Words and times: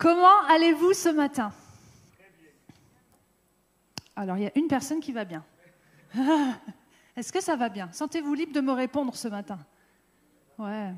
Comment 0.00 0.46
allez-vous 0.48 0.94
ce 0.94 1.10
matin? 1.10 1.52
Alors, 4.16 4.38
il 4.38 4.44
y 4.44 4.46
a 4.46 4.52
une 4.56 4.66
personne 4.66 4.98
qui 4.98 5.12
va 5.12 5.26
bien. 5.26 5.44
Est-ce 7.16 7.30
que 7.30 7.42
ça 7.42 7.54
va 7.54 7.68
bien? 7.68 7.90
Sentez-vous 7.92 8.32
libre 8.32 8.54
de 8.54 8.62
me 8.62 8.72
répondre 8.72 9.14
ce 9.14 9.28
matin? 9.28 9.58
Ouais. 10.58 10.94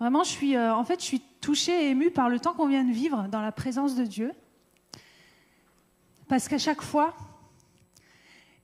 Vraiment, 0.00 0.24
je 0.24 0.30
suis, 0.30 0.56
euh, 0.56 0.74
en 0.74 0.84
fait, 0.84 1.00
je 1.00 1.04
suis 1.04 1.20
touchée 1.42 1.88
et 1.88 1.90
émue 1.90 2.10
par 2.10 2.30
le 2.30 2.40
temps 2.40 2.54
qu'on 2.54 2.66
vient 2.66 2.82
de 2.82 2.92
vivre 2.92 3.28
dans 3.28 3.42
la 3.42 3.52
présence 3.52 3.94
de 3.94 4.04
Dieu. 4.04 4.32
Parce 6.28 6.48
qu'à 6.48 6.58
chaque 6.58 6.80
fois, 6.80 7.14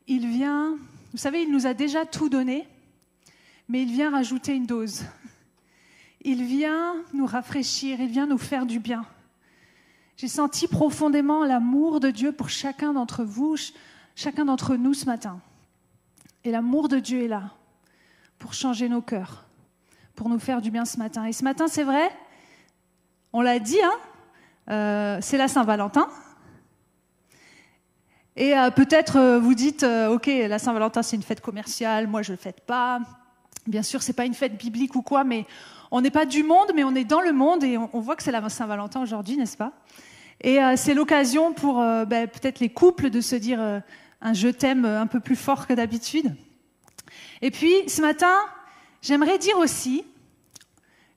il 0.07 0.27
vient, 0.27 0.79
vous 1.13 1.19
savez, 1.19 1.43
il 1.43 1.53
nous 1.53 1.67
a 1.67 1.75
déjà 1.75 2.07
tout 2.07 2.31
donné, 2.31 2.67
mais 3.69 3.83
il 3.83 3.93
vient 3.93 4.11
rajouter 4.11 4.55
une 4.55 4.65
dose. 4.65 5.05
Il 6.25 6.45
vient 6.45 6.95
nous 7.13 7.27
rafraîchir, 7.27 8.01
il 8.01 8.09
vient 8.09 8.27
nous 8.27 8.39
faire 8.39 8.65
du 8.65 8.79
bien. 8.79 9.05
J'ai 10.17 10.29
senti 10.29 10.69
profondément 10.69 11.45
l'amour 11.45 11.99
de 11.99 12.11
Dieu 12.11 12.31
pour 12.31 12.49
chacun 12.49 12.93
d'entre 12.93 13.25
vous, 13.25 13.57
chacun 14.15 14.45
d'entre 14.45 14.77
nous 14.77 14.95
ce 14.95 15.07
matin. 15.07 15.41
Et 16.45 16.53
l'amour 16.53 16.89
de 16.89 17.01
Dieu 17.01 17.25
est 17.25 17.29
là 17.29 17.51
pour 18.39 18.55
changer 18.55 18.89
nos 18.89 19.03
cœurs, 19.03 19.47
pour 20.15 20.29
nous 20.29 20.39
faire 20.39 20.61
du 20.61 20.71
bien 20.71 20.85
ce 20.85 20.99
matin. 20.99 21.25
Et 21.25 21.33
ce 21.33 21.43
matin, 21.43 21.67
c'est 21.67 21.83
vrai, 21.83 22.09
on 23.33 23.41
l'a 23.41 23.59
dit, 23.59 23.81
hein, 23.83 23.99
euh, 24.71 25.19
c'est 25.21 25.39
la 25.39 25.49
Saint-Valentin. 25.49 26.09
Et 28.37 28.57
euh, 28.57 28.71
peut-être 28.71 29.17
euh, 29.17 29.41
vous 29.41 29.55
dites, 29.55 29.85
ok, 29.85 30.27
la 30.27 30.59
Saint-Valentin 30.61 31.03
c'est 31.03 31.17
une 31.17 31.23
fête 31.23 31.41
commerciale, 31.41 32.07
moi 32.07 32.23
je 32.23 32.31
ne 32.31 32.37
le 32.37 32.41
fête 32.41 32.61
pas. 32.61 33.01
Bien 33.67 33.83
sûr, 33.83 34.03
c'est 34.03 34.13
pas 34.13 34.25
une 34.25 34.35
fête 34.35 34.57
biblique 34.57 34.95
ou 34.95 35.03
quoi, 35.03 35.25
mais 35.25 35.47
on 35.93 36.01
n'est 36.01 36.11
pas 36.11 36.25
du 36.25 36.43
monde, 36.43 36.73
mais 36.75 36.83
on 36.83 36.95
est 36.95 37.05
dans 37.05 37.21
le 37.21 37.33
monde 37.33 37.63
et 37.63 37.77
on, 37.77 38.01
voit 38.01 38.17
que 38.17 38.23
c'est 38.23 38.33
la 38.33 38.49
Saint-Valentin 38.49 39.03
aujourd'hui, 39.03 39.37
n'est-ce 39.37 39.59
pas? 39.59 39.73
Et 40.41 40.59
c'est 40.75 40.95
l'occasion 40.95 41.53
pour 41.53 41.77
ben, 41.77 42.27
peut-être 42.27 42.59
les 42.59 42.71
couples 42.71 43.11
de 43.11 43.21
se 43.21 43.37
dire 43.37 43.61
un 43.61 44.33
je 44.33 44.49
t'aime 44.49 44.87
un 44.87 45.07
peu 45.07 45.21
plus 45.21 45.37
fort 45.37 45.67
que 45.67 45.75
d'habitude. 45.75 46.35
Et 47.43 47.51
puis 47.51 47.73
ce 47.89 48.01
matin, 48.01 48.35
j'aimerais 49.03 49.37
dire 49.39 49.59
aussi, 49.59 50.03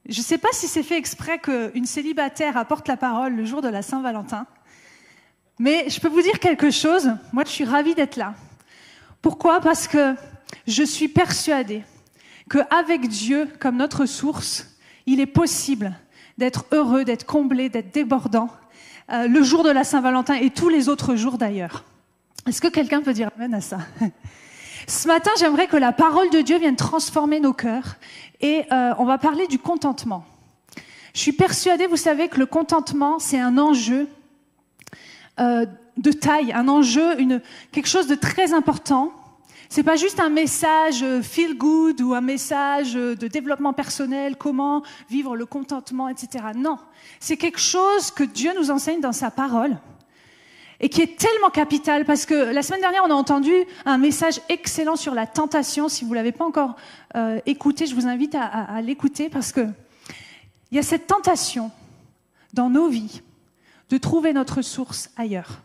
je 0.08 0.20
ne 0.20 0.23
sais 0.23 0.38
pas 0.38 0.50
si 0.52 0.67
c'est 0.67 0.84
fait 0.84 0.98
exprès 0.98 1.39
qu'une 1.39 1.86
célibataire 1.86 2.58
apporte 2.58 2.88
la 2.88 2.98
parole 2.98 3.34
le 3.34 3.45
jour 3.45 3.62
de 3.62 3.70
la 3.70 3.82
Saint-Valentin, 3.82 4.45
mais 5.58 5.89
je 5.89 6.02
peux 6.02 6.10
vous 6.10 6.22
dire 6.22 6.39
quelque 6.39 6.70
chose, 6.70 7.12
moi 7.32 7.44
je 7.45 7.52
suis 7.52 7.66
ravie 7.66 7.95
d'être 7.95 8.17
là. 8.17 8.36
Pourquoi? 9.22 9.62
Parce 9.62 9.88
que 9.88 10.16
je 10.67 10.84
suis 10.84 11.08
persuadée 11.08 11.84
qu'avec 12.50 13.08
Dieu 13.08 13.48
comme 13.60 13.78
notre 13.78 14.06
source, 14.06 14.78
il 15.06 15.20
est 15.20 15.26
possible 15.26 15.94
d'être 16.38 16.66
heureux, 16.72 17.06
d'être 17.06 17.26
comblé, 17.26 17.70
d'être 17.70 17.94
débordant 17.94 18.50
euh, 19.12 19.28
le 19.28 19.44
jour 19.44 19.64
de 19.64 19.70
la 19.70 19.84
Saint-Valentin 19.84 20.36
et 20.36 20.50
tous 20.50 20.70
les 20.70 20.90
autres 20.90 21.16
jours 21.16 21.38
d'ailleurs. 21.38 21.84
Est-ce 22.48 22.62
que 22.62 22.68
quelqu'un 22.68 23.02
peut 23.02 23.14
dire 23.14 23.30
amen 23.36 23.54
à 23.54 23.62
ça? 23.62 23.80
Ce 24.88 25.08
matin, 25.08 25.32
j'aimerais 25.40 25.68
que 25.68 25.78
la 25.78 25.92
parole 25.92 26.30
de 26.30 26.42
Dieu 26.42 26.60
vienne 26.60 26.76
transformer 26.76 27.40
nos 27.40 27.54
cœurs 27.54 27.96
et 28.42 28.66
euh, 28.72 28.94
on 29.00 29.06
va 29.06 29.18
parler 29.18 29.48
du 29.48 29.58
contentement. 29.58 30.26
Je 31.14 31.22
suis 31.22 31.32
persuadée, 31.32 31.88
vous 31.88 31.98
savez, 31.98 32.28
que 32.28 32.38
le 32.38 32.46
contentement, 32.46 33.20
c'est 33.20 33.40
un 33.40 33.58
enjeu 33.58 34.08
euh, 35.40 35.66
de 35.98 36.12
taille, 36.12 36.52
un 36.52 36.68
enjeu, 36.68 37.16
quelque 37.72 37.88
chose 37.88 38.08
de 38.08 38.16
très 38.16 38.54
important. 38.54 39.12
C'est 39.69 39.83
pas 39.83 39.95
juste 39.95 40.19
un 40.19 40.30
message 40.30 41.03
euh, 41.03 41.21
feel 41.21 41.58
good 41.58 42.02
ou 42.02 42.13
un 42.13 42.21
message 42.21 42.94
de 42.94 43.27
développement 43.27 43.73
personnel, 43.73 44.35
comment 44.38 44.83
vivre 45.09 45.35
le 45.35 45.45
contentement, 45.45 46.08
etc. 46.08 46.45
Non, 46.55 46.77
c'est 47.19 47.38
quelque 47.38 47.59
chose 47.59 48.11
que 48.11 48.23
Dieu 48.23 48.52
nous 48.58 48.71
enseigne 48.71 49.02
dans 49.02 49.11
sa 49.11 49.31
parole 49.31 49.77
et 50.80 50.89
qui 50.89 51.02
est 51.02 51.17
tellement 51.17 51.49
capital 51.49 52.05
parce 52.05 52.25
que 52.25 52.33
la 52.33 52.61
semaine 52.61 52.81
dernière, 52.81 53.03
on 53.05 53.11
a 53.11 53.16
entendu 53.16 53.53
un 53.86 53.97
message 53.97 54.41
excellent 54.49 54.95
sur 54.95 55.13
la 55.13 55.25
tentation. 55.25 55.89
Si 55.89 56.05
vous 56.05 56.14
l'avez 56.14 56.31
pas 56.31 56.45
encore 56.45 56.75
euh, 57.15 57.39
écouté, 57.45 57.86
je 57.86 57.95
vous 57.95 58.08
invite 58.08 58.36
à, 58.36 58.45
à 58.45 58.81
l'écouter 58.81 59.30
parce 59.30 59.52
que 59.52 59.65
il 60.71 60.75
y 60.75 60.80
a 60.80 60.83
cette 60.83 61.08
tentation 61.08 61.71
dans 62.54 62.70
nos 62.70 62.89
vies 62.89 63.21
de 63.89 63.98
trouver 63.98 64.33
notre 64.33 64.61
source 64.61 65.09
ailleurs. 65.15 65.61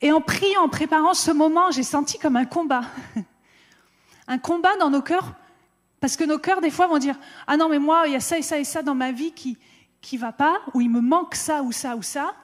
Et 0.00 0.12
en 0.12 0.20
priant, 0.20 0.62
en 0.62 0.68
préparant 0.68 1.14
ce 1.14 1.30
moment, 1.30 1.70
j'ai 1.70 1.82
senti 1.82 2.18
comme 2.18 2.36
un 2.36 2.44
combat. 2.44 2.82
un 4.28 4.38
combat 4.38 4.76
dans 4.78 4.90
nos 4.90 5.02
cœurs, 5.02 5.34
parce 6.00 6.16
que 6.16 6.24
nos 6.24 6.38
cœurs, 6.38 6.60
des 6.60 6.70
fois, 6.70 6.86
vont 6.86 6.98
dire 6.98 7.16
Ah 7.46 7.56
non, 7.56 7.68
mais 7.68 7.78
moi, 7.78 8.04
il 8.06 8.12
y 8.12 8.16
a 8.16 8.20
ça 8.20 8.38
et 8.38 8.42
ça 8.42 8.58
et 8.58 8.64
ça 8.64 8.82
dans 8.82 8.94
ma 8.94 9.12
vie 9.12 9.32
qui 9.32 9.58
qui 10.00 10.16
va 10.16 10.32
pas, 10.32 10.60
ou 10.74 10.80
il 10.80 10.90
me 10.90 11.00
manque 11.00 11.34
ça 11.34 11.62
ou 11.62 11.72
ça 11.72 11.96
ou 11.96 12.02
ça. 12.02 12.34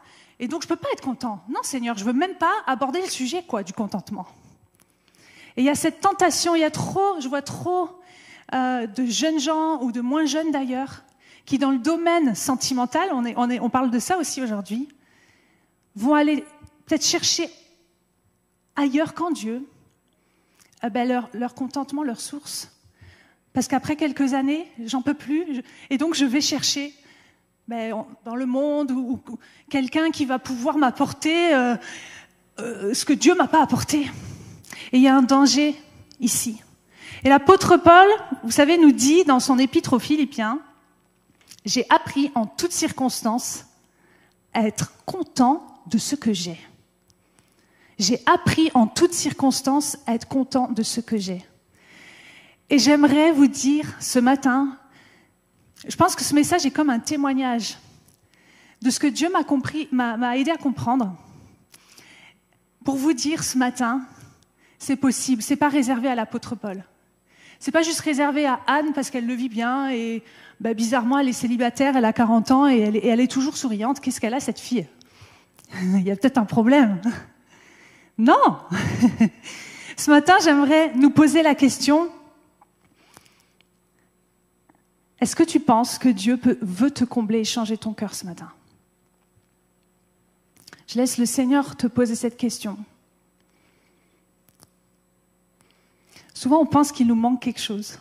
Et 0.41 0.49
donc, 0.49 0.63
je 0.63 0.69
peux 0.69 0.77
pas 0.77 0.89
être 0.93 1.03
content. 1.03 1.41
Non, 1.49 1.63
Seigneur, 1.63 1.97
je 1.97 2.05
veux 2.05 2.13
même 2.13 2.35
pas 2.35 2.53
aborder 2.67 3.01
le 3.01 3.09
sujet 3.09 3.43
quoi, 3.43 3.63
du 3.63 3.73
contentement. 3.73 4.27
Et 5.57 5.63
il 5.63 5.65
y 5.65 5.71
a 5.71 5.75
cette 5.75 6.01
tentation, 6.01 6.55
il 6.57 6.61
y 6.61 6.65
a 6.65 6.71
trop, 6.71 7.21
je 7.21 7.29
vois 7.29 7.43
trop 7.43 7.91
euh, 8.55 8.87
de 8.87 9.07
jeunes 9.07 9.39
gens, 9.39 9.81
ou 9.83 9.93
de 9.93 10.01
moins 10.01 10.27
jeunes 10.27 10.51
d'ailleurs, 10.51 11.05
qui 11.47 11.59
dans 11.59 11.71
le 11.71 11.79
domaine 11.79 12.35
sentimental, 12.35 13.09
on, 13.13 13.25
est, 13.25 13.35
on, 13.37 13.49
est, 13.49 13.61
on 13.61 13.71
parle 13.71 13.91
de 13.91 13.99
ça 13.99 14.19
aussi 14.19 14.43
aujourd'hui, 14.43 14.89
vont 15.95 16.15
aller 16.15 16.45
peut-être 16.87 17.05
chercher 17.05 17.49
ailleurs 18.77 19.15
qu'en 19.15 19.31
Dieu 19.31 19.67
euh, 20.85 20.89
ben 20.89 21.09
leur, 21.33 21.55
contentement, 21.55 22.03
leur 22.03 22.21
source. 22.21 22.71
Parce 23.53 23.69
qu'après 23.69 23.97
quelques 23.97 24.35
années, 24.35 24.67
j'en 24.85 25.03
peux 25.03 25.15
plus, 25.15 25.63
et 25.91 25.99
donc 25.99 26.15
je 26.15 26.25
vais 26.25 26.41
chercher 26.41 26.93
ben, 27.69 28.05
dans 28.25 28.35
le 28.35 28.47
monde 28.47 28.91
ou, 28.91 29.21
quelqu'un 29.71 30.11
qui 30.11 30.25
va 30.25 30.39
pouvoir 30.39 30.77
m'apporter 30.77 31.55
euh, 31.55 31.77
euh, 32.59 32.93
ce 32.93 33.05
que 33.05 33.13
Dieu 33.13 33.35
m'a 33.35 33.47
pas 33.47 33.63
apporté. 33.63 34.11
Et 34.93 34.99
il 34.99 35.03
y 35.03 35.09
a 35.09 35.17
un 35.17 35.23
danger 35.23 35.75
ici. 36.21 36.63
Et 37.23 37.29
l'apôtre 37.29 37.77
Paul, 37.77 38.07
vous 38.43 38.51
savez, 38.51 38.77
nous 38.77 38.93
dit 38.93 39.25
dans 39.25 39.41
son 39.41 39.59
épître 39.59 39.95
aux 39.95 39.99
Philippiens, 39.99 40.61
j'ai 41.65 41.87
appris 41.89 42.31
en 42.35 42.45
toutes 42.45 42.73
circonstances 42.73 43.65
à 44.53 44.67
être 44.67 44.93
content 45.07 45.83
de 45.87 45.97
ce 45.97 46.17
que 46.17 46.33
j'ai. 46.33 46.59
J'ai 47.99 48.21
appris 48.27 48.71
en 48.75 48.87
toutes 48.87 49.15
circonstances 49.15 49.97
à 50.07 50.15
être 50.15 50.29
content 50.29 50.71
de 50.71 50.83
ce 50.83 51.01
que 51.01 51.17
j'ai. 51.17 51.45
Et 52.71 52.79
j'aimerais 52.79 53.31
vous 53.33 53.47
dire 53.47 53.95
ce 54.01 54.19
matin, 54.19 54.77
je 55.87 55.97
pense 55.97 56.17
que 56.17 56.25
ce 56.25 56.35
message 56.35 56.65
est 56.67 56.71
comme 56.71 56.91
un 56.91 56.99
témoignage 56.99 57.77
de 58.83 58.91
ce 58.91 58.99
que 58.99 59.07
Dieu 59.07 59.29
m'a 59.31 60.39
aidé 60.39 60.51
à 60.51 60.57
comprendre. 60.57 61.17
Pour 62.85 62.97
vous 62.97 63.13
dire 63.13 63.45
ce 63.45 63.57
matin, 63.57 64.03
c'est 64.79 64.97
possible, 64.97 65.43
c'est 65.43 65.57
pas 65.57 65.69
réservé 65.69 66.09
à 66.09 66.15
l'apôtre 66.15 66.55
Paul. 66.55 66.85
C'est 67.59 67.73
pas 67.73 67.83
juste 67.83 68.01
réservé 68.01 68.45
à 68.47 68.61
Anne 68.67 68.93
parce 68.95 69.11
qu'elle 69.11 69.27
le 69.27 69.35
vit 69.35 69.49
bien 69.49 69.91
et 69.91 70.23
bah, 70.61 70.75
bizarrement 70.75 71.19
elle 71.19 71.29
est 71.29 71.33
célibataire, 71.33 71.97
elle 71.97 72.05
a 72.05 72.13
40 72.13 72.51
ans 72.51 72.69
et 72.69 72.79
elle 72.79 73.21
est 73.21 73.31
toujours 73.31 73.57
souriante. 73.57 74.01
Qu'est-ce 74.01 74.21
qu'elle 74.21 74.35
a 74.35 74.41
cette 74.41 74.61
fille? 74.61 74.87
Il 75.83 76.03
y 76.03 76.11
a 76.11 76.17
peut-être 76.17 76.39
un 76.39 76.45
problème. 76.45 77.01
Non 78.19 78.59
Ce 79.97 80.11
matin, 80.11 80.35
j'aimerais 80.43 80.95
nous 80.95 81.11
poser 81.11 81.43
la 81.43 81.55
question 81.55 82.11
Est-ce 85.21 85.37
que 85.37 85.43
tu 85.43 85.61
penses 85.61 85.99
que 85.99 86.09
Dieu 86.09 86.39
veut 86.61 86.91
te 86.91 87.05
combler 87.05 87.41
et 87.41 87.45
changer 87.45 87.79
ton 87.79 87.95
cœur 87.95 88.15
ce 88.15 88.27
matin? 88.27 88.53
Je 90.87 90.99
laisse 90.99 91.17
le 91.17 91.27
Seigneur 91.27 91.77
te 91.77 91.87
poser 91.87 92.15
cette 92.15 92.37
question. 92.37 92.77
Souvent, 96.35 96.61
on 96.61 96.67
pense 96.67 96.93
qu'il 96.93 97.07
nous 97.07 97.15
manque 97.15 97.41
quelque 97.41 97.61
chose 97.61 97.99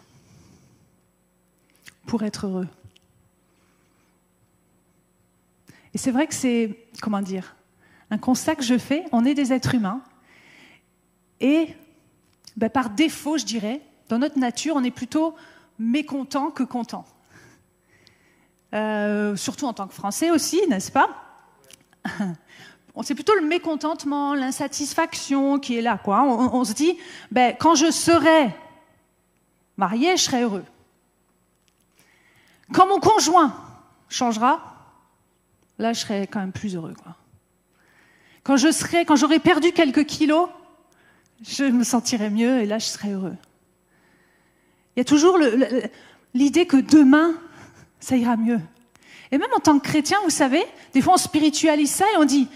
pour 2.06 2.24
être 2.24 2.48
heureux. 2.48 2.68
Et 5.94 5.98
c'est 5.98 6.12
vrai 6.12 6.28
que 6.28 6.34
c'est, 6.34 6.88
comment 7.02 7.22
dire, 7.22 7.56
un 8.14 8.20
constat 8.20 8.56
que 8.56 8.64
je 8.64 8.78
fais, 8.78 9.06
on 9.12 9.26
est 9.26 9.34
des 9.34 9.52
êtres 9.52 9.74
humains. 9.74 10.02
Et 11.40 11.76
ben, 12.56 12.70
par 12.70 12.92
défaut, 12.92 13.40
je 13.40 13.46
dirais, 13.46 13.82
dans 14.08 14.20
notre 14.20 14.38
nature, 14.38 14.76
on 14.76 14.84
est 14.84 14.92
plutôt 14.92 15.36
mécontent 15.80 16.52
que 16.52 16.62
content. 16.62 17.06
Euh, 18.76 19.36
surtout 19.36 19.66
en 19.66 19.74
tant 19.74 19.88
que 19.88 19.96
Français 19.96 20.30
aussi, 20.30 20.62
n'est-ce 20.70 20.92
pas? 20.92 21.10
C'est 23.02 23.16
plutôt 23.16 23.34
le 23.34 23.48
mécontentement, 23.48 24.36
l'insatisfaction 24.36 25.58
qui 25.58 25.76
est 25.76 25.82
là. 25.82 25.98
Quoi. 25.98 26.22
On, 26.22 26.64
se 26.64 26.74
dit, 26.74 26.96
ben, 27.32 27.56
quand 27.60 27.74
je 27.74 27.90
serai 27.90 28.56
marié, 29.76 30.16
je 30.18 30.22
serai 30.22 30.44
heureux. 30.44 30.66
Quand 32.72 32.88
mon 32.88 33.00
conjoint 33.00 33.56
changera, 34.08 34.62
là, 35.80 35.94
je 35.94 36.02
serai 36.02 36.28
quand 36.28 36.42
même 36.42 36.52
plus 36.52 36.76
heureux. 36.76 36.94
Quand 38.44 38.58
je 38.58 38.72
serai, 38.72 39.06
quand 39.06 39.16
j'aurai 39.16 39.40
perdu 39.40 39.72
quelques 39.72 40.06
kilos, 40.06 40.50
je 41.48 41.64
me 41.64 41.84
sentirai 41.84 42.30
mieux 42.30 42.62
et 42.62 42.66
là, 42.66 42.80
je 42.80 42.86
serai 42.86 43.12
heureux. 43.12 43.36
Il 44.96 45.00
y 45.00 45.02
a 45.02 45.06
toujours 45.06 45.38
l'idée 46.34 46.66
que 46.66 46.78
demain, 46.78 47.36
ça 48.00 48.16
ira 48.16 48.38
mieux. 48.38 48.60
Et 49.32 49.38
même 49.38 49.50
en 49.56 49.60
tant 49.60 49.80
que 49.80 49.88
chrétien, 49.88 50.20
vous 50.24 50.30
savez, 50.30 50.64
des 50.94 51.02
fois 51.02 51.14
on 51.16 51.18
spiritualise 51.18 51.90
ça 51.90 52.06
et 52.14 52.18
on 52.18 52.26
dit, 52.26 52.48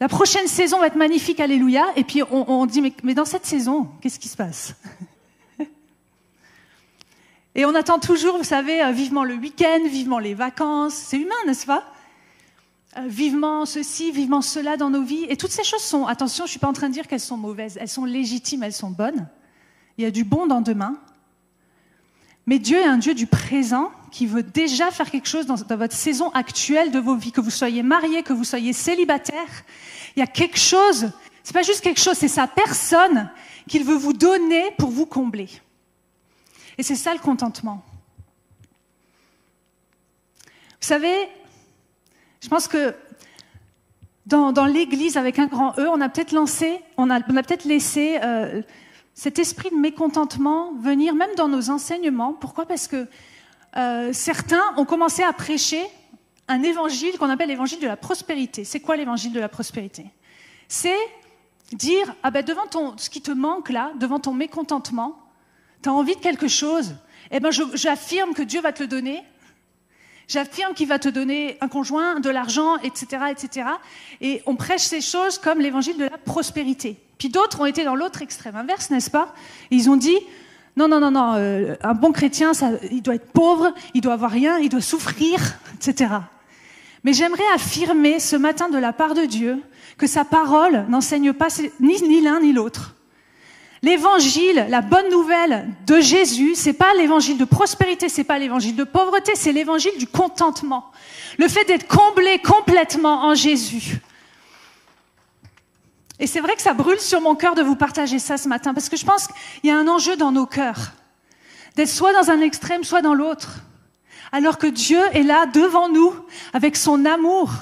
la 0.00 0.08
prochaine 0.08 0.46
saison 0.46 0.80
va 0.80 0.86
être 0.86 0.96
magnifique, 0.96 1.40
alléluia. 1.40 1.86
Et 1.96 2.04
puis 2.04 2.22
on, 2.30 2.66
dit, 2.66 2.92
mais, 3.02 3.14
dans 3.14 3.24
cette 3.24 3.46
saison, 3.46 3.88
qu'est-ce 4.00 4.18
qui 4.18 4.28
se 4.28 4.36
passe? 4.36 4.74
Et 7.54 7.64
on 7.64 7.74
attend 7.74 7.98
toujours, 7.98 8.36
vous 8.38 8.44
savez, 8.44 8.80
euh, 8.84 8.92
vivement 8.92 9.24
le 9.24 9.34
week-end, 9.34 9.80
vivement 9.88 10.20
les 10.20 10.34
vacances. 10.34 10.94
C'est 10.94 11.16
humain, 11.16 11.34
n'est-ce 11.44 11.66
pas? 11.66 11.82
Euh, 12.96 13.06
Vivement 13.06 13.66
ceci, 13.66 14.10
vivement 14.12 14.42
cela 14.42 14.76
dans 14.76 14.90
nos 14.90 15.02
vies. 15.02 15.26
Et 15.28 15.36
toutes 15.36 15.50
ces 15.50 15.64
choses 15.64 15.82
sont, 15.82 16.06
attention, 16.06 16.44
je 16.44 16.48
ne 16.48 16.52
suis 16.52 16.58
pas 16.58 16.68
en 16.68 16.72
train 16.72 16.88
de 16.88 16.94
dire 16.94 17.06
qu'elles 17.06 17.20
sont 17.20 17.36
mauvaises. 17.36 17.78
Elles 17.80 17.88
sont 17.88 18.04
légitimes, 18.04 18.62
elles 18.62 18.72
sont 18.72 18.90
bonnes. 18.90 19.28
Il 19.98 20.04
y 20.04 20.06
a 20.06 20.10
du 20.10 20.24
bon 20.24 20.46
dans 20.46 20.60
demain. 20.60 20.98
Mais 22.46 22.58
Dieu 22.58 22.78
est 22.78 22.86
un 22.86 22.96
Dieu 22.96 23.14
du 23.14 23.26
présent 23.26 23.90
qui 24.10 24.26
veut 24.26 24.42
déjà 24.42 24.90
faire 24.90 25.10
quelque 25.10 25.28
chose 25.28 25.44
dans, 25.44 25.56
votre 25.76 25.94
saison 25.94 26.30
actuelle 26.30 26.90
de 26.90 26.98
vos 26.98 27.14
vies, 27.14 27.30
que 27.30 27.42
vous 27.42 27.50
soyez 27.50 27.82
mariés, 27.82 28.22
que 28.22 28.32
vous 28.32 28.44
soyez 28.44 28.72
célibataire. 28.72 29.64
Il 30.16 30.20
y 30.20 30.22
a 30.22 30.26
quelque 30.26 30.58
chose, 30.58 31.10
c'est 31.42 31.52
pas 31.52 31.62
juste 31.62 31.82
quelque 31.82 32.00
chose, 32.00 32.16
c'est 32.16 32.26
sa 32.26 32.46
personne 32.46 33.30
qu'il 33.68 33.84
veut 33.84 33.96
vous 33.96 34.14
donner 34.14 34.70
pour 34.78 34.88
vous 34.88 35.04
combler. 35.04 35.50
Et 36.78 36.82
c'est 36.82 36.96
ça 36.96 37.12
le 37.12 37.20
contentement. 37.20 37.84
Vous 40.80 40.86
savez, 40.86 41.28
je 42.40 42.48
pense 42.48 42.68
que 42.68 42.94
dans, 44.26 44.66
l'Église 44.66 45.16
avec 45.16 45.38
un 45.38 45.46
grand 45.46 45.78
E, 45.78 45.88
on 45.88 46.00
a 46.00 46.08
peut-être 46.08 46.32
lancé, 46.32 46.80
on 46.98 47.08
a, 47.08 47.20
peut-être 47.20 47.64
laissé 47.64 48.18
euh, 48.22 48.60
cet 49.14 49.38
esprit 49.38 49.70
de 49.70 49.76
mécontentement 49.76 50.72
venir 50.74 51.14
même 51.14 51.34
dans 51.36 51.48
nos 51.48 51.70
enseignements. 51.70 52.34
Pourquoi? 52.34 52.66
Parce 52.66 52.88
que 52.88 53.06
euh, 53.76 54.12
certains 54.12 54.62
ont 54.76 54.84
commencé 54.84 55.22
à 55.22 55.32
prêcher 55.32 55.82
un 56.46 56.62
évangile 56.62 57.16
qu'on 57.18 57.30
appelle 57.30 57.48
l'évangile 57.48 57.80
de 57.80 57.86
la 57.86 57.96
prospérité. 57.96 58.64
C'est 58.64 58.80
quoi 58.80 58.96
l'évangile 58.96 59.32
de 59.32 59.40
la 59.40 59.48
prospérité? 59.48 60.06
C'est 60.68 60.96
dire, 61.72 62.14
ah 62.22 62.30
ben 62.30 62.44
devant 62.44 62.66
ton, 62.66 62.96
ce 62.96 63.10
qui 63.10 63.20
te 63.20 63.30
manque 63.30 63.70
là, 63.70 63.92
devant 63.98 64.18
ton 64.18 64.34
mécontentement, 64.34 65.18
tu 65.82 65.88
as 65.88 65.92
envie 65.92 66.16
de 66.16 66.20
quelque 66.20 66.48
chose, 66.48 66.96
eh 67.30 67.40
ben 67.40 67.50
j'affirme 67.74 68.34
que 68.34 68.42
Dieu 68.42 68.60
va 68.60 68.72
te 68.72 68.82
le 68.82 68.88
donner, 68.88 69.22
j'affirme 70.28 70.74
qu'il 70.74 70.86
va 70.86 70.98
te 70.98 71.08
donner 71.08 71.56
un 71.60 71.68
conjoint, 71.68 72.20
de 72.20 72.30
l'argent, 72.30 72.76
etc., 72.78 73.24
etc. 73.30 73.66
Et 74.20 74.42
on 74.46 74.54
prêche 74.54 74.82
ces 74.82 75.00
choses 75.00 75.38
comme 75.38 75.58
l'évangile 75.58 75.96
de 75.96 76.04
la 76.04 76.18
prospérité. 76.18 76.96
Puis 77.18 77.30
d'autres 77.30 77.60
ont 77.60 77.66
été 77.66 77.82
dans 77.82 77.96
l'autre 77.96 78.22
extrême 78.22 78.54
inverse, 78.54 78.90
n'est-ce 78.90 79.10
pas? 79.10 79.34
Ils 79.70 79.90
ont 79.90 79.96
dit, 79.96 80.18
non, 80.76 80.86
non, 80.86 81.00
non, 81.00 81.10
non, 81.10 81.34
euh, 81.34 81.74
un 81.82 81.94
bon 81.94 82.12
chrétien, 82.12 82.52
il 82.92 83.02
doit 83.02 83.16
être 83.16 83.32
pauvre, 83.32 83.74
il 83.94 84.00
doit 84.00 84.12
avoir 84.12 84.30
rien, 84.30 84.58
il 84.58 84.68
doit 84.68 84.80
souffrir, 84.80 85.40
etc. 85.74 86.14
Mais 87.02 87.12
j'aimerais 87.12 87.48
affirmer 87.54 88.20
ce 88.20 88.36
matin 88.36 88.68
de 88.68 88.78
la 88.78 88.92
part 88.92 89.14
de 89.14 89.24
Dieu 89.24 89.60
que 89.96 90.06
sa 90.06 90.24
parole 90.24 90.84
n'enseigne 90.88 91.32
pas 91.32 91.48
ni 91.80 92.20
l'un 92.20 92.40
ni 92.40 92.52
l'autre. 92.52 92.94
L'évangile, 93.82 94.66
la 94.68 94.80
bonne 94.80 95.08
nouvelle 95.08 95.68
de 95.86 96.00
Jésus, 96.00 96.54
c'est 96.56 96.72
pas 96.72 96.94
l'évangile 96.94 97.38
de 97.38 97.44
prospérité, 97.44 98.08
c'est 98.08 98.24
pas 98.24 98.38
l'évangile 98.38 98.74
de 98.74 98.84
pauvreté, 98.84 99.32
c'est 99.36 99.52
l'évangile 99.52 99.96
du 99.98 100.06
contentement. 100.06 100.90
Le 101.38 101.46
fait 101.46 101.64
d'être 101.64 101.86
comblé 101.86 102.40
complètement 102.40 103.24
en 103.24 103.34
Jésus. 103.34 104.00
Et 106.18 106.26
c'est 106.26 106.40
vrai 106.40 106.56
que 106.56 106.62
ça 106.62 106.74
brûle 106.74 106.98
sur 106.98 107.20
mon 107.20 107.36
cœur 107.36 107.54
de 107.54 107.62
vous 107.62 107.76
partager 107.76 108.18
ça 108.18 108.36
ce 108.36 108.48
matin, 108.48 108.74
parce 108.74 108.88
que 108.88 108.96
je 108.96 109.04
pense 109.04 109.28
qu'il 109.28 109.70
y 109.70 109.72
a 109.72 109.78
un 109.78 109.86
enjeu 109.86 110.16
dans 110.16 110.32
nos 110.32 110.46
cœurs, 110.46 110.92
d'être 111.76 111.88
soit 111.88 112.12
dans 112.12 112.30
un 112.30 112.40
extrême, 112.40 112.82
soit 112.82 113.02
dans 113.02 113.14
l'autre, 113.14 113.60
alors 114.32 114.58
que 114.58 114.66
Dieu 114.66 115.00
est 115.12 115.22
là 115.22 115.46
devant 115.46 115.88
nous 115.88 116.12
avec 116.52 116.76
son 116.76 117.04
amour, 117.04 117.52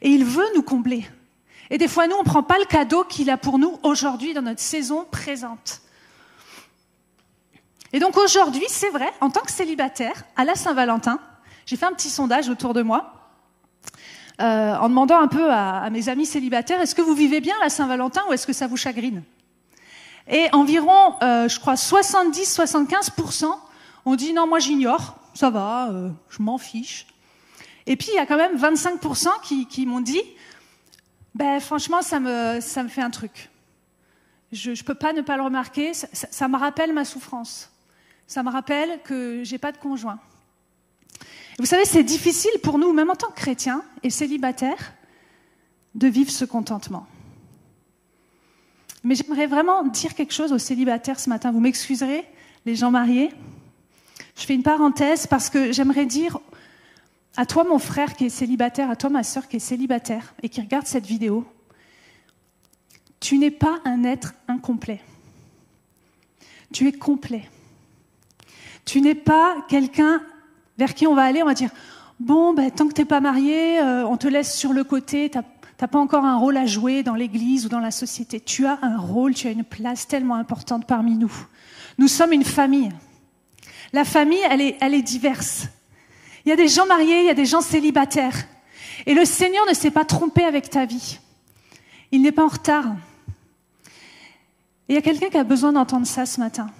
et 0.00 0.08
il 0.08 0.24
veut 0.24 0.48
nous 0.56 0.62
combler. 0.62 1.06
Et 1.72 1.78
des 1.78 1.88
fois, 1.88 2.06
nous, 2.06 2.16
on 2.16 2.20
ne 2.20 2.24
prend 2.24 2.42
pas 2.42 2.58
le 2.58 2.66
cadeau 2.66 3.02
qu'il 3.02 3.30
a 3.30 3.38
pour 3.38 3.58
nous 3.58 3.78
aujourd'hui 3.82 4.34
dans 4.34 4.42
notre 4.42 4.60
saison 4.60 5.06
présente. 5.10 5.80
Et 7.94 7.98
donc 7.98 8.18
aujourd'hui, 8.18 8.66
c'est 8.68 8.90
vrai, 8.90 9.10
en 9.22 9.30
tant 9.30 9.40
que 9.40 9.50
célibataire, 9.50 10.24
à 10.36 10.44
la 10.44 10.54
Saint-Valentin, 10.54 11.18
j'ai 11.64 11.76
fait 11.76 11.86
un 11.86 11.94
petit 11.94 12.10
sondage 12.10 12.50
autour 12.50 12.74
de 12.74 12.82
moi. 12.82 13.14
Euh, 14.42 14.74
en 14.74 14.90
demandant 14.90 15.18
un 15.18 15.28
peu 15.28 15.50
à, 15.50 15.88
mes 15.88 16.10
amis 16.10 16.26
célibataires, 16.26 16.78
est-ce 16.82 16.94
que 16.94 17.00
vous 17.00 17.14
vivez 17.14 17.40
bien 17.40 17.54
la 17.62 17.70
Saint-Valentin 17.70 18.20
ou 18.28 18.34
est-ce 18.34 18.46
que 18.46 18.52
ça 18.52 18.66
vous 18.66 18.76
chagrine? 18.76 19.22
Et 20.28 20.48
environ, 20.52 21.14
euh, 21.22 21.48
je 21.48 21.58
crois, 21.58 21.74
70-75% 21.74 23.46
ont 24.04 24.14
dit 24.14 24.34
non, 24.34 24.46
moi 24.46 24.58
j'ignore, 24.58 25.16
ça 25.32 25.48
va, 25.48 25.88
euh, 25.90 26.10
je 26.28 26.42
m'en 26.42 26.58
fiche. 26.58 27.06
Et 27.86 27.96
puis 27.96 28.08
il 28.12 28.16
y 28.16 28.18
a 28.18 28.26
quand 28.26 28.36
même 28.36 28.58
25% 28.58 29.28
qui, 29.68 29.86
m'ont 29.86 30.00
dit, 30.00 30.22
ben 31.34 31.60
franchement, 31.60 32.02
ça 32.02 32.20
me, 32.20 32.60
ça 32.60 32.82
me 32.82 32.88
fait 32.88 33.02
un 33.02 33.10
truc. 33.10 33.50
Je 34.52 34.70
ne 34.70 34.82
peux 34.82 34.94
pas 34.94 35.12
ne 35.12 35.22
pas 35.22 35.36
le 35.36 35.42
remarquer, 35.42 35.94
ça, 35.94 36.06
ça 36.12 36.48
me 36.48 36.58
rappelle 36.58 36.92
ma 36.92 37.04
souffrance. 37.04 37.70
Ça 38.26 38.42
me 38.42 38.50
rappelle 38.50 39.00
que 39.02 39.42
j'ai 39.44 39.58
pas 39.58 39.72
de 39.72 39.78
conjoint. 39.78 40.18
Vous 41.58 41.66
savez, 41.66 41.84
c'est 41.84 42.02
difficile 42.02 42.60
pour 42.62 42.78
nous, 42.78 42.92
même 42.92 43.10
en 43.10 43.14
tant 43.14 43.28
que 43.28 43.36
chrétiens 43.36 43.82
et 44.02 44.10
célibataires, 44.10 44.94
de 45.94 46.08
vivre 46.08 46.30
ce 46.30 46.44
contentement. 46.44 47.06
Mais 49.04 49.14
j'aimerais 49.14 49.46
vraiment 49.46 49.84
dire 49.84 50.14
quelque 50.14 50.32
chose 50.32 50.52
aux 50.52 50.58
célibataires 50.58 51.18
ce 51.18 51.28
matin. 51.28 51.50
Vous 51.50 51.60
m'excuserez, 51.60 52.24
les 52.64 52.76
gens 52.76 52.90
mariés. 52.90 53.30
Je 54.36 54.44
fais 54.44 54.54
une 54.54 54.62
parenthèse 54.62 55.26
parce 55.26 55.50
que 55.50 55.72
j'aimerais 55.72 56.06
dire 56.06 56.38
à 57.36 57.46
toi, 57.46 57.64
mon 57.64 57.78
frère 57.78 58.14
qui 58.14 58.26
est 58.26 58.30
célibataire, 58.30 58.90
à 58.90 58.96
toi, 58.96 59.10
ma 59.10 59.22
sœur 59.22 59.48
qui 59.48 59.56
est 59.56 59.60
célibataire 59.60 60.34
et 60.42 60.48
qui 60.48 60.60
regarde 60.60 60.86
cette 60.86 61.06
vidéo, 61.06 61.46
tu 63.20 63.38
n'es 63.38 63.50
pas 63.50 63.78
un 63.84 64.04
être 64.04 64.34
incomplet. 64.48 65.00
Tu 66.72 66.88
es 66.88 66.92
complet. 66.92 67.48
Tu 68.84 69.00
n'es 69.00 69.14
pas 69.14 69.56
quelqu'un 69.68 70.22
vers 70.76 70.94
qui 70.94 71.06
on 71.06 71.14
va 71.14 71.22
aller, 71.22 71.42
on 71.42 71.46
va 71.46 71.54
dire 71.54 71.70
bon, 72.18 72.54
ben, 72.54 72.70
tant 72.70 72.88
que 72.88 72.92
t'es 72.92 73.04
pas 73.04 73.20
marié, 73.20 73.80
euh, 73.80 74.06
on 74.06 74.16
te 74.16 74.28
laisse 74.28 74.56
sur 74.56 74.72
le 74.72 74.84
côté, 74.84 75.30
t'as 75.30 75.42
pas 75.86 75.98
encore 75.98 76.24
un 76.24 76.36
rôle 76.36 76.56
à 76.56 76.66
jouer 76.66 77.02
dans 77.02 77.14
l'Église 77.14 77.66
ou 77.66 77.68
dans 77.68 77.80
la 77.80 77.90
société. 77.90 78.40
Tu 78.40 78.66
as 78.66 78.78
un 78.82 78.96
rôle, 78.98 79.34
tu 79.34 79.48
as 79.48 79.50
une 79.50 79.64
place 79.64 80.06
tellement 80.06 80.36
importante 80.36 80.86
parmi 80.86 81.16
nous. 81.16 81.32
Nous 81.98 82.08
sommes 82.08 82.32
une 82.32 82.44
famille. 82.44 82.90
La 83.92 84.04
famille, 84.04 84.40
elle 84.48 84.94
est 84.94 85.02
diverse. 85.02 85.66
Il 86.44 86.48
y 86.48 86.52
a 86.52 86.56
des 86.56 86.68
gens 86.68 86.86
mariés, 86.86 87.20
il 87.20 87.26
y 87.26 87.30
a 87.30 87.34
des 87.34 87.46
gens 87.46 87.60
célibataires. 87.60 88.46
Et 89.06 89.14
le 89.14 89.24
Seigneur 89.24 89.66
ne 89.68 89.74
s'est 89.74 89.90
pas 89.90 90.04
trompé 90.04 90.44
avec 90.44 90.70
ta 90.70 90.86
vie. 90.86 91.18
Il 92.10 92.22
n'est 92.22 92.32
pas 92.32 92.44
en 92.44 92.48
retard. 92.48 92.86
Et 94.88 94.92
il 94.92 94.94
y 94.94 94.98
a 94.98 95.02
quelqu'un 95.02 95.30
qui 95.30 95.38
a 95.38 95.44
besoin 95.44 95.72
d'entendre 95.72 96.06
ça 96.06 96.26
ce 96.26 96.40
matin. 96.40 96.70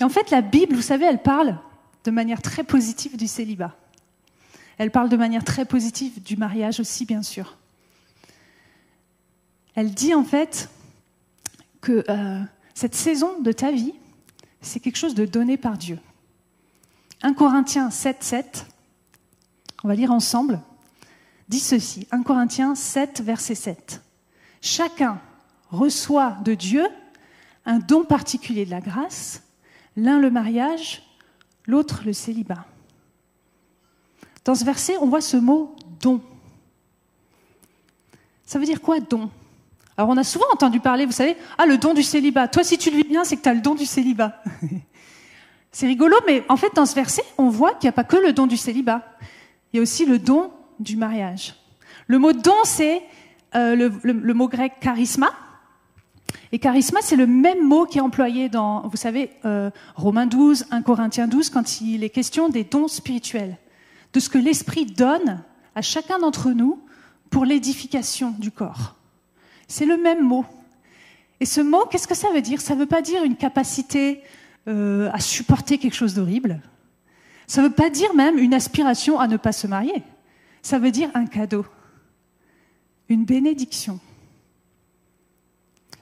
Et 0.00 0.04
en 0.04 0.08
fait, 0.08 0.30
la 0.30 0.40
Bible, 0.40 0.74
vous 0.74 0.82
savez, 0.82 1.04
elle 1.04 1.22
parle 1.22 1.58
de 2.04 2.10
manière 2.10 2.40
très 2.40 2.64
positive 2.64 3.16
du 3.16 3.26
célibat. 3.26 3.76
Elle 4.78 4.90
parle 4.90 5.10
de 5.10 5.16
manière 5.16 5.44
très 5.44 5.66
positive 5.66 6.22
du 6.22 6.36
mariage 6.36 6.80
aussi, 6.80 7.04
bien 7.04 7.22
sûr. 7.22 7.58
Elle 9.74 9.92
dit 9.92 10.14
en 10.14 10.24
fait 10.24 10.70
que 11.82 12.04
euh, 12.08 12.40
cette 12.74 12.94
saison 12.94 13.40
de 13.40 13.52
ta 13.52 13.70
vie, 13.70 13.94
c'est 14.62 14.80
quelque 14.80 14.96
chose 14.96 15.14
de 15.14 15.26
donné 15.26 15.58
par 15.58 15.76
Dieu. 15.76 15.98
1 17.22 17.34
Corinthiens 17.34 17.90
7, 17.90 18.22
7, 18.22 18.66
on 19.84 19.88
va 19.88 19.94
lire 19.94 20.12
ensemble, 20.12 20.60
dit 21.48 21.60
ceci. 21.60 22.06
1 22.10 22.22
Corinthiens 22.22 22.74
7, 22.74 23.20
verset 23.20 23.54
7. 23.54 24.02
Chacun 24.60 25.20
reçoit 25.70 26.38
de 26.44 26.54
Dieu 26.54 26.86
un 27.66 27.78
don 27.78 28.04
particulier 28.04 28.64
de 28.64 28.70
la 28.70 28.80
grâce 28.80 29.42
L'un 29.96 30.18
le 30.18 30.30
mariage, 30.30 31.02
l'autre 31.66 32.02
le 32.06 32.12
célibat. 32.12 32.64
Dans 34.44 34.54
ce 34.54 34.64
verset, 34.64 34.96
on 34.98 35.06
voit 35.06 35.20
ce 35.20 35.36
mot 35.36 35.74
don. 36.00 36.22
Ça 38.46 38.58
veut 38.58 38.64
dire 38.64 38.80
quoi 38.80 39.00
don? 39.00 39.30
Alors 39.96 40.08
on 40.08 40.16
a 40.16 40.24
souvent 40.24 40.46
entendu 40.52 40.80
parler, 40.80 41.04
vous 41.04 41.12
savez, 41.12 41.36
ah 41.58 41.66
le 41.66 41.76
don 41.76 41.92
du 41.92 42.02
célibat. 42.02 42.48
Toi 42.48 42.64
si 42.64 42.78
tu 42.78 42.90
le 42.90 42.96
vis 42.96 43.04
bien, 43.04 43.24
c'est 43.24 43.36
que 43.36 43.42
tu 43.42 43.48
as 43.48 43.54
le 43.54 43.60
don 43.60 43.74
du 43.74 43.84
célibat. 43.84 44.42
c'est 45.72 45.86
rigolo, 45.86 46.16
mais 46.26 46.44
en 46.48 46.56
fait 46.56 46.74
dans 46.74 46.86
ce 46.86 46.94
verset, 46.94 47.24
on 47.38 47.48
voit 47.48 47.74
qu'il 47.74 47.86
n'y 47.86 47.90
a 47.90 47.92
pas 47.92 48.04
que 48.04 48.16
le 48.16 48.32
don 48.32 48.46
du 48.46 48.56
célibat. 48.56 49.02
Il 49.72 49.76
y 49.76 49.78
a 49.80 49.82
aussi 49.82 50.04
le 50.04 50.18
don 50.18 50.50
du 50.78 50.96
mariage. 50.96 51.54
Le 52.06 52.18
mot 52.18 52.32
don, 52.32 52.54
c'est 52.64 53.02
euh, 53.54 53.90
le 54.02 54.34
mot 54.34 54.48
grec 54.48 54.74
charisma, 54.80 55.30
et 56.52 56.58
charisma, 56.58 57.00
c'est 57.00 57.16
le 57.16 57.26
même 57.26 57.66
mot 57.66 57.86
qui 57.86 57.98
est 57.98 58.00
employé 58.00 58.48
dans, 58.48 58.86
vous 58.88 58.96
savez, 58.96 59.30
euh, 59.44 59.70
Romains 59.94 60.26
12, 60.26 60.66
1 60.70 60.82
Corinthiens 60.82 61.28
12, 61.28 61.50
quand 61.50 61.80
il 61.80 62.02
est 62.02 62.10
question 62.10 62.48
des 62.48 62.64
dons 62.64 62.88
spirituels, 62.88 63.56
de 64.12 64.20
ce 64.20 64.28
que 64.28 64.38
l'Esprit 64.38 64.86
donne 64.86 65.42
à 65.76 65.82
chacun 65.82 66.18
d'entre 66.18 66.50
nous 66.50 66.80
pour 67.30 67.44
l'édification 67.44 68.32
du 68.32 68.50
corps. 68.50 68.96
C'est 69.68 69.86
le 69.86 69.96
même 69.96 70.24
mot. 70.24 70.44
Et 71.38 71.46
ce 71.46 71.60
mot, 71.60 71.84
qu'est-ce 71.88 72.08
que 72.08 72.16
ça 72.16 72.32
veut 72.32 72.42
dire? 72.42 72.60
Ça 72.60 72.74
ne 72.74 72.80
veut 72.80 72.86
pas 72.86 73.02
dire 73.02 73.22
une 73.22 73.36
capacité 73.36 74.20
euh, 74.68 75.10
à 75.12 75.20
supporter 75.20 75.78
quelque 75.78 75.94
chose 75.94 76.14
d'horrible. 76.14 76.60
Ça 77.46 77.62
ne 77.62 77.68
veut 77.68 77.74
pas 77.74 77.90
dire 77.90 78.14
même 78.14 78.38
une 78.38 78.54
aspiration 78.54 79.18
à 79.18 79.26
ne 79.26 79.36
pas 79.36 79.52
se 79.52 79.66
marier. 79.66 80.02
Ça 80.62 80.78
veut 80.78 80.90
dire 80.90 81.10
un 81.14 81.26
cadeau, 81.26 81.64
une 83.08 83.24
bénédiction. 83.24 83.98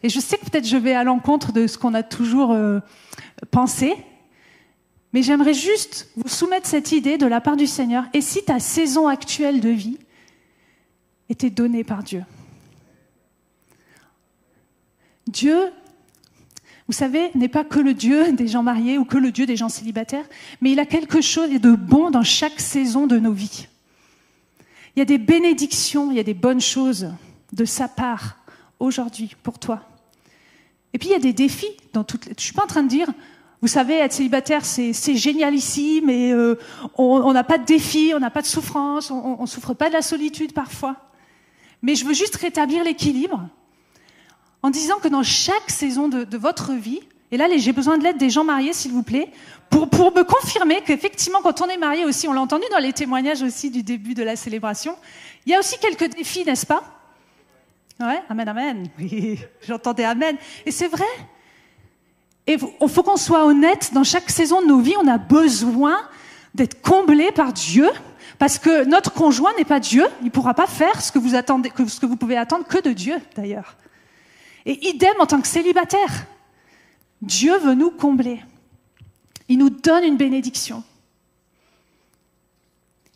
Et 0.02 0.08
je 0.08 0.20
sais 0.20 0.36
que 0.36 0.44
peut-être 0.44 0.66
je 0.66 0.76
vais 0.76 0.94
à 0.94 1.04
l'encontre 1.04 1.52
de 1.52 1.66
ce 1.66 1.78
qu'on 1.78 1.94
a 1.94 2.02
toujours 2.02 2.52
euh, 2.52 2.80
pensé, 3.50 3.94
mais 5.12 5.22
j'aimerais 5.22 5.54
juste 5.54 6.10
vous 6.16 6.28
soumettre 6.28 6.66
cette 6.66 6.92
idée 6.92 7.18
de 7.18 7.26
la 7.26 7.40
part 7.40 7.56
du 7.56 7.66
Seigneur. 7.66 8.04
Et 8.12 8.20
si 8.20 8.44
ta 8.44 8.60
saison 8.60 9.08
actuelle 9.08 9.60
de 9.60 9.70
vie 9.70 9.98
était 11.28 11.50
donnée 11.50 11.84
par 11.84 12.02
Dieu? 12.02 12.24
Dieu, 15.26 15.72
vous 16.88 16.94
savez, 16.94 17.30
n'est 17.34 17.48
pas 17.48 17.64
que 17.64 17.78
le 17.78 17.92
Dieu 17.92 18.32
des 18.32 18.48
gens 18.48 18.62
mariés 18.62 18.96
ou 18.96 19.04
que 19.04 19.18
le 19.18 19.30
Dieu 19.30 19.44
des 19.44 19.56
gens 19.56 19.68
célibataires, 19.68 20.24
mais 20.62 20.72
il 20.72 20.80
a 20.80 20.86
quelque 20.86 21.20
chose 21.20 21.50
de 21.50 21.72
bon 21.74 22.10
dans 22.10 22.22
chaque 22.22 22.60
saison 22.60 23.06
de 23.06 23.18
nos 23.18 23.32
vies. 23.32 23.68
Il 24.96 25.00
y 25.00 25.02
a 25.02 25.04
des 25.04 25.18
bénédictions, 25.18 26.10
il 26.10 26.16
y 26.16 26.20
a 26.20 26.24
des 26.24 26.34
bonnes 26.34 26.62
choses 26.62 27.12
de 27.52 27.64
sa 27.66 27.88
part 27.88 28.38
aujourd'hui 28.80 29.36
pour 29.42 29.58
toi. 29.58 29.82
Et 30.94 30.98
puis 30.98 31.10
il 31.10 31.12
y 31.12 31.14
a 31.14 31.20
des 31.20 31.34
défis 31.34 31.76
dans 31.92 32.04
toutes. 32.04 32.24
Les... 32.24 32.32
Je 32.38 32.42
suis 32.42 32.54
pas 32.54 32.64
en 32.64 32.68
train 32.68 32.82
de 32.82 32.88
dire, 32.88 33.08
vous 33.60 33.68
savez, 33.68 33.94
être 33.98 34.14
célibataire, 34.14 34.64
c'est 34.64 35.16
génial 35.16 35.54
ici, 35.54 36.00
mais 36.02 36.32
euh, 36.32 36.54
on 36.96 37.32
n'a 37.34 37.44
pas 37.44 37.58
de 37.58 37.66
défis, 37.66 38.12
on 38.14 38.18
n'a 38.18 38.30
pas 38.30 38.40
de 38.40 38.46
souffrance, 38.46 39.10
on 39.10 39.42
ne 39.42 39.46
souffre 39.46 39.74
pas 39.74 39.88
de 39.88 39.94
la 39.94 40.02
solitude 40.02 40.54
parfois. 40.54 40.96
Mais 41.82 41.94
je 41.94 42.06
veux 42.06 42.14
juste 42.14 42.36
rétablir 42.36 42.82
l'équilibre 42.82 43.46
en 44.62 44.70
disant 44.70 44.98
que 44.98 45.08
dans 45.08 45.22
chaque 45.22 45.70
saison 45.70 46.08
de, 46.08 46.36
votre 46.36 46.72
vie, 46.72 47.00
et 47.30 47.36
là 47.36 47.46
j'ai 47.56 47.72
besoin 47.72 47.98
de 47.98 48.04
l'aide 48.04 48.18
des 48.18 48.30
gens 48.30 48.44
mariés, 48.44 48.72
s'il 48.72 48.92
vous 48.92 49.02
plaît, 49.02 49.30
pour, 49.70 49.88
pour 49.88 50.14
me 50.14 50.22
confirmer 50.22 50.82
qu'effectivement, 50.82 51.40
quand 51.42 51.60
on 51.60 51.66
est 51.66 51.76
marié 51.76 52.04
aussi, 52.04 52.26
on 52.26 52.32
l'a 52.32 52.40
entendu 52.40 52.64
dans 52.70 52.78
les 52.78 52.92
témoignages 52.92 53.42
aussi 53.42 53.70
du 53.70 53.82
début 53.82 54.14
de 54.14 54.22
la 54.22 54.36
célébration, 54.36 54.96
il 55.46 55.52
y 55.52 55.54
a 55.54 55.58
aussi 55.58 55.78
quelques 55.78 56.14
défis, 56.14 56.44
n'est-ce 56.44 56.66
pas? 56.66 56.82
Ouais, 58.00 58.22
amen, 58.28 58.48
amen. 58.48 58.88
Oui, 58.98 59.38
j'entendais 59.66 60.04
amen. 60.04 60.36
Et 60.64 60.70
c'est 60.70 60.88
vrai. 60.88 61.04
Et 62.46 62.56
il 62.80 62.88
faut 62.88 63.02
qu'on 63.02 63.16
soit 63.16 63.44
honnête, 63.44 63.90
dans 63.92 64.04
chaque 64.04 64.30
saison 64.30 64.62
de 64.62 64.66
nos 64.66 64.80
vies, 64.80 64.94
on 64.98 65.06
a 65.06 65.18
besoin 65.18 65.98
d'être 66.54 66.80
comblé 66.80 67.30
par 67.32 67.52
Dieu, 67.52 67.90
parce 68.38 68.58
que 68.58 68.84
notre 68.84 69.12
conjoint 69.12 69.52
n'est 69.58 69.64
pas 69.64 69.80
Dieu, 69.80 70.06
il 70.22 70.26
ne 70.26 70.30
pourra 70.30 70.54
pas 70.54 70.66
faire 70.66 71.00
ce 71.00 71.12
que 71.12 71.18
vous 71.18 71.34
attendez, 71.34 71.70
ce 71.86 72.00
que 72.00 72.06
vous 72.06 72.16
pouvez 72.16 72.36
attendre 72.36 72.66
que 72.66 72.80
de 72.80 72.92
Dieu, 72.92 73.16
d'ailleurs. 73.36 73.76
Et 74.68 74.90
idem 74.90 75.14
en 75.18 75.26
tant 75.26 75.40
que 75.40 75.48
célibataire. 75.48 76.26
Dieu 77.22 77.56
veut 77.58 77.74
nous 77.74 77.90
combler. 77.90 78.40
Il 79.48 79.56
nous 79.56 79.70
donne 79.70 80.04
une 80.04 80.18
bénédiction. 80.18 80.84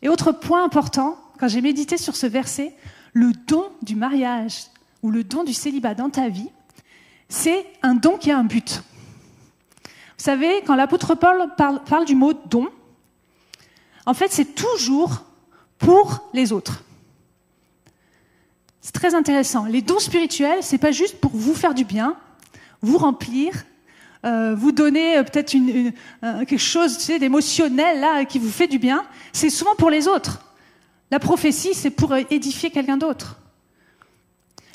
Et 0.01 0.09
autre 0.09 0.31
point 0.31 0.63
important, 0.63 1.15
quand 1.39 1.47
j'ai 1.47 1.61
médité 1.61 1.97
sur 1.97 2.15
ce 2.15 2.25
verset, 2.25 2.75
le 3.13 3.31
don 3.45 3.71
du 3.83 3.95
mariage 3.95 4.63
ou 5.03 5.11
le 5.11 5.23
don 5.23 5.43
du 5.43 5.53
célibat 5.53 5.93
dans 5.93 6.09
ta 6.09 6.27
vie, 6.27 6.49
c'est 7.29 7.67
un 7.83 7.93
don 7.93 8.17
qui 8.17 8.31
a 8.31 8.37
un 8.37 8.43
but. 8.43 8.81
Vous 9.85 10.23
savez, 10.23 10.63
quand 10.65 10.75
l'apôtre 10.75 11.13
Paul 11.13 11.53
parle, 11.55 11.83
parle, 11.83 12.05
du 12.05 12.15
mot 12.15 12.33
don, 12.33 12.67
en 14.07 14.15
fait, 14.15 14.31
c'est 14.31 14.55
toujours 14.55 15.23
pour 15.77 16.29
les 16.33 16.51
autres. 16.51 16.83
C'est 18.83 18.91
très 18.91 19.15
intéressant. 19.15 19.63
Les 19.63 19.81
dons 19.81 19.99
spirituels, 19.99 20.61
c'est 20.61 20.77
pas 20.77 20.91
juste 20.91 21.21
pour 21.21 21.31
vous 21.33 21.53
faire 21.53 21.73
du 21.73 21.85
bien, 21.85 22.17
vous 22.81 22.97
remplir, 22.97 23.63
euh, 24.25 24.53
vous 24.55 24.73
donner 24.73 25.17
euh, 25.17 25.23
peut-être 25.23 25.53
une, 25.53 25.93
quelque 26.21 26.57
chose 26.57 26.97
tu 26.97 27.17
d'émotionnel 27.17 28.01
là 28.01 28.25
qui 28.25 28.39
vous 28.39 28.49
fait 28.49 28.67
du 28.67 28.79
bien. 28.79 29.05
C'est 29.31 29.49
souvent 29.49 29.73
pour 29.75 29.89
les 29.89 30.09
autres. 30.09 30.53
La 31.11 31.19
prophétie, 31.19 31.73
c'est 31.73 31.91
pour 31.91 32.13
édifier 32.29 32.71
quelqu'un 32.71 32.97
d'autre. 32.97 33.37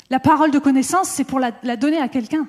La 0.09 0.19
parole 0.19 0.49
de 0.49 0.57
connaissance, 0.57 1.07
c'est 1.07 1.23
pour 1.23 1.39
la, 1.39 1.51
la, 1.61 1.75
donner 1.75 1.99
à 1.99 2.07
quelqu'un. 2.07 2.47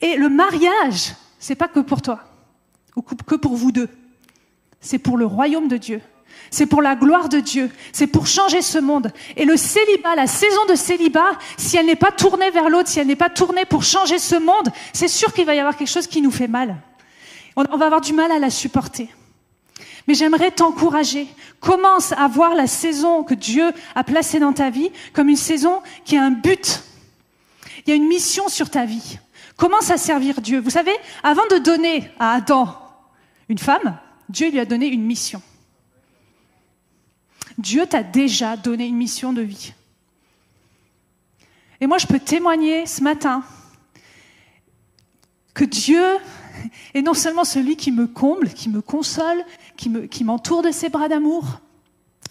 Et 0.00 0.16
le 0.16 0.28
mariage, 0.28 1.14
c'est 1.38 1.54
pas 1.54 1.68
que 1.68 1.78
pour 1.78 2.02
toi, 2.02 2.24
ou 2.96 3.02
que 3.02 3.36
pour 3.36 3.54
vous 3.54 3.70
deux. 3.70 3.88
C'est 4.80 4.98
pour 4.98 5.16
le 5.16 5.26
royaume 5.26 5.68
de 5.68 5.76
Dieu 5.76 6.00
c'est 6.50 6.66
pour 6.66 6.82
la 6.82 6.94
gloire 6.94 7.28
de 7.28 7.40
Dieu, 7.40 7.70
c'est 7.92 8.06
pour 8.06 8.26
changer 8.26 8.62
ce 8.62 8.78
monde. 8.78 9.12
Et 9.36 9.44
le 9.44 9.56
célibat, 9.56 10.14
la 10.14 10.26
saison 10.26 10.64
de 10.68 10.74
célibat, 10.74 11.32
si 11.56 11.76
elle 11.76 11.86
n'est 11.86 11.96
pas 11.96 12.12
tournée 12.12 12.50
vers 12.50 12.68
l'autre, 12.68 12.88
si 12.88 13.00
elle 13.00 13.06
n'est 13.06 13.16
pas 13.16 13.30
tournée 13.30 13.64
pour 13.64 13.82
changer 13.82 14.18
ce 14.18 14.36
monde, 14.36 14.68
c'est 14.92 15.08
sûr 15.08 15.32
qu'il 15.32 15.46
va 15.46 15.54
y 15.54 15.58
avoir 15.58 15.76
quelque 15.76 15.90
chose 15.90 16.06
qui 16.06 16.22
nous 16.22 16.30
fait 16.30 16.48
mal. 16.48 16.76
On 17.56 17.76
va 17.76 17.86
avoir 17.86 18.00
du 18.00 18.12
mal 18.12 18.32
à 18.32 18.38
la 18.38 18.50
supporter. 18.50 19.08
Mais 20.06 20.14
j'aimerais 20.14 20.50
t'encourager. 20.50 21.26
Commence 21.60 22.12
à 22.12 22.28
voir 22.28 22.54
la 22.54 22.66
saison 22.66 23.24
que 23.24 23.34
Dieu 23.34 23.72
a 23.94 24.04
placée 24.04 24.38
dans 24.38 24.52
ta 24.52 24.70
vie 24.70 24.90
comme 25.12 25.28
une 25.28 25.36
saison 25.36 25.82
qui 26.04 26.16
a 26.16 26.22
un 26.22 26.30
but. 26.30 26.82
Il 27.86 27.90
y 27.90 27.92
a 27.92 27.96
une 27.96 28.06
mission 28.06 28.48
sur 28.48 28.70
ta 28.70 28.84
vie. 28.84 29.18
Commence 29.56 29.90
à 29.90 29.96
servir 29.96 30.40
Dieu. 30.40 30.60
Vous 30.60 30.70
savez, 30.70 30.94
avant 31.22 31.46
de 31.50 31.58
donner 31.58 32.10
à 32.18 32.34
Adam 32.34 32.76
une 33.48 33.58
femme, 33.58 33.98
Dieu 34.28 34.50
lui 34.50 34.60
a 34.60 34.64
donné 34.64 34.86
une 34.86 35.04
mission. 35.04 35.40
Dieu 37.58 37.86
t'a 37.86 38.02
déjà 38.02 38.56
donné 38.56 38.86
une 38.86 38.96
mission 38.96 39.32
de 39.32 39.42
vie. 39.42 39.72
Et 41.80 41.86
moi, 41.86 41.98
je 41.98 42.06
peux 42.06 42.18
témoigner 42.18 42.86
ce 42.86 43.02
matin 43.02 43.44
que 45.52 45.64
Dieu 45.64 46.04
est 46.94 47.02
non 47.02 47.14
seulement 47.14 47.44
celui 47.44 47.76
qui 47.76 47.92
me 47.92 48.06
comble, 48.06 48.48
qui 48.48 48.68
me 48.68 48.80
console, 48.80 49.44
qui 49.76 50.24
m'entoure 50.24 50.62
de 50.62 50.70
ses 50.70 50.88
bras 50.88 51.08
d'amour, 51.08 51.60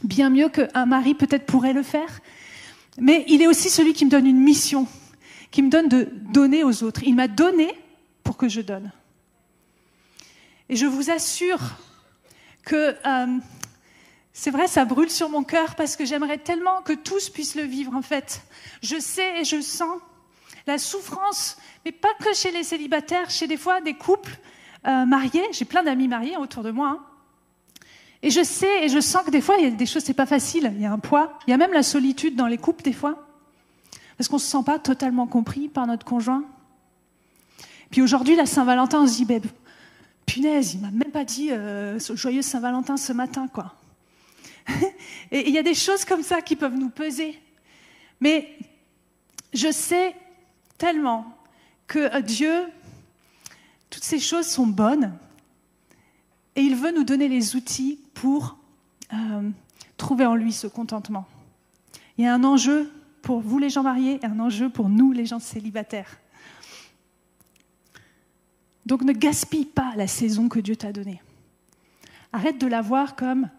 bien 0.04 0.30
mieux 0.30 0.50
qu'un 0.50 0.86
mari 0.86 1.14
peut-être 1.14 1.46
pourrait 1.46 1.74
le 1.74 1.84
faire, 1.84 2.20
mais 2.98 3.26
il 3.28 3.42
est 3.42 3.48
aussi 3.48 3.70
celui 3.70 3.94
qui 3.94 4.06
me 4.06 4.10
donne 4.10 4.28
une 4.28 4.40
mission, 4.40 4.88
qui 5.52 5.62
me 5.62 5.70
donne 5.70 5.88
de 5.88 6.10
donner 6.32 6.64
aux 6.64 6.84
autres. 6.84 7.04
Il 7.04 7.16
m'a 7.16 7.28
donné 7.28 7.74
pour 8.24 8.38
que 8.38 8.48
je 8.48 8.62
donne. 8.62 8.92
Et 10.70 10.76
je 10.76 10.86
vous 10.86 11.10
assure 11.10 11.60
que 12.64 12.96
euh, 13.06 13.38
c'est 14.34 14.50
vrai, 14.50 14.68
ça 14.68 14.84
brûle 14.84 15.12
sur 15.12 15.30
mon 15.30 15.44
cœur 15.44 15.76
parce 15.76 15.96
que 15.96 16.06
j'aimerais 16.06 16.40
tellement 16.40 16.82
que 16.82 16.94
tous 16.94 17.30
puissent 17.30 17.56
le 17.56 17.64
vivre 17.64 17.96
en 17.96 18.02
fait. 18.02 18.42
Je 18.82 19.00
sais 19.00 19.42
et 19.42 19.44
je 19.44 19.62
sens 19.62 20.00
la 20.66 20.80
souffrance, 20.80 21.58
mais 21.86 21.92
pas 21.92 22.14
que 22.20 22.34
chez 22.34 22.52
les 22.52 22.64
célibataires, 22.64 23.30
chez 23.30 23.48
des 23.48 23.58
fois 23.58 23.80
des 23.82 23.94
couples 23.94 24.38
euh, 24.88 25.06
mariés. 25.06 25.44
J'ai 25.52 25.66
plein 25.66 25.84
d'amis 25.84 26.08
mariés 26.08 26.36
autour 26.38 26.64
de 26.64 26.72
moi. 26.72 27.00
Hein. 27.00 27.00
Et 28.24 28.32
je 28.32 28.44
sais 28.44 28.86
et 28.86 28.90
je 28.90 29.00
sens 29.00 29.24
que 29.24 29.32
des 29.32 29.42
fois, 29.42 29.56
il 29.60 29.66
y 29.66 29.68
a 29.68 29.72
des 29.72 29.86
choses, 29.86 30.04
c'est 30.04 30.14
pas 30.14 30.26
facile. 30.26 30.72
Il 30.76 30.82
y 30.82 30.86
a 30.86 30.92
un 30.92 31.00
poids. 31.00 31.38
Il 31.46 31.52
y 31.52 31.54
a 31.54 31.58
même 31.58 31.74
la 31.74 31.84
solitude 31.84 32.36
dans 32.36 32.48
les 32.48 32.58
couples 32.58 32.84
des 32.84 32.94
fois. 32.94 33.28
Parce 34.18 34.30
qu'on 34.30 34.38
se 34.38 34.50
sent 34.50 34.64
pas 34.66 34.80
totalement 34.80 35.28
compris 35.28 35.68
par 35.68 35.86
notre 35.86 36.06
conjoint. 36.06 36.44
Puis 37.92 38.02
aujourd'hui, 38.02 38.36
la 38.36 38.46
Saint-Valentin, 38.46 39.02
on 39.02 39.08
se 39.08 39.18
dit, 39.18 39.26
ben, 39.26 39.42
punaise, 40.26 40.74
il 40.74 40.82
m'a 40.82 40.92
même 40.92 41.12
pas 41.12 41.24
dit 41.26 41.50
euh, 41.52 42.00
joyeux 42.00 42.42
Saint-Valentin 42.42 42.98
ce 42.98 43.14
matin, 43.14 43.48
quoi. 43.48 43.74
Et 45.32 45.48
il 45.48 45.54
y 45.54 45.58
a 45.58 45.64
des 45.64 45.74
choses 45.74 46.06
comme 46.06 46.24
ça 46.24 46.42
qui 46.42 46.56
peuvent 46.56 46.76
nous 46.76 46.90
peser. 46.90 47.40
Mais 48.20 48.58
je 49.54 49.72
sais 49.72 50.16
tellement 50.78 51.38
que 51.88 52.00
euh, 52.00 52.22
Dieu, 52.22 52.66
toutes 53.90 54.04
ces 54.04 54.20
choses 54.20 54.48
sont 54.48 54.68
bonnes 54.68 55.14
et 56.56 56.62
il 56.62 56.76
veut 56.76 56.92
nous 56.92 57.04
donner 57.04 57.28
les 57.28 57.56
outils 57.56 58.00
pour 58.14 58.58
euh, 59.14 59.50
trouver 59.98 60.26
en 60.26 60.36
lui 60.36 60.54
ce 60.54 60.68
contentement. 60.68 61.28
Il 62.18 62.26
y 62.26 62.28
a 62.28 62.34
un 62.34 62.44
enjeu 62.44 62.92
pour 63.22 63.42
vous 63.42 63.58
les 63.58 63.70
gens 63.70 63.84
mariés 63.84 64.20
et 64.22 64.26
un 64.26 64.40
enjeu 64.40 64.70
pour 64.70 64.90
nous 64.90 65.12
les 65.12 65.26
gens 65.26 65.40
célibataires. 65.40 66.20
Donc 68.86 69.02
ne 69.02 69.14
gaspille 69.14 69.66
pas 69.66 69.94
la 69.96 70.08
saison 70.08 70.50
que 70.50 70.60
Dieu 70.60 70.76
t'a 70.76 70.92
donnée. 70.92 71.22
Arrête 72.34 72.60
de 72.60 72.68
la 72.68 72.82
voir 72.82 73.16
comme 73.16 73.50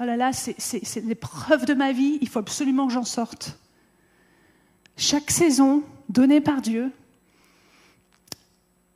oh 0.00 0.04
là 0.04 0.16
là, 0.16 0.32
c'est 0.32 1.04
l'épreuve 1.04 1.64
de 1.64 1.74
ma 1.74 1.92
vie, 1.92 2.18
il 2.20 2.28
faut 2.28 2.38
absolument 2.38 2.86
que 2.86 2.92
j'en 2.92 3.04
sorte. 3.04 3.58
Chaque 4.96 5.30
saison 5.30 5.82
donnée 6.08 6.40
par 6.40 6.60
Dieu 6.60 6.92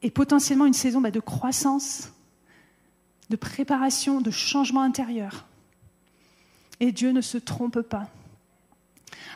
est 0.03 0.11
potentiellement 0.11 0.67
une 0.67 0.75
saison 0.75 1.01
bah, 1.01 1.11
de 1.11 1.21
croissance, 1.21 2.13
de 3.31 3.37
préparation, 3.37 4.21
de 4.21 4.31
changement 4.31 4.83
intérieur. 4.83 5.47
Et 6.81 6.93
Dieu 6.93 7.11
ne 7.11 7.21
se 7.21 7.39
trompe 7.39 7.81
pas. 7.81 8.09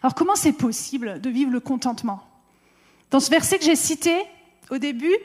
Alors 0.03 0.15
comment 0.15 0.37
c'est 0.37 0.53
possible 0.53 1.21
de 1.21 1.31
vivre 1.31 1.51
le 1.51 1.61
contentement? 1.61 2.23
Dans 3.11 3.21
ce 3.21 3.31
verset 3.31 3.59
que 3.59 3.65
j'ai 3.65 3.77
cité 3.77 4.17
au 4.71 4.79
début, 4.79 5.17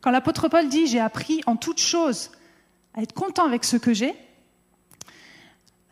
quand 0.00 0.10
l'apôtre 0.10 0.48
Paul 0.48 0.68
dit 0.68 0.86
J'ai 0.86 1.00
appris 1.00 1.42
en 1.46 1.56
toute 1.56 1.80
chose 1.80 2.30
à 2.94 3.02
être 3.02 3.12
content 3.12 3.44
avec 3.44 3.64
ce 3.64 3.76
que 3.76 3.92
j'ai, 3.92 4.14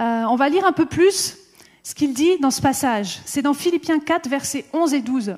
euh, 0.01 0.25
on 0.25 0.37
va 0.37 0.49
lire 0.49 0.67
un 0.67 0.73
peu 0.73 0.87
plus 0.87 1.39
ce 1.83 1.95
qu'il 1.95 2.15
dit 2.15 2.39
dans 2.39 2.51
ce 2.51 2.61
passage. 2.61 3.21
C'est 3.25 3.43
dans 3.43 3.55
Philippiens 3.55 4.01
4, 4.01 4.29
versets 4.29 4.65
11 4.73 4.95
et 4.95 5.01
12. 5.01 5.37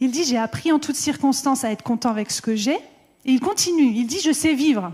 Il 0.00 0.10
dit, 0.10 0.24
j'ai 0.24 0.38
appris 0.38 0.72
en 0.72 0.78
toutes 0.78 0.96
circonstances 0.96 1.64
à 1.64 1.70
être 1.70 1.82
content 1.82 2.10
avec 2.10 2.30
ce 2.30 2.40
que 2.40 2.56
j'ai. 2.56 2.76
Et 3.24 3.32
il 3.32 3.40
continue, 3.40 3.92
il 3.94 4.06
dit, 4.06 4.20
je 4.20 4.32
sais 4.32 4.54
vivre. 4.54 4.92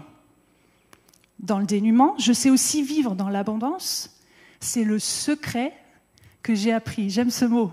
dans 1.38 1.58
le 1.58 1.66
dénuement, 1.66 2.14
je 2.18 2.32
sais 2.32 2.50
aussi 2.50 2.82
vivre 2.82 3.14
dans 3.14 3.28
l'abondance. 3.28 4.18
C'est 4.60 4.84
le 4.84 4.98
secret 4.98 5.74
que 6.42 6.54
j'ai 6.54 6.72
appris. 6.72 7.10
J'aime 7.10 7.30
ce 7.30 7.44
mot. 7.44 7.70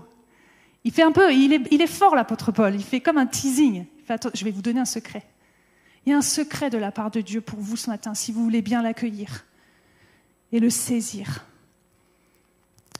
Il 0.84 0.92
fait 0.92 1.02
un 1.02 1.12
peu, 1.12 1.32
il 1.32 1.52
est, 1.52 1.62
il 1.70 1.80
est 1.80 1.86
fort 1.86 2.14
l'apôtre 2.14 2.52
Paul, 2.52 2.74
il 2.74 2.82
fait 2.82 3.00
comme 3.00 3.16
un 3.16 3.26
teasing. 3.26 3.86
je 4.34 4.44
vais 4.44 4.50
vous 4.50 4.62
donner 4.62 4.80
un 4.80 4.84
secret. 4.84 5.24
Il 6.04 6.10
y 6.10 6.12
a 6.12 6.18
un 6.18 6.22
secret 6.22 6.70
de 6.70 6.78
la 6.78 6.90
part 6.90 7.10
de 7.10 7.20
Dieu 7.20 7.40
pour 7.40 7.60
vous 7.60 7.76
ce 7.76 7.88
matin, 7.88 8.14
si 8.14 8.32
vous 8.32 8.42
voulez 8.42 8.62
bien 8.62 8.82
l'accueillir 8.82 9.44
et 10.52 10.60
le 10.60 10.70
saisir. 10.70 11.44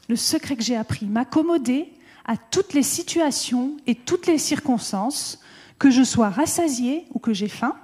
Le 0.09 0.17
secret 0.17 0.57
que 0.57 0.63
j'ai 0.63 0.77
appris, 0.77 1.07
m'accommoder 1.07 1.93
à 2.25 2.37
toutes 2.37 2.73
les 2.73 2.83
situations 2.83 3.77
et 3.87 3.95
toutes 3.95 4.27
les 4.27 4.39
circonstances, 4.39 5.41
que 5.79 5.91
je 5.91 6.05
sois 6.05 6.31
rassasié 6.31 7.07
ou 7.13 7.19
que 7.19 7.33
j'ai 7.33 7.49
faim, 7.49 7.77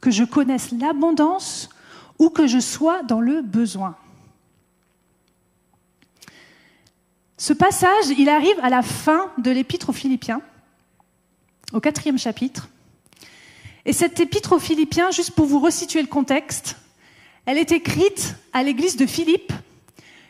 que 0.00 0.10
je 0.10 0.24
connaisse 0.24 0.72
l'abondance 0.72 1.68
ou 2.18 2.28
que 2.28 2.46
je 2.46 2.58
sois 2.58 3.02
dans 3.04 3.20
le 3.20 3.40
besoin. 3.40 3.96
Ce 7.36 7.52
passage, 7.52 8.08
il 8.18 8.28
arrive 8.28 8.58
à 8.62 8.68
la 8.68 8.82
fin 8.82 9.30
de 9.38 9.50
l'épître 9.50 9.90
aux 9.90 9.94
Philippiens, 9.94 10.42
au 11.72 11.80
quatrième 11.80 12.18
chapitre. 12.18 12.68
Et 13.86 13.92
cette 13.92 14.20
épître 14.20 14.52
aux 14.52 14.58
Philippiens, 14.58 15.10
juste 15.10 15.30
pour 15.30 15.46
vous 15.46 15.60
resituer 15.60 16.02
le 16.02 16.08
contexte, 16.08 16.76
elle 17.50 17.58
est 17.58 17.72
écrite 17.72 18.36
à 18.52 18.62
l'église 18.62 18.96
de 18.96 19.06
Philippe, 19.06 19.52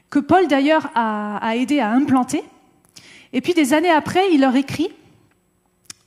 que 0.08 0.18
Paul 0.18 0.48
d'ailleurs 0.48 0.88
a, 0.94 1.54
aidé 1.54 1.78
à 1.78 1.90
implanter. 1.90 2.42
Et 3.34 3.42
puis 3.42 3.52
des 3.52 3.74
années 3.74 3.90
après, 3.90 4.32
il 4.32 4.40
leur 4.40 4.56
écrit 4.56 4.88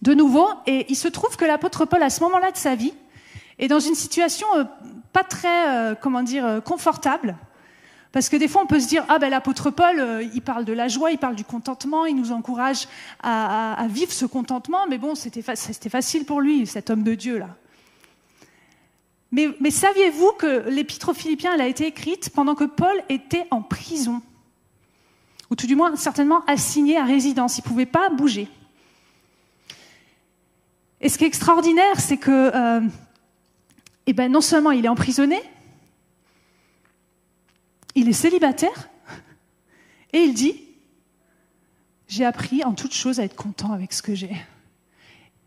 de 0.02 0.16
nouveau, 0.16 0.48
et 0.66 0.88
il 0.90 0.96
se 0.96 1.08
trouve 1.08 1.38
que 1.38 1.46
l'apôtre 1.46 1.86
Paul, 1.86 2.02
à 2.02 2.10
ce 2.10 2.22
moment-là 2.24 2.50
de 2.50 2.58
sa 2.58 2.74
vie, 2.74 2.96
est 3.60 3.68
dans 3.68 3.80
une 3.80 3.94
situation 3.94 4.48
euh, 4.56 4.64
pas 5.12 5.24
très, 5.24 5.70
euh, 5.70 5.94
comment 5.94 6.24
dire, 6.24 6.48
euh, 6.48 6.62
confortable. 6.62 7.38
Parce 8.12 8.28
que 8.28 8.36
des 8.36 8.48
fois, 8.48 8.64
on 8.64 8.68
peut 8.68 8.80
se 8.80 8.88
dire, 8.88 9.06
ah 9.08 9.20
ben 9.20 9.30
l'apôtre 9.30 9.70
Paul, 9.70 10.28
il 10.34 10.42
parle 10.42 10.66
de 10.66 10.74
la 10.74 10.88
joie, 10.88 11.12
il 11.12 11.20
parle 11.20 11.36
du 11.36 11.44
contentement, 11.44 12.08
il 12.08 12.16
nous 12.16 12.32
encourage 12.32 12.88
à, 13.22 13.86
vivre 13.88 14.12
ce 14.12 14.26
contentement, 14.26 14.88
mais 14.90 14.98
bon, 14.98 15.14
c'était 15.14 15.44
facile 15.44 16.26
pour 16.26 16.42
lui, 16.42 16.66
cet 16.66 16.90
homme 16.90 17.04
de 17.04 17.14
Dieu 17.14 17.38
là. 17.38 17.50
Mais, 19.34 19.72
saviez-vous 19.72 20.32
que 20.34 20.70
l'épître 20.70 21.10
aux 21.10 21.14
Philippiens 21.16 21.56
elle 21.56 21.62
a 21.62 21.68
été 21.68 21.88
écrite 21.88 22.30
pendant 22.30 22.54
que 22.54 22.66
Paul 22.66 22.94
était 23.10 23.48
en 23.50 23.64
prison? 23.64 24.22
Ou 25.50 25.56
tout 25.56 25.66
du 25.66 25.76
moins, 25.76 25.96
certainement 25.96 26.46
assigné 26.46 26.98
à 26.98 27.04
résidence, 27.04 27.58
il 27.58 27.62
ne 27.62 27.68
pouvait 27.68 27.88
pas 27.88 28.10
bouger. 28.10 28.48
Et 31.02 31.10
ce 31.10 31.18
qui 31.18 31.24
est 31.24 31.28
extraordinaire, 31.28 32.00
c'est 32.00 32.18
que 32.18 32.82
eh 34.06 34.14
ben, 34.14 34.32
non 34.32 34.42
seulement 34.42 34.70
il 34.70 34.86
est 34.86 34.90
emprisonné, 34.90 35.42
il 37.96 38.08
est 38.10 38.14
célibataire, 38.14 38.90
et 40.12 40.20
il 40.20 40.36
dit, 40.36 40.62
j'ai 42.08 42.26
appris 42.26 42.64
en 42.64 42.74
toute 42.74 42.94
chose 42.94 43.20
à 43.20 43.24
être 43.24 43.36
content 43.36 43.72
avec 43.72 43.94
ce 43.94 44.04
que 44.04 44.14
j'ai. 44.14 44.36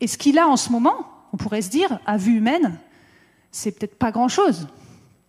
Et 0.00 0.08
ce 0.08 0.18
qu'il 0.18 0.38
a 0.40 0.48
en 0.48 0.56
ce 0.56 0.70
moment, 0.70 1.08
on 1.32 1.36
pourrait 1.36 1.62
se 1.62 1.70
dire, 1.70 2.00
à 2.04 2.16
vue 2.16 2.38
humaine, 2.38 2.80
c'est 3.50 3.72
peut-être 3.72 3.98
pas 3.98 4.10
grand-chose. 4.12 4.68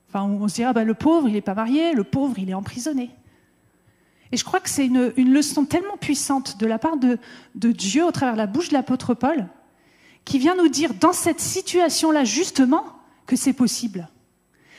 Enfin, 0.10 0.24
on 0.24 0.48
se 0.48 0.56
dirait, 0.56 0.74
bah, 0.74 0.84
le 0.84 0.94
pauvre, 0.94 1.28
il 1.28 1.34
n'est 1.34 1.42
pas 1.42 1.54
marié, 1.54 1.94
le 1.94 2.04
pauvre, 2.04 2.38
il 2.40 2.50
est 2.50 2.54
emprisonné. 2.54 3.12
Et 4.32 4.38
je 4.38 4.44
crois 4.44 4.60
que 4.60 4.70
c'est 4.70 4.86
une, 4.86 5.34
leçon 5.34 5.66
tellement 5.66 5.98
puissante 5.98 6.58
de 6.58 6.66
la 6.66 6.80
part 6.80 6.98
de, 6.98 7.18
de 7.56 7.72
Dieu 7.72 8.06
au 8.06 8.12
travers 8.12 8.34
de 8.34 8.40
la 8.40 8.48
bouche 8.48 8.70
de 8.70 8.74
l'apôtre 8.74 9.14
Paul, 9.14 9.48
qui 10.26 10.40
vient 10.40 10.56
nous 10.56 10.68
dire, 10.68 10.94
dans 10.94 11.14
cette 11.14 11.40
situation-là, 11.40 12.26
justement, 12.26 12.84
que 13.26 13.36
c'est 13.36 13.54
possible. 13.54 14.10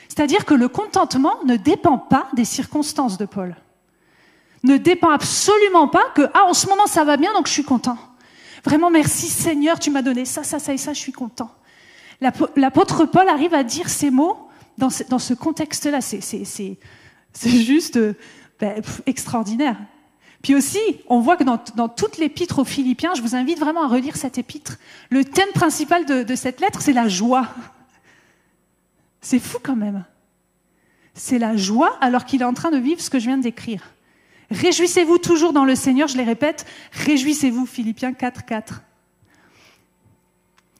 C'est-à-dire 0.07 0.45
que 0.45 0.53
le 0.53 0.67
contentement 0.67 1.35
ne 1.45 1.55
dépend 1.55 1.97
pas 1.97 2.27
des 2.33 2.45
circonstances 2.45 3.17
de 3.17 3.25
Paul. 3.25 3.55
Ne 4.63 4.77
dépend 4.77 5.11
absolument 5.11 5.87
pas 5.87 6.03
que, 6.15 6.23
ah, 6.33 6.45
en 6.45 6.53
ce 6.53 6.67
moment 6.67 6.87
ça 6.87 7.05
va 7.05 7.15
bien, 7.15 7.33
donc 7.33 7.47
je 7.47 7.53
suis 7.53 7.63
content. 7.63 7.97
Vraiment, 8.65 8.89
merci 8.89 9.27
Seigneur, 9.27 9.79
tu 9.79 9.89
m'as 9.89 10.01
donné 10.01 10.25
ça, 10.25 10.43
ça, 10.43 10.59
ça 10.59 10.73
et 10.73 10.77
ça, 10.77 10.93
je 10.93 10.99
suis 10.99 11.13
content. 11.13 11.51
L'apôtre 12.21 13.05
Paul 13.05 13.27
arrive 13.29 13.53
à 13.53 13.63
dire 13.63 13.89
ces 13.89 14.11
mots 14.11 14.49
dans 14.77 14.89
ce, 14.89 15.33
contexte-là. 15.33 16.01
C'est 16.01 16.77
juste 17.49 17.97
euh, 17.97 18.13
ben, 18.59 18.81
extraordinaire. 19.05 19.77
Puis 20.41 20.55
aussi, 20.55 20.79
on 21.07 21.19
voit 21.19 21.35
que 21.35 21.43
dans, 21.43 21.89
toute 21.89 22.17
l'épître 22.17 22.59
aux 22.59 22.65
Philippiens, 22.65 23.13
je 23.13 23.21
vous 23.21 23.35
invite 23.35 23.59
vraiment 23.59 23.83
à 23.83 23.87
relire 23.87 24.15
cette 24.15 24.37
épître, 24.37 24.77
le 25.09 25.25
thème 25.25 25.49
principal 25.53 26.05
de, 26.05 26.35
cette 26.35 26.61
lettre, 26.61 26.81
c'est 26.81 26.93
la 26.93 27.09
joie. 27.09 27.47
C'est 29.21 29.39
fou 29.39 29.57
quand 29.61 29.75
même. 29.75 30.05
C'est 31.13 31.39
la 31.39 31.57
joie 31.57 31.97
alors 31.99 32.23
qu'il 32.23 32.41
est 32.41 32.45
en 32.45 32.53
train 32.53 32.71
de 32.71 32.77
vivre 32.77 33.01
ce 33.01 33.09
que 33.09 33.19
je 33.19 33.25
viens 33.25 33.37
décrire. 33.37 33.93
Réjouissez-vous 34.49 35.17
toujours 35.17 35.51
dans 35.51 35.65
le 35.65 35.75
Seigneur, 35.75 36.07
je 36.07 36.17
les 36.17 36.23
répète, 36.23 36.65
réjouissez-vous, 36.93 37.65
Philippiens 37.65 38.13
4, 38.13 38.45
4. 38.45 38.81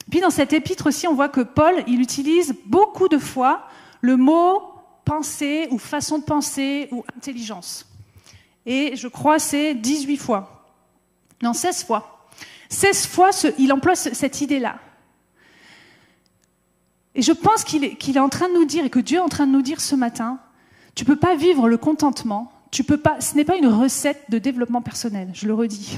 Puis 0.09 0.21
dans 0.21 0.29
cette 0.29 0.53
épître 0.53 0.87
aussi, 0.87 1.07
on 1.07 1.13
voit 1.13 1.29
que 1.29 1.41
Paul, 1.41 1.83
il 1.87 2.01
utilise 2.01 2.55
beaucoup 2.65 3.07
de 3.07 3.17
fois 3.17 3.67
le 4.01 4.17
mot 4.17 4.61
pensée 5.05 5.67
ou 5.71 5.77
façon 5.77 6.19
de 6.19 6.23
penser 6.23 6.87
ou 6.91 7.03
intelligence. 7.15 7.85
Et 8.65 8.95
je 8.95 9.07
crois 9.07 9.39
c'est 9.39 9.73
18 9.73 10.17
fois. 10.17 10.65
Non, 11.41 11.53
16 11.53 11.83
fois. 11.85 12.27
16 12.69 13.07
fois, 13.07 13.29
il 13.57 13.73
emploie 13.73 13.95
cette 13.95 14.41
idée-là. 14.41 14.77
Et 17.15 17.21
je 17.21 17.31
pense 17.31 17.63
qu'il 17.63 17.83
est, 17.83 18.19
en 18.19 18.29
train 18.29 18.47
de 18.49 18.53
nous 18.53 18.65
dire, 18.65 18.85
et 18.85 18.89
que 18.89 18.99
Dieu 18.99 19.17
est 19.17 19.21
en 19.21 19.29
train 19.29 19.47
de 19.47 19.51
nous 19.51 19.63
dire 19.63 19.81
ce 19.81 19.95
matin, 19.95 20.39
tu 20.95 21.03
ne 21.03 21.07
peux 21.07 21.15
pas 21.15 21.35
vivre 21.35 21.67
le 21.67 21.77
contentement, 21.77 22.51
tu 22.71 22.83
peux 22.83 22.97
pas, 22.97 23.19
ce 23.19 23.35
n'est 23.35 23.45
pas 23.45 23.57
une 23.57 23.67
recette 23.67 24.29
de 24.29 24.37
développement 24.37 24.81
personnel, 24.81 25.29
je 25.33 25.47
le 25.47 25.53
redis. 25.53 25.97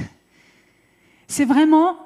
C'est 1.27 1.45
vraiment 1.45 1.97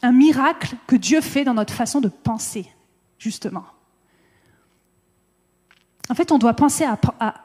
un 0.00 0.12
miracle 0.12 0.76
que 0.86 0.96
Dieu 0.96 1.20
fait 1.20 1.44
dans 1.44 1.54
notre 1.54 1.74
façon 1.74 2.00
de 2.00 2.08
penser, 2.08 2.66
justement. 3.18 3.64
En 6.08 6.14
fait, 6.14 6.32
on 6.32 6.38
doit, 6.38 6.54
penser 6.54 6.84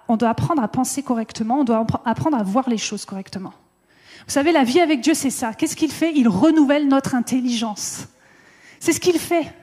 on 0.07 0.17
doit 0.17 0.29
apprendre 0.29 0.61
à 0.63 0.67
penser 0.67 1.03
correctement, 1.03 1.61
on 1.61 1.63
doit 1.63 1.85
apprendre 2.05 2.37
à 2.37 2.43
voir 2.43 2.69
les 2.69 2.77
choses 2.77 3.05
correctement. 3.05 3.53
Vous 4.25 4.33
savez, 4.33 4.51
la 4.51 4.63
vie 4.63 4.79
avec 4.79 5.01
Dieu, 5.01 5.13
c'est 5.13 5.29
ça. 5.29 5.53
Qu'est-ce 5.53 5.75
qu'il 5.75 5.91
fait? 5.91 6.11
Il 6.15 6.27
renouvelle 6.27 6.87
notre 6.87 7.15
intelligence. 7.15 8.07
C'est 8.79 8.91
ce 8.91 8.99
qu'il 8.99 9.19
fait. 9.19 9.53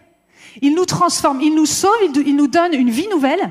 Il 0.63 0.75
nous 0.75 0.87
transforme, 0.87 1.41
il 1.41 1.55
nous 1.55 1.67
sauve, 1.67 1.93
il, 2.03 2.37
nous 2.37 2.47
donne 2.47 2.73
une 2.73 2.91
vie 2.91 3.09
nouvelle. 3.09 3.51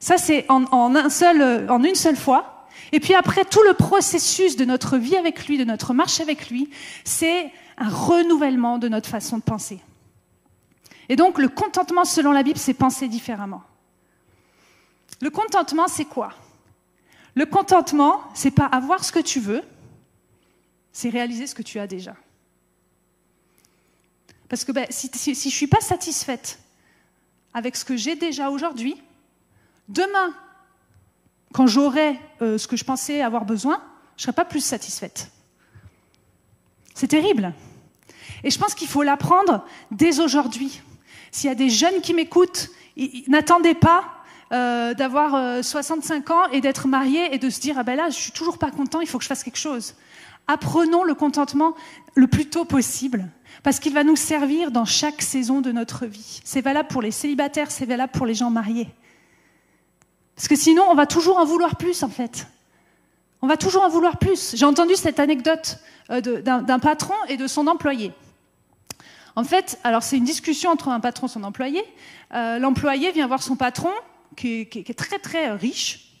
Ça, 0.00 0.18
c'est 0.18 0.44
en, 0.48 0.66
un 0.94 1.08
seul, 1.08 1.70
en 1.70 1.82
une 1.84 1.94
seule 1.94 2.16
fois. 2.16 2.66
Et 2.90 3.00
puis 3.00 3.14
après, 3.14 3.44
tout 3.44 3.62
le 3.66 3.74
processus 3.74 4.56
de 4.56 4.64
notre 4.64 4.98
vie 4.98 5.16
avec 5.16 5.46
lui, 5.46 5.56
de 5.56 5.64
notre 5.64 5.94
marche 5.94 6.20
avec 6.20 6.50
lui, 6.50 6.68
c'est 7.04 7.50
un 7.82 7.88
renouvellement 7.88 8.78
de 8.78 8.88
notre 8.88 9.08
façon 9.08 9.38
de 9.38 9.42
penser. 9.42 9.80
Et 11.08 11.16
donc, 11.16 11.38
le 11.38 11.48
contentement, 11.48 12.04
selon 12.04 12.30
la 12.30 12.44
Bible, 12.44 12.58
c'est 12.58 12.74
penser 12.74 13.08
différemment. 13.08 13.62
Le 15.20 15.30
contentement, 15.30 15.88
c'est 15.88 16.04
quoi? 16.04 16.32
Le 17.34 17.44
contentement, 17.44 18.22
c'est 18.34 18.52
pas 18.52 18.66
avoir 18.66 19.04
ce 19.04 19.10
que 19.10 19.18
tu 19.18 19.40
veux, 19.40 19.62
c'est 20.92 21.08
réaliser 21.08 21.48
ce 21.48 21.54
que 21.56 21.62
tu 21.62 21.80
as 21.80 21.88
déjà. 21.88 22.14
Parce 24.48 24.64
que 24.64 24.70
ben, 24.70 24.86
si, 24.90 25.10
je 25.12 25.30
ne 25.30 25.50
suis 25.50 25.66
pas 25.66 25.80
satisfaite 25.80 26.60
avec 27.52 27.74
ce 27.74 27.84
que 27.84 27.96
j'ai 27.96 28.14
déjà 28.14 28.50
aujourd'hui, 28.50 28.94
demain, 29.88 30.34
quand 31.52 31.66
j'aurai 31.66 32.18
euh, 32.42 32.58
ce 32.58 32.68
que 32.68 32.76
je 32.76 32.84
pensais 32.84 33.22
avoir 33.22 33.44
besoin, 33.44 33.82
je 34.16 34.20
ne 34.20 34.24
serai 34.24 34.32
pas 34.32 34.44
plus 34.44 34.64
satisfaite. 34.64 35.32
C'est 36.94 37.08
terrible. 37.08 37.52
Et 38.44 38.50
je 38.50 38.58
pense 38.58 38.74
qu'il 38.74 38.88
faut 38.88 39.02
l'apprendre 39.02 39.64
dès 39.90 40.20
aujourd'hui. 40.20 40.80
S'il 41.30 41.48
y 41.48 41.52
a 41.52 41.56
des 41.56 41.70
jeunes 41.70 42.00
qui 42.02 42.14
m'écoutent, 42.14 42.70
n'attendez 43.28 43.74
pas 43.74 44.04
euh, 44.52 44.94
d'avoir 44.94 45.64
65 45.64 46.30
euh, 46.30 46.34
ans 46.34 46.46
et 46.52 46.60
d'être 46.60 46.88
marié 46.88 47.34
et 47.34 47.38
de 47.38 47.48
se 47.48 47.60
dire 47.60 47.76
ah 47.78 47.84
ben 47.84 47.96
là 47.96 48.10
je 48.10 48.16
suis 48.16 48.32
toujours 48.32 48.58
pas 48.58 48.70
content, 48.70 49.00
il 49.00 49.06
faut 49.06 49.16
que 49.18 49.24
je 49.24 49.28
fasse 49.28 49.42
quelque 49.42 49.58
chose. 49.58 49.94
Apprenons 50.46 51.04
le 51.04 51.14
contentement 51.14 51.74
le 52.14 52.26
plus 52.26 52.46
tôt 52.46 52.64
possible 52.64 53.28
parce 53.62 53.78
qu'il 53.78 53.94
va 53.94 54.04
nous 54.04 54.16
servir 54.16 54.70
dans 54.70 54.84
chaque 54.84 55.22
saison 55.22 55.60
de 55.60 55.72
notre 55.72 56.06
vie. 56.06 56.40
C'est 56.44 56.60
valable 56.60 56.88
pour 56.88 57.00
les 57.00 57.12
célibataires, 57.12 57.70
c'est 57.70 57.86
valable 57.86 58.12
pour 58.12 58.26
les 58.26 58.34
gens 58.34 58.50
mariés. 58.50 58.88
Parce 60.36 60.48
que 60.48 60.56
sinon, 60.56 60.84
on 60.88 60.94
va 60.94 61.06
toujours 61.06 61.38
en 61.38 61.44
vouloir 61.44 61.76
plus, 61.76 62.02
en 62.02 62.08
fait. 62.08 62.46
On 63.44 63.48
va 63.48 63.56
toujours 63.56 63.82
en 63.82 63.88
vouloir 63.88 64.18
plus. 64.18 64.54
J'ai 64.54 64.64
entendu 64.64 64.94
cette 64.94 65.18
anecdote 65.18 65.78
euh, 66.10 66.20
d'un 66.20 66.78
patron 66.78 67.14
et 67.28 67.36
de 67.36 67.48
son 67.48 67.66
employé. 67.66 68.12
En 69.34 69.42
fait, 69.42 69.80
alors 69.82 70.04
c'est 70.04 70.16
une 70.16 70.24
discussion 70.24 70.70
entre 70.70 70.88
un 70.88 71.00
patron 71.00 71.26
et 71.26 71.30
son 71.30 71.42
employé. 71.42 71.82
Euh, 72.34 72.60
l'employé 72.60 73.10
vient 73.10 73.26
voir 73.26 73.42
son 73.42 73.56
patron, 73.56 73.90
qui 74.36 74.60
est 74.60 74.96
très 74.96 75.18
très 75.18 75.50
riche, 75.50 76.20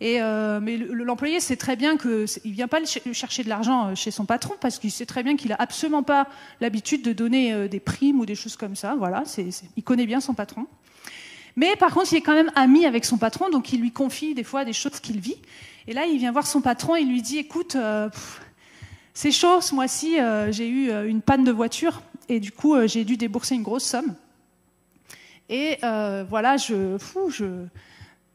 euh, 0.00 0.60
mais 0.60 0.76
l'employé 0.76 1.40
sait 1.40 1.56
très 1.56 1.74
bien 1.74 1.96
qu'il 1.96 2.10
ne 2.10 2.52
vient 2.52 2.68
pas 2.68 2.78
chercher 2.84 3.42
de 3.42 3.48
l'argent 3.48 3.94
chez 3.96 4.12
son 4.12 4.24
patron 4.24 4.54
parce 4.60 4.78
qu'il 4.78 4.92
sait 4.92 5.06
très 5.06 5.24
bien 5.24 5.36
qu'il 5.36 5.50
n'a 5.50 5.56
absolument 5.58 6.04
pas 6.04 6.28
l'habitude 6.60 7.02
de 7.02 7.12
donner 7.12 7.68
des 7.68 7.80
primes 7.80 8.20
ou 8.20 8.26
des 8.26 8.36
choses 8.36 8.56
comme 8.56 8.76
ça. 8.76 8.94
Voilà, 8.96 9.24
il 9.76 9.82
connaît 9.82 10.06
bien 10.06 10.20
son 10.20 10.34
patron. 10.34 10.66
Mais 11.56 11.74
par 11.76 11.92
contre, 11.92 12.12
il 12.12 12.16
est 12.16 12.22
quand 12.22 12.34
même 12.34 12.52
ami 12.54 12.86
avec 12.86 13.04
son 13.04 13.16
patron, 13.16 13.50
donc 13.50 13.72
il 13.72 13.80
lui 13.80 13.92
confie 13.92 14.34
des 14.34 14.44
fois 14.44 14.64
des 14.64 14.72
choses 14.72 15.00
qu'il 15.00 15.18
vit. 15.18 15.38
Et 15.86 15.92
là, 15.92 16.06
il 16.06 16.18
vient 16.18 16.32
voir 16.32 16.46
son 16.46 16.62
patron 16.62 16.96
et 16.96 17.00
il 17.00 17.08
lui 17.08 17.20
dit, 17.20 17.38
écoute, 17.38 17.76
euh, 17.76 18.08
c'est 19.12 19.30
chaud, 19.30 19.60
ce 19.60 19.74
mois-ci, 19.74 20.18
euh, 20.18 20.50
j'ai 20.50 20.66
eu 20.66 20.90
euh, 20.90 21.06
une 21.06 21.20
panne 21.20 21.44
de 21.44 21.52
voiture 21.52 22.00
et 22.28 22.40
du 22.40 22.52
coup, 22.52 22.74
j'ai 22.86 23.04
dû 23.04 23.18
débourser 23.18 23.54
une 23.54 23.62
grosse 23.62 23.84
somme. 23.84 24.14
Et 25.50 25.76
voilà, 25.82 26.56
je, 26.56 26.96
fou, 26.96 27.28
je, 27.28 27.44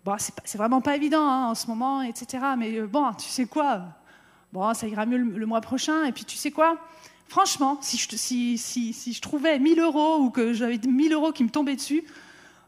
bon, 0.05 0.15
c'est 0.19 0.57
vraiment 0.59 0.79
pas 0.79 0.95
évident 0.95 1.27
hein, 1.27 1.47
en 1.47 1.55
ce 1.55 1.65
moment, 1.65 2.03
etc. 2.03 2.37
Mais 2.55 2.81
bon, 2.81 3.11
tu 3.13 3.27
sais 3.29 3.47
quoi 3.47 3.81
Bon, 4.53 4.71
ça 4.75 4.87
ira 4.87 5.07
mieux 5.07 5.17
le, 5.17 5.45
mois 5.47 5.61
prochain. 5.61 6.05
Et 6.05 6.11
puis, 6.11 6.23
tu 6.23 6.37
sais 6.37 6.51
quoi 6.51 6.77
Franchement, 7.27 7.79
si 7.81 7.97
je, 7.97 8.15
si, 8.15 8.59
si, 8.59 8.93
si 8.93 9.19
trouvais 9.21 9.57
1000 9.57 9.79
euros 9.79 10.19
ou 10.19 10.29
que 10.29 10.53
j'avais 10.53 10.77
1000 10.77 11.13
euros 11.13 11.31
qui 11.31 11.43
me 11.43 11.49
tombaient 11.49 11.75
dessus, 11.75 12.03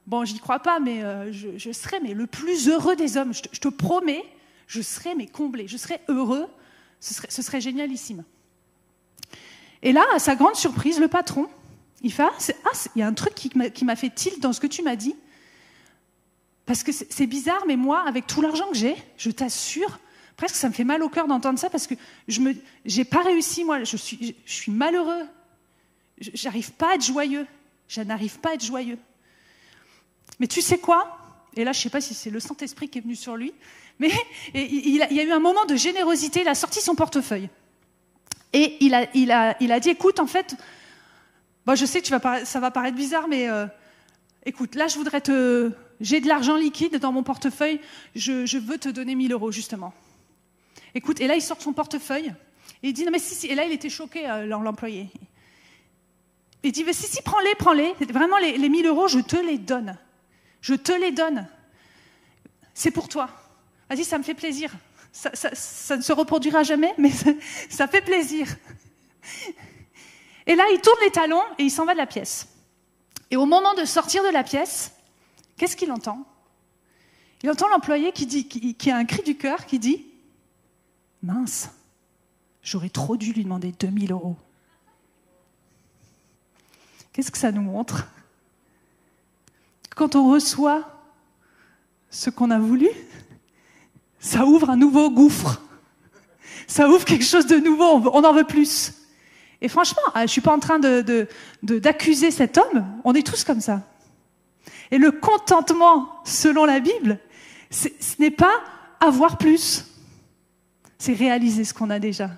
bon, 0.08 0.26
j'y 0.26 0.40
crois 0.40 0.60
pas, 0.60 0.80
mais 0.80 1.04
je, 1.32 1.50
je, 1.58 1.72
serais 1.72 2.00
mais 2.02 2.16
le 2.16 2.26
plus 2.26 2.68
heureux 2.68 2.96
des 2.96 3.16
hommes. 3.18 3.32
Je 3.32 3.44
te, 3.44 3.50
je 3.52 3.60
te 3.60 3.68
promets, 3.68 4.26
je 4.72 4.82
serais 4.82 5.16
mais 5.16 5.28
comblé, 5.28 5.68
je 5.68 5.76
serais 5.76 6.00
heureux, 6.08 6.48
ce 7.02 7.42
serait, 7.42 7.60
génialissime. 7.60 8.24
Et 9.82 9.92
là, 9.92 10.06
à 10.16 10.20
sa 10.20 10.36
grande 10.36 10.56
surprise, 10.56 10.98
le 10.98 11.10
patron, 11.10 11.50
il 12.02 12.14
fait 12.14 12.24
Ah, 12.24 12.72
il 12.96 13.00
y 13.00 13.02
a 13.02 13.08
un 13.08 13.14
truc 13.14 13.36
qui 13.36 13.86
m'a 13.86 13.96
fait 13.98 14.10
tilt 14.10 14.40
dans 14.40 14.54
ce 14.54 14.62
que 14.62 14.68
tu 14.68 14.82
m'as 14.82 14.96
dit. 14.96 15.14
Parce 16.66 16.84
que 16.84 16.94
c'est 16.94 17.28
bizarre, 17.28 17.64
mais 17.68 17.76
moi, 17.76 18.08
avec 18.08 18.28
tout 18.28 18.42
l'argent 18.42 18.70
que 18.70 18.78
j'ai, 18.78 18.96
je 19.18 19.30
t'assure, 19.30 20.00
presque 20.38 20.56
ça 20.56 20.70
me 20.70 20.74
fait 20.74 20.86
mal 20.86 21.04
au 21.04 21.10
cœur 21.10 21.28
d'entendre 21.28 21.60
ça 21.60 21.70
parce 21.70 21.86
que 21.86 21.96
je 22.30 22.40
n'ai 22.40 23.06
pas 23.06 23.24
réussi, 23.24 23.66
moi, 23.66 23.84
je 23.84 23.98
suis, 23.98 24.38
je 24.46 24.72
malheureux. 24.72 25.28
J'arrive 26.18 26.72
pas 26.74 26.92
à 26.92 26.96
être 26.96 27.04
joyeux. 27.04 27.46
Je 27.90 28.00
n'arrive 28.02 28.40
pas 28.40 28.52
à 28.52 28.54
être 28.54 28.64
joyeux. 28.64 29.00
Mais 30.40 30.48
tu 30.48 30.62
sais 30.62 30.78
quoi? 30.78 31.18
Et 31.58 31.66
là, 31.66 31.74
je 31.74 31.80
ne 31.80 31.84
sais 31.84 31.90
pas 31.90 32.00
si 32.00 32.14
c'est 32.14 32.30
le 32.30 32.40
Saint-Esprit 32.40 32.88
qui 32.88 33.00
est 33.00 33.02
venu 33.02 33.18
sur 33.18 33.36
lui, 33.36 33.54
mais 34.02 34.12
il, 34.56 34.98
y 34.98 35.20
a 35.20 35.24
eu 35.24 35.32
un 35.32 35.40
moment 35.40 35.66
de 35.66 35.76
générosité, 35.76 36.42
il 36.42 36.48
a 36.48 36.56
sorti 36.56 36.82
son 36.82 36.96
portefeuille. 36.96 37.50
Et 38.52 38.84
il 38.84 38.94
a, 38.96 39.08
il 39.14 39.32
a, 39.32 39.56
il 39.62 39.72
a 39.72 39.80
dit, 39.80 39.92
écoute, 39.92 40.20
en 40.20 40.26
fait, 40.26 40.56
je 41.74 41.86
sais 41.86 42.02
que 42.02 42.08
tu 42.08 42.12
vas 42.12 42.44
ça 42.44 42.60
va 42.60 42.72
paraître 42.72 42.98
bizarre, 42.98 43.28
mais 43.30 43.48
euh, 43.48 43.68
écoute, 44.46 44.76
là, 44.76 44.88
je 44.88 44.98
voudrais 44.98 45.22
te... 45.22 45.72
J'ai 46.02 46.20
de 46.20 46.28
l'argent 46.28 46.56
liquide 46.56 46.98
dans 46.98 47.12
mon 47.12 47.22
portefeuille, 47.22 47.80
je, 48.16 48.58
veux 48.58 48.80
te 48.80 48.90
donner 48.90 49.14
1000 49.14 49.32
euros, 49.34 49.52
justement. 49.52 49.94
Écoute, 50.96 51.22
et 51.22 51.28
là, 51.28 51.36
il 51.36 51.44
sort 51.44 51.62
son 51.62 51.74
portefeuille, 51.74 52.34
et 52.82 52.90
il 52.90 52.94
dit, 52.94 53.06
non 53.06 53.12
mais 53.12 53.20
si, 53.20 53.36
si, 53.36 53.48
et 53.48 53.54
là, 53.54 53.66
il 53.66 53.72
était 53.72 53.90
choqué, 53.90 54.28
euh, 54.28 54.48
l'employé. 54.48 55.10
Il 56.64 56.72
dit, 56.72 56.84
mais 56.84 56.94
si, 56.94 57.06
si, 57.06 57.22
prends-les, 57.22 57.54
prends-les, 57.54 57.94
vraiment, 58.10 58.40
les, 58.40 58.58
les 58.58 58.70
1000 58.70 58.88
euros, 58.88 59.08
je 59.08 59.20
te 59.20 59.36
les 59.36 59.60
donne. 59.60 59.96
Je 60.60 60.74
te 60.74 60.92
les 60.92 61.12
donne. 61.12 61.48
C'est 62.74 62.92
pour 62.92 63.08
toi. 63.08 63.30
Vas-y, 63.92 64.06
ça 64.06 64.18
me 64.18 64.24
fait 64.24 64.34
plaisir. 64.34 64.72
Ça, 65.12 65.32
ne 65.98 66.02
se 66.02 66.14
reproduira 66.14 66.64
jamais, 66.64 66.94
mais 66.98 67.12
ça, 67.70 67.90
fait 67.90 68.00
plaisir. 68.00 68.48
Et 70.48 70.56
là, 70.56 70.64
il 70.74 70.80
tourne 70.80 71.00
les 71.04 71.12
talons 71.12 71.44
et 71.58 71.64
il 71.64 71.70
s'en 71.70 71.84
va 71.84 71.92
de 71.92 71.98
la 71.98 72.06
pièce. 72.06 72.48
Et 73.32 73.36
au 73.36 73.46
moment 73.46 73.74
de 73.74 73.84
sortir 73.84 74.24
de 74.24 74.30
la 74.30 74.46
pièce, 74.46 74.94
qu'est-ce 75.58 75.76
qu'il 75.76 75.92
entend? 75.92 76.26
Il 77.44 77.50
entend 77.52 77.68
l'employé 77.68 78.14
qui, 78.14 78.26
dit, 78.26 78.48
qui, 78.48 78.92
a 78.92 78.96
un 78.96 79.04
cri 79.04 79.24
du 79.24 79.36
cœur 79.36 79.66
qui 79.66 79.78
dit 79.78 80.06
Mince, 81.22 81.70
j'aurais 82.64 82.88
trop 82.88 83.18
dû 83.18 83.34
lui 83.34 83.44
demander 83.44 83.74
2000 83.74 84.14
euros. 84.14 84.38
Qu'est-ce 87.12 87.30
que 87.30 87.38
ça 87.38 87.52
nous 87.52 87.62
montre? 87.62 88.08
Quand 89.98 90.16
on 90.16 90.32
reçoit 90.32 90.90
ce 92.10 92.30
qu'on 92.30 92.52
a 92.52 92.60
voulu, 92.60 92.88
ça 94.22 94.46
ouvre 94.46 94.70
un 94.70 94.78
nouveau 94.78 95.10
gouffre. 95.10 95.62
Ça 96.68 96.88
ouvre 96.88 97.04
quelque 97.04 97.26
chose 97.26 97.48
de 97.48 97.58
nouveau, 97.58 98.10
on 98.14 98.24
en 98.24 98.34
veut 98.34 98.46
plus. 98.46 98.94
Et 99.60 99.68
franchement, 99.68 100.02
ah, 100.14 100.20
je 100.20 100.24
ne 100.24 100.28
suis 100.28 100.42
pas 100.42 100.54
en 100.54 100.60
train 100.60 100.80
d'accuser 100.80 102.28
de, 102.30 102.34
cet 102.34 102.58
homme, 102.58 102.86
on 103.04 103.14
est 103.14 103.26
tous 103.26 103.44
comme 103.44 103.60
ça. 103.60 103.82
Et 104.92 104.98
le 104.98 105.12
contentement, 105.12 106.22
selon 106.24 106.66
la 106.66 106.80
Bible, 106.80 107.20
ce 107.70 107.90
n'est 108.20 108.32
pas 108.32 108.54
avoir 109.00 109.38
plus, 109.38 109.86
c'est 110.98 111.14
réaliser 111.14 111.64
ce 111.64 111.74
qu'on 111.74 111.90
a 111.90 112.00
déjà. 112.00 112.30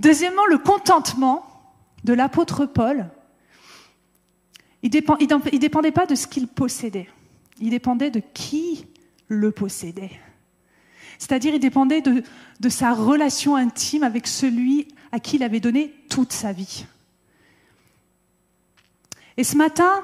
Deuxièmement, 0.00 0.46
le 0.46 0.58
contentement 0.58 1.46
de 2.02 2.12
l'apôtre 2.12 2.66
Paul, 2.66 3.08
il 4.82 4.90
ne 4.92 5.58
dépendait 5.58 5.92
pas 5.92 6.06
de 6.06 6.16
ce 6.16 6.26
qu'il 6.26 6.48
possédait, 6.48 7.08
il 7.60 7.70
dépendait 7.70 8.10
de 8.10 8.20
qui 8.34 8.86
le 9.28 9.52
possédait. 9.52 10.10
C'est-à-dire, 11.22 11.54
il 11.54 11.60
dépendait 11.60 12.00
de, 12.00 12.68
sa 12.68 12.92
relation 12.92 13.54
intime 13.54 14.02
avec 14.02 14.26
celui 14.26 14.88
à 15.12 15.20
qui 15.20 15.36
il 15.36 15.44
avait 15.44 15.60
donné 15.60 15.94
toute 16.10 16.32
sa 16.32 16.50
vie. 16.50 16.84
Et 19.36 19.44
ce 19.44 19.56
matin, 19.56 20.02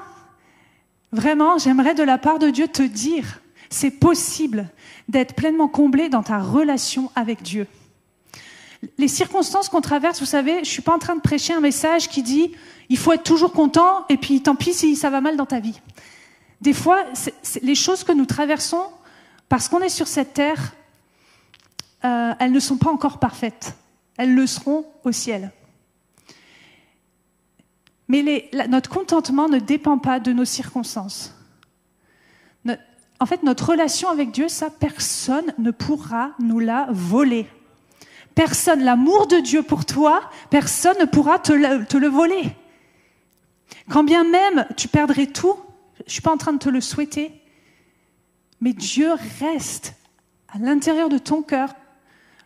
vraiment, 1.11 1.57
j'aimerais 1.57 1.93
de 1.93 2.03
la 2.03 2.17
part 2.17 2.39
de 2.39 2.49
Dieu 2.49 2.69
te 2.69 2.83
dire, 2.83 3.41
c'est 3.69 3.91
possible 3.91 4.69
d'être 5.09 5.35
pleinement 5.35 5.67
comblé 5.67 6.07
dans 6.07 6.23
ta 6.23 6.39
relation 6.39 7.11
avec 7.15 7.41
Dieu. 7.41 7.67
Les 8.97 9.09
circonstances 9.09 9.67
qu'on 9.67 9.81
traverse, 9.81 10.21
vous 10.21 10.25
savez, 10.25 10.53
je 10.53 10.59
ne 10.59 10.63
suis 10.63 10.81
pas 10.81 10.95
en 10.95 10.99
train 10.99 11.17
de 11.17 11.21
prêcher 11.21 11.51
un 11.51 11.59
message 11.59 12.07
qui 12.07 12.23
dit 12.23 12.53
il 12.87 12.97
faut 12.97 13.11
être 13.11 13.23
toujours 13.23 13.51
content 13.51 14.05
et 14.07 14.15
puis 14.15 14.41
tant 14.41 14.55
pis 14.55 14.73
si 14.73 14.95
ça 14.95 15.09
va 15.09 15.19
mal 15.19 15.35
dans 15.35 15.45
ta 15.45 15.59
vie. 15.59 15.81
Des 16.61 16.73
fois, 16.73 17.03
les 17.61 17.75
choses 17.75 18.05
que 18.05 18.13
nous 18.13 18.25
traversons, 18.25 18.85
parce 19.49 19.67
qu'on 19.67 19.81
est 19.81 19.89
sur 19.89 20.07
cette 20.07 20.33
terre, 20.33 20.75
euh, 22.05 22.33
elles 22.39 22.51
ne 22.51 22.59
sont 22.59 22.77
pas 22.77 22.91
encore 22.91 23.19
parfaites. 23.19 23.75
Elles 24.17 24.33
le 24.33 24.47
seront 24.47 24.85
au 25.03 25.11
ciel. 25.11 25.51
Mais 28.07 28.49
notre 28.67 28.89
contentement 28.89 29.47
ne 29.47 29.59
dépend 29.59 29.99
pas 29.99 30.19
de 30.19 30.33
nos 30.33 30.45
circonstances. 30.45 31.35
en 33.21 33.25
fait, 33.25 33.43
notre 33.43 33.71
relation 33.71 34.09
avec 34.09 34.31
Dieu, 34.31 34.47
ça, 34.47 34.69
personne 34.69 35.53
ne 35.57 35.71
pourra 35.71 36.31
nous 36.39 36.59
la 36.59 36.87
voler. 36.89 37.47
Personne, 38.33 38.83
l'amour 38.83 39.27
de 39.27 39.37
Dieu 39.41 39.61
pour 39.61 39.85
toi, 39.85 40.21
personne 40.49 40.97
ne 40.99 41.05
pourra 41.05 41.39
te 41.39 41.51
le, 41.51 42.07
voler. 42.07 42.55
Quand 43.89 44.05
bien 44.05 44.23
même 44.23 44.65
tu 44.77 44.87
perdrais 44.87 45.27
tout, 45.27 45.55
je 45.97 46.03
ne 46.05 46.09
suis 46.09 46.21
pas 46.21 46.31
en 46.31 46.37
train 46.37 46.53
de 46.53 46.59
te 46.59 46.69
le 46.69 46.79
souhaiter, 46.79 47.33
mais 48.61 48.71
Dieu 48.71 49.11
reste 49.41 49.95
à 50.47 50.57
l'intérieur 50.57 51.09
de 51.09 51.17
ton 51.17 51.41
cœur 51.41 51.75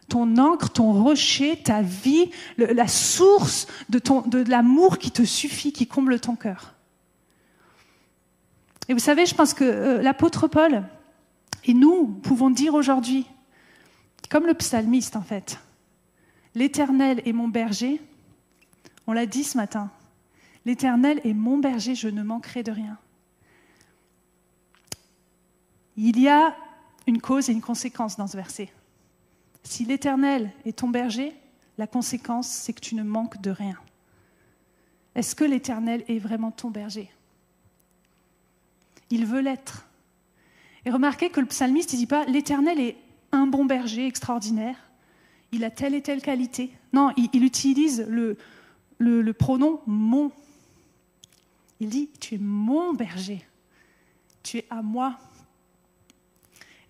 ton 0.09 0.37
encre, 0.37 0.69
ton 0.69 0.91
rocher, 0.93 1.57
ta 1.57 1.81
vie, 1.81 2.29
la 2.57 2.87
source 2.87 3.67
de, 3.89 3.99
de 4.27 4.49
l'amour 4.49 4.97
qui 4.97 5.11
te 5.11 5.23
suffit, 5.23 5.71
qui 5.71 5.87
comble 5.87 6.19
ton 6.19 6.35
cœur. 6.35 6.73
Et 8.89 8.93
vous 8.93 8.99
savez, 8.99 9.25
je 9.25 9.35
pense 9.35 9.53
que 9.53 9.63
euh, 9.63 10.01
l'apôtre 10.01 10.47
Paul 10.47 10.83
et 11.65 11.73
nous 11.73 12.07
pouvons 12.07 12.49
dire 12.49 12.73
aujourd'hui, 12.73 13.25
comme 14.29 14.45
le 14.45 14.53
psalmiste 14.53 15.15
en 15.15 15.21
fait, 15.21 15.59
l'Éternel 16.55 17.21
est 17.25 17.33
mon 17.33 17.47
berger. 17.47 18.01
On 19.07 19.13
l'a 19.13 19.25
dit 19.25 19.43
ce 19.43 19.57
matin. 19.57 19.89
L'Éternel 20.65 21.21
est 21.23 21.33
mon 21.33 21.57
berger, 21.57 21.95
je 21.95 22.07
ne 22.07 22.23
manquerai 22.23 22.63
de 22.63 22.71
rien. 22.71 22.97
Il 25.95 26.19
y 26.19 26.27
a 26.27 26.55
une 27.05 27.21
cause 27.21 27.49
et 27.49 27.53
une 27.53 27.61
conséquence 27.61 28.17
dans 28.17 28.27
ce 28.27 28.37
verset. 28.37 28.69
Si 29.63 29.85
l'Éternel 29.85 30.51
est 30.65 30.79
ton 30.79 30.89
berger, 30.89 31.33
la 31.77 31.87
conséquence, 31.87 32.47
c'est 32.47 32.73
que 32.73 32.81
tu 32.81 32.95
ne 32.95 33.03
manques 33.03 33.41
de 33.41 33.51
rien. 33.51 33.77
Est-ce 35.15 35.35
que 35.35 35.43
l'Éternel 35.43 36.03
est 36.07 36.19
vraiment 36.19 36.51
ton 36.51 36.69
berger? 36.69 37.09
Il 39.09 39.25
veut 39.25 39.41
l'être. 39.41 39.87
Et 40.85 40.91
remarquez 40.91 41.29
que 41.29 41.39
le 41.39 41.45
psalmiste 41.45 41.93
ne 41.93 41.97
dit 41.97 42.07
pas 42.07 42.25
l'Éternel 42.25 42.79
est 42.79 42.97
un 43.31 43.47
bon 43.47 43.65
berger 43.65 44.05
extraordinaire, 44.05 44.75
il 45.51 45.63
a 45.63 45.69
telle 45.69 45.93
et 45.93 46.01
telle 46.01 46.21
qualité. 46.21 46.71
Non, 46.93 47.11
il, 47.15 47.43
utilise 47.43 48.05
le, 48.09 48.37
le 48.97 49.33
pronom 49.33 49.81
mon. 49.85 50.31
Il 51.79 51.89
dit, 51.89 52.09
tu 52.19 52.35
es 52.35 52.37
mon 52.37 52.93
berger, 52.93 53.45
tu 54.41 54.57
es 54.57 54.65
à 54.69 54.81
moi. 54.81 55.17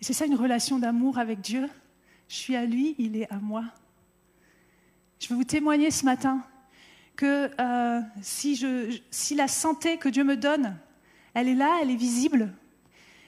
Et 0.02 0.06
c'est 0.06 0.14
ça 0.14 0.26
une 0.26 0.36
relation 0.36 0.80
d'amour 0.80 1.18
avec 1.18 1.42
Dieu, 1.42 1.70
je 2.28 2.36
suis 2.36 2.56
à 2.56 2.66
lui, 2.66 2.96
il 2.98 3.18
est 3.18 3.32
à 3.32 3.38
moi. 3.38 3.64
Je 5.20 5.30
veux 5.30 5.36
vous 5.36 5.44
témoigner 5.44 5.92
ce 5.92 6.06
matin 6.06 6.44
que 7.16 7.52
euh, 7.60 8.02
si, 8.22 9.36
la 9.36 9.48
santé 9.48 9.98
que 9.98 10.10
Dieu 10.10 10.24
me 10.24 10.36
donne, 10.36 10.78
elle 11.34 11.48
est 11.48 11.56
là, 11.56 11.80
elle 11.82 11.92
est 11.92 11.96
visible, 11.96 12.54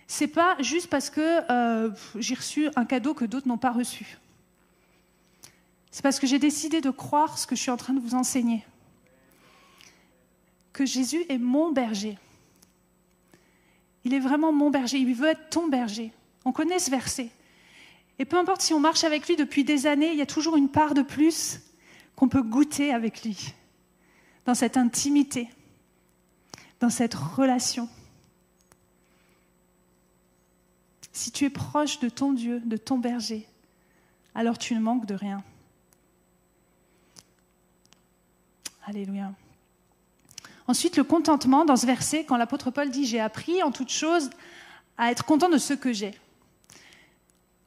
c'est 0.07 0.27
pas 0.27 0.55
juste 0.59 0.87
parce 0.87 1.09
que 1.09 1.51
euh, 1.51 1.91
j'ai 2.17 2.35
reçu 2.35 2.69
un 2.75 2.85
cadeau 2.85 3.13
que 3.13 3.25
d'autres 3.25 3.47
n'ont 3.47 3.57
pas 3.57 3.71
reçu. 3.71 4.17
C'est 5.89 6.03
parce 6.03 6.19
que 6.19 6.27
j'ai 6.27 6.39
décidé 6.39 6.81
de 6.81 6.89
croire 6.89 7.37
ce 7.37 7.47
que 7.47 7.55
je 7.55 7.61
suis 7.61 7.71
en 7.71 7.77
train 7.77 7.93
de 7.93 7.99
vous 7.99 8.15
enseigner. 8.15 8.65
Que 10.73 10.85
Jésus 10.85 11.23
est 11.29 11.37
mon 11.37 11.71
berger. 11.71 12.17
Il 14.03 14.13
est 14.13 14.19
vraiment 14.19 14.51
mon 14.51 14.69
berger. 14.69 14.97
Il 14.97 15.15
veut 15.15 15.29
être 15.29 15.49
ton 15.49 15.67
berger. 15.67 16.11
On 16.43 16.51
connaît 16.51 16.79
ce 16.79 16.91
verset. 16.91 17.29
Et 18.19 18.25
peu 18.25 18.37
importe 18.37 18.61
si 18.61 18.73
on 18.73 18.79
marche 18.79 19.03
avec 19.03 19.27
lui 19.27 19.35
depuis 19.35 19.63
des 19.63 19.87
années, 19.87 20.11
il 20.11 20.17
y 20.17 20.21
a 20.21 20.25
toujours 20.25 20.55
une 20.55 20.69
part 20.69 20.93
de 20.93 21.01
plus 21.01 21.59
qu'on 22.15 22.29
peut 22.29 22.41
goûter 22.41 22.93
avec 22.93 23.23
lui, 23.23 23.53
dans 24.45 24.55
cette 24.55 24.77
intimité, 24.77 25.49
dans 26.79 26.89
cette 26.89 27.13
relation. 27.13 27.89
Si 31.11 31.31
tu 31.31 31.45
es 31.45 31.49
proche 31.49 31.99
de 31.99 32.09
ton 32.09 32.33
Dieu, 32.33 32.61
de 32.61 32.77
ton 32.77 32.97
berger, 32.97 33.47
alors 34.33 34.57
tu 34.57 34.75
ne 34.75 34.79
manques 34.79 35.05
de 35.05 35.15
rien. 35.15 35.43
Alléluia. 38.85 39.33
Ensuite, 40.67 40.97
le 40.97 41.03
contentement, 41.03 41.65
dans 41.65 41.75
ce 41.75 41.85
verset, 41.85 42.25
quand 42.25 42.37
l'apôtre 42.37 42.71
Paul 42.71 42.89
dit 42.89 43.05
J'ai 43.05 43.19
appris 43.19 43.61
en 43.63 43.71
toute 43.71 43.89
chose 43.89 44.29
à 44.97 45.11
être 45.11 45.25
content 45.25 45.49
de 45.49 45.57
ce 45.57 45.73
que 45.73 45.93
j'ai. 45.93 46.13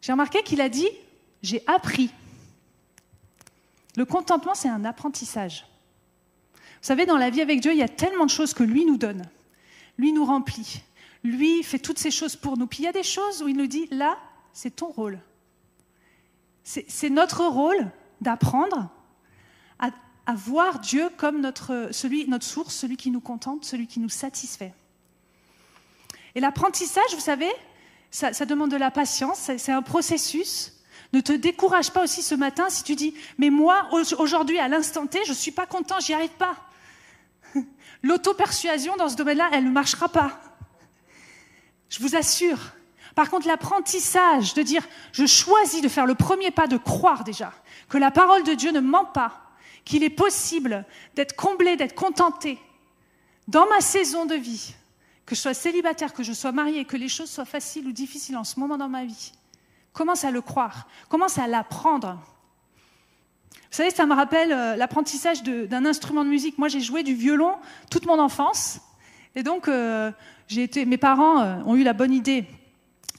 J'ai 0.01 0.13
remarqué 0.13 0.43
qu'il 0.43 0.61
a 0.61 0.69
dit 0.69 0.89
J'ai 1.43 1.63
appris. 1.67 2.11
Le 3.97 4.05
contentement, 4.05 4.55
c'est 4.55 4.69
un 4.69 4.85
apprentissage. 4.85 5.67
Vous 6.55 6.87
savez, 6.87 7.07
dans 7.07 7.17
la 7.17 7.31
vie 7.31 7.41
avec 7.41 7.61
Dieu, 7.61 7.73
il 7.73 7.79
y 7.79 7.83
a 7.83 7.89
tellement 7.89 8.25
de 8.25 8.31
choses 8.31 8.55
que 8.55 8.63
lui 8.63 8.85
nous 8.85 8.97
donne. 8.97 9.29
Lui 9.99 10.13
nous 10.13 10.25
remplit. 10.25 10.83
Lui 11.25 11.65
fait 11.65 11.81
toutes 11.81 11.99
ces 11.99 12.13
choses 12.13 12.37
pour 12.37 12.57
nous. 12.57 12.69
Puis 12.69 12.81
il 12.81 12.85
y 12.85 12.89
a 12.89 12.93
des 12.93 13.03
choses 13.03 13.43
où 13.43 13.49
il 13.49 13.57
nous 13.57 13.67
dit 13.67 13.89
Là, 13.91 14.17
c'est 14.53 14.77
ton 14.77 14.89
rôle. 14.89 15.19
C'est 16.63 17.09
notre 17.09 17.47
rôle 17.47 17.91
d'apprendre 18.21 18.91
à, 19.79 20.35
voir 20.35 20.81
Dieu 20.81 21.09
comme 21.17 21.41
notre, 21.41 21.89
celui, 21.91 22.29
notre 22.29 22.45
source, 22.45 22.75
celui 22.75 22.99
qui 22.99 23.11
nous 23.11 23.23
contente, 23.23 23.65
celui 23.65 23.87
qui 23.87 23.99
nous 23.99 24.11
satisfait. 24.11 24.75
Et 26.35 26.41
l'apprentissage, 26.41 27.15
vous 27.15 27.21
savez, 27.21 27.51
ça, 28.11 28.33
demande 28.45 28.71
de 28.71 28.77
la 28.77 28.91
patience, 28.91 29.51
c'est 29.57 29.73
un 29.73 29.83
processus. 29.83 30.73
Ne 31.13 31.21
te 31.21 31.33
décourage 31.33 31.91
pas 31.91 32.03
aussi 32.03 32.23
ce 32.23 32.35
matin 32.35 32.69
si 32.69 32.83
tu 32.85 32.95
dis, 32.95 33.15
mais 33.39 33.51
moi, 33.51 33.89
aujourd'hui, 34.19 34.59
à 34.59 34.69
l'instant 34.69 35.07
T, 35.07 35.21
je 35.25 35.31
ne 35.31 35.37
suis 35.37 35.51
pas 35.51 35.67
content, 35.67 36.01
j'y 36.01 36.15
arrive 36.15 36.31
pas. 36.31 36.57
L'auto-persuasion 38.03 38.97
dans 38.97 39.09
ce 39.09 39.17
domaine-là, 39.17 39.49
elle 39.53 39.65
ne 39.65 39.71
marchera 39.71 40.09
pas. 40.09 40.41
Je 41.89 42.01
vous 42.01 42.17
assure. 42.17 42.59
Par 43.15 43.31
contre, 43.31 43.47
l'apprentissage 43.47 44.55
de 44.55 44.63
dire, 44.63 44.87
je 45.13 45.27
choisis 45.27 45.81
de 45.81 45.89
faire 45.89 46.07
le 46.07 46.15
premier 46.15 46.51
pas, 46.51 46.67
de 46.67 46.77
croire 46.77 47.25
déjà 47.25 47.53
que 47.89 47.99
la 47.99 48.11
parole 48.11 48.45
de 48.45 48.53
Dieu 48.53 48.71
ne 48.71 48.81
ment 48.81 49.07
pas, 49.07 49.43
qu'il 49.85 50.05
est 50.05 50.11
possible 50.11 50.85
d'être 51.15 51.35
comblé, 51.35 51.77
d'être 51.77 51.95
contenté 51.95 52.59
dans 53.49 53.67
ma 53.69 53.81
saison 53.81 54.27
de 54.27 54.35
vie, 54.35 54.75
que 55.29 55.35
je 55.35 55.43
sois 55.43 55.53
célibataire, 55.53 56.15
que 56.15 56.23
je 56.23 56.33
sois 56.33 56.53
mariée, 56.53 56.87
que 56.87 56.97
les 56.97 57.09
choses 57.09 57.29
soient 57.29 57.45
faciles 57.45 57.87
ou 57.87 57.93
difficiles 57.93 58.39
en 58.39 58.45
ce 58.45 58.59
moment 58.59 58.79
dans 58.79 58.89
ma 58.89 59.05
vie. 59.05 59.33
Commence 59.93 60.25
à 60.25 60.31
le 60.31 60.41
croire, 60.41 60.89
commence 61.11 61.37
à 61.37 61.47
l'apprendre. 61.47 62.19
Vous 63.53 63.59
savez, 63.77 63.91
ça 63.91 64.07
me 64.07 64.15
rappelle 64.15 64.53
euh, 64.53 64.75
l'apprentissage 64.75 65.43
d'un 65.43 65.85
instrument 65.85 66.25
de 66.25 66.31
musique. 66.31 66.57
Moi, 66.57 66.69
j'ai 66.69 66.81
joué 66.81 67.03
du 67.03 67.13
violon 67.13 67.57
toute 67.91 68.07
mon 68.07 68.19
enfance. 68.19 68.81
Et 69.35 69.43
donc, 69.43 69.69
euh, 69.69 70.11
été, 70.57 70.87
mes 70.87 70.97
parents 70.97 71.43
euh, 71.43 71.57
ont 71.67 71.77
eu 71.77 71.83
la 71.83 71.93
bonne 71.93 72.15
idée 72.15 72.47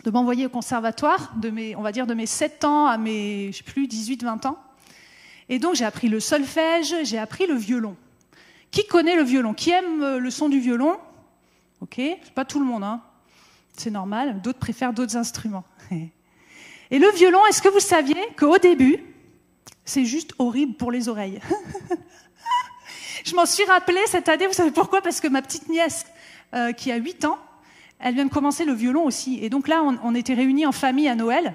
de 0.04 0.10
m'envoyer 0.10 0.48
au 0.48 0.50
conservatoire, 0.50 1.36
de 1.36 1.52
mes, 1.52 1.76
on 1.76 1.84
va 1.84 1.91
dire 1.91 2.08
de 2.08 2.15
mes 2.15 2.26
7 2.26 2.63
ans 2.65 2.88
à 2.88 2.98
mes, 2.98 3.52
je 3.52 3.58
sais 3.58 3.63
plus, 3.63 3.86
18, 3.86 4.24
20 4.24 4.48
ans. 4.48 4.58
Et 5.48 5.60
donc, 5.60 5.76
j'ai 5.76 5.86
appris 5.86 6.10
le 6.10 6.19
solfège, 6.19 6.95
j'ai 7.04 7.19
appris 7.19 7.45
le 7.45 7.54
violon. 7.54 7.95
Qui 8.72 8.88
connaît 8.88 9.15
le 9.15 9.24
violon? 9.24 9.54
Qui 9.54 9.69
aime 9.69 10.17
le 10.17 10.32
son 10.32 10.50
du 10.50 10.60
violon? 10.60 10.98
Ok? 11.82 12.02
Pas 12.36 12.46
tout 12.46 12.60
le 12.60 12.65
monde, 12.65 12.84
hein 12.84 13.02
c'est 13.80 13.92
normal. 13.92 14.42
D'autres 14.42 14.60
préfèrent 14.60 14.94
d'autres 14.94 15.18
instruments. 15.18 15.63
Et 16.92 17.00
le 17.00 17.10
violon, 17.12 17.39
est-ce 17.48 17.62
que 17.62 17.70
vous 17.70 17.80
saviez 17.80 18.20
qu'au 18.38 18.58
début, 18.58 19.04
c'est 19.86 20.06
juste 20.06 20.34
horrible 20.39 20.76
pour 20.76 20.92
les 20.92 21.08
oreilles? 21.08 21.39
Je 23.24 23.36
m'en 23.36 23.46
suis 23.46 23.65
rappelée 23.65 24.02
cette 24.08 24.30
année, 24.30 24.48
vous 24.48 24.54
savez 24.54 24.72
pourquoi? 24.72 25.02
Parce 25.02 25.20
que 25.20 25.28
ma 25.28 25.42
petite 25.42 25.70
nièce, 25.70 26.06
euh, 26.56 26.72
qui 26.72 26.92
a 26.92 26.96
8 26.96 27.26
ans, 27.26 27.38
elle 28.00 28.15
vient 28.15 28.26
de 28.26 28.32
commencer 28.32 28.65
le 28.65 28.74
violon 28.74 29.04
aussi. 29.04 29.39
Et 29.44 29.50
donc 29.50 29.68
là, 29.68 29.84
on, 29.84 30.15
était 30.15 30.34
réunis 30.34 30.65
en 30.65 30.72
famille 30.72 31.08
à 31.08 31.15
Noël. 31.15 31.54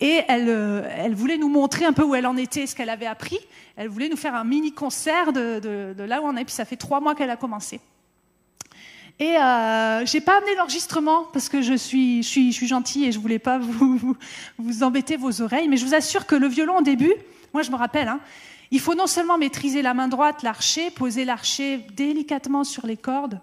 Et 0.00 0.20
elle, 0.28 0.48
euh, 0.48 0.88
elle, 0.96 1.14
voulait 1.14 1.38
nous 1.38 1.48
montrer 1.48 1.86
un 1.86 1.92
peu 1.92 2.02
où 2.02 2.14
elle 2.14 2.26
en 2.26 2.36
était, 2.36 2.66
ce 2.66 2.76
qu'elle 2.76 2.90
avait 2.90 3.06
appris. 3.06 3.38
Elle 3.76 3.88
voulait 3.88 4.10
nous 4.10 4.16
faire 4.16 4.34
un 4.34 4.44
mini 4.44 4.72
concert 4.72 5.32
de, 5.32 5.60
de 5.96 6.02
là 6.04 6.20
où 6.20 6.26
on 6.26 6.36
est. 6.36 6.44
Puis 6.44 6.54
ça 6.54 6.64
fait 6.64 6.76
trois 6.76 7.00
mois 7.00 7.14
qu'elle 7.14 7.30
a 7.30 7.36
commencé. 7.36 7.80
Et 9.22 9.36
euh, 9.36 10.04
j'ai 10.04 10.20
pas 10.20 10.38
amené 10.38 10.56
l'enregistrement 10.56 11.28
parce 11.32 11.48
que 11.48 11.62
je 11.62 11.74
suis, 11.74 12.24
je 12.24 12.50
suis, 12.50 12.66
gentille 12.66 13.04
et 13.04 13.12
je 13.12 13.20
voulais 13.20 13.38
pas 13.38 13.56
vous, 13.56 14.16
vous, 14.58 14.82
embêter 14.82 15.16
vos 15.16 15.42
oreilles. 15.42 15.68
Mais 15.68 15.76
je 15.76 15.86
vous 15.86 15.94
assure 15.94 16.26
que 16.26 16.34
le 16.34 16.48
violon 16.48 16.78
au 16.78 16.82
début, 16.82 17.12
moi 17.54 17.62
je 17.62 17.70
me 17.70 17.76
rappelle, 17.76 18.08
hein, 18.08 18.18
il 18.72 18.80
faut 18.80 18.96
non 18.96 19.06
seulement 19.06 19.38
maîtriser 19.38 19.80
la 19.80 19.94
main 19.94 20.08
droite, 20.08 20.42
l'archer, 20.42 20.90
poser 20.90 21.24
l'archer 21.24 21.86
délicatement 21.94 22.64
sur 22.64 22.84
les 22.84 22.96
cordes 22.96 23.40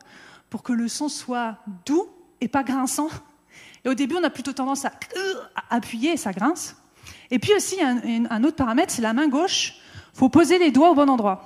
pour 0.49 0.63
que 0.63 0.73
le 0.73 0.89
son 0.89 1.07
soit 1.07 1.55
doux 1.85 2.09
et 2.41 2.49
pas 2.49 2.63
grinçant. 2.63 3.07
Et 3.85 3.87
au 3.87 3.93
début, 3.93 4.17
on 4.19 4.23
a 4.25 4.29
plutôt 4.29 4.51
tendance 4.51 4.83
à, 4.83 4.91
appuyer 5.69 6.11
et 6.11 6.17
ça 6.17 6.33
grince. 6.33 6.75
Et 7.31 7.39
puis 7.39 7.53
aussi, 7.53 7.81
un, 7.81 8.25
un 8.29 8.43
autre 8.43 8.57
paramètre, 8.57 8.91
c'est 8.91 9.01
la 9.01 9.13
main 9.13 9.29
gauche. 9.29 9.75
Il 10.13 10.19
faut 10.19 10.27
poser 10.27 10.59
les 10.59 10.71
doigts 10.71 10.91
au 10.91 10.95
bon 10.95 11.07
endroit 11.07 11.45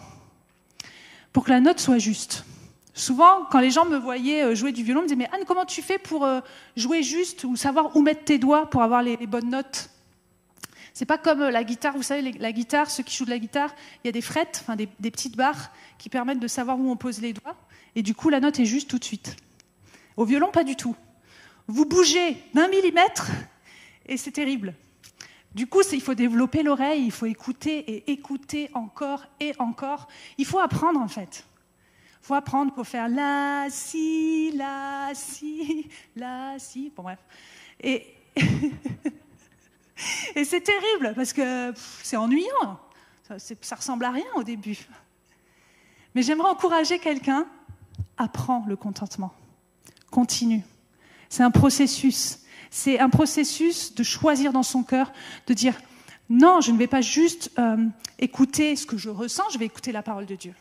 pour 1.34 1.44
que 1.44 1.52
la 1.52 1.60
note 1.60 1.80
soit 1.80 2.00
juste. 2.00 2.46
Souvent, 2.94 3.46
quand 3.50 3.60
les 3.60 3.72
gens 3.72 3.86
me 3.86 3.98
voyaient 3.98 4.44
euh, 4.44 4.56
jouer 4.56 4.72
du 4.72 4.84
violon, 4.84 5.02
ils 5.02 5.04
me 5.04 5.08
disaient 5.08 5.18
Mais 5.18 5.30
Anne, 5.36 5.46
comment 5.48 5.66
tu 5.66 5.82
fais 5.82 5.98
pour 5.98 6.26
euh, 6.26 6.42
jouer 6.76 7.02
juste 7.02 7.44
ou 7.44 7.56
savoir 7.56 7.96
où 7.96 8.02
mettre 8.02 8.24
tes 8.24 8.38
doigts 8.38 8.70
pour 8.70 8.84
avoir 8.84 9.02
les, 9.02 9.18
bonnes 9.26 9.50
notes? 9.50 9.90
C'est 10.94 11.06
pas 11.06 11.18
comme 11.18 11.42
euh, 11.42 11.52
la 11.52 11.64
guitare, 11.64 11.96
vous 11.96 12.04
savez, 12.04 12.34
la 12.34 12.52
guitare, 12.52 12.92
ceux 12.92 13.02
qui 13.02 13.16
jouent 13.16 13.26
de 13.26 13.32
la 13.32 13.40
guitare, 13.40 13.74
il 14.04 14.08
y 14.08 14.10
a 14.10 14.12
des 14.12 14.22
frettes, 14.22 14.60
enfin 14.62 14.76
des, 14.76 14.86
petites 14.86 15.36
barres 15.36 15.72
qui 15.98 16.10
permettent 16.10 16.40
de 16.40 16.48
savoir 16.48 16.80
où 16.80 16.92
on 16.92 16.96
pose 16.96 17.20
les 17.20 17.34
doigts, 17.34 17.56
et 17.96 18.04
du 18.04 18.14
coup 18.14 18.30
la 18.30 18.40
note 18.40 18.60
est 18.60 18.66
juste 18.66 18.92
tout 18.92 19.00
de 19.00 19.04
suite. 19.04 19.36
Au 20.16 20.26
violon, 20.26 20.52
pas 20.52 20.64
du 20.64 20.76
tout. 20.76 20.96
Vous 21.68 21.86
bougez 21.86 22.38
d'un 22.54 22.68
millimètre 22.68 23.32
et 24.06 24.18
c'est 24.18 24.32
terrible. 24.32 24.76
Du 25.56 25.66
coup, 25.66 25.82
il 25.92 26.02
faut 26.02 26.14
développer 26.14 26.62
l'oreille, 26.62 27.06
il 27.06 27.12
faut 27.12 27.26
écouter 27.26 27.78
et 27.78 28.12
écouter 28.12 28.70
encore 28.74 29.26
et 29.40 29.54
encore. 29.60 30.08
Il 30.38 30.46
faut 30.46 30.60
apprendre 30.60 31.00
en 31.00 31.08
fait 31.08 31.46
faut 32.24 32.34
apprendre 32.36 32.74
pour 32.74 32.88
faire 32.88 33.10
la, 33.10 33.68
si, 33.70 34.54
la, 34.56 35.12
si, 35.14 35.90
la, 36.16 36.56
si. 36.58 36.92
Bon, 36.96 37.04
bref. 37.04 37.20
Et, 37.82 38.08
et 40.36 40.46
c'est 40.46 40.62
terrible 40.62 41.14
parce 41.16 41.34
que 41.34 41.74
c'est 42.02 42.16
ennuyant. 42.16 42.80
Ça, 43.38 43.76
ressemble 43.76 44.06
à 44.06 44.12
rien 44.12 44.26
au 44.36 44.44
début. 44.44 44.78
Mais 46.16 46.22
j'aimerais 46.22 46.50
encourager 46.50 46.98
quelqu'un. 46.98 47.46
Apprends 48.18 48.64
le 48.68 48.78
contentement. 48.78 49.34
Continue. 50.10 50.64
C'est 51.28 51.44
un 51.44 51.52
processus. 51.52 52.40
C'est 52.70 53.00
un 53.00 53.10
processus 53.10 53.94
de 53.96 54.04
choisir 54.04 54.54
dans 54.54 54.64
son 54.64 54.84
cœur, 54.84 55.12
de 55.48 55.54
dire 55.54 55.76
non, 56.30 56.62
je 56.62 56.72
ne 56.72 56.78
vais 56.78 56.88
pas 56.88 57.02
juste 57.02 57.52
euh, 57.60 57.86
écouter 58.18 58.78
ce 58.78 58.86
que 58.86 58.98
je 58.98 59.10
ressens, 59.10 59.44
je 59.52 59.60
vais 59.60 59.66
écouter 59.66 59.92
la 59.92 60.04
parole 60.04 60.26
de 60.26 60.36
Dieu. 60.36 60.54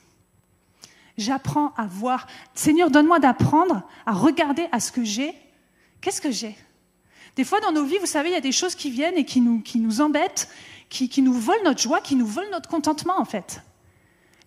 J'apprends 1.18 1.72
à 1.76 1.86
voir. 1.86 2.26
Seigneur, 2.54 2.90
donne-moi 2.90 3.18
d'apprendre 3.18 3.82
à 4.06 4.12
regarder 4.12 4.66
à 4.72 4.80
ce 4.80 4.92
que 4.92 5.04
j'ai. 5.04 5.34
Qu'est-ce 6.00 6.20
que 6.20 6.30
j'ai? 6.30 6.56
Des 7.36 7.44
fois, 7.44 7.60
dans 7.60 7.72
nos 7.72 7.84
vies, 7.84 7.98
vous 7.98 8.06
savez, 8.06 8.30
il 8.30 8.32
y 8.32 8.36
a 8.36 8.40
des 8.40 8.52
choses 8.52 8.74
qui 8.74 8.90
viennent 8.90 9.16
et 9.16 9.24
qui 9.24 9.40
nous, 9.40 9.60
qui 9.60 9.78
nous 9.78 10.00
embêtent, 10.00 10.48
qui, 10.88 11.08
qui, 11.08 11.22
nous 11.22 11.32
volent 11.32 11.62
notre 11.64 11.80
joie, 11.80 12.00
qui 12.00 12.16
nous 12.16 12.26
volent 12.26 12.50
notre 12.50 12.68
contentement, 12.68 13.18
en 13.18 13.24
fait. 13.24 13.62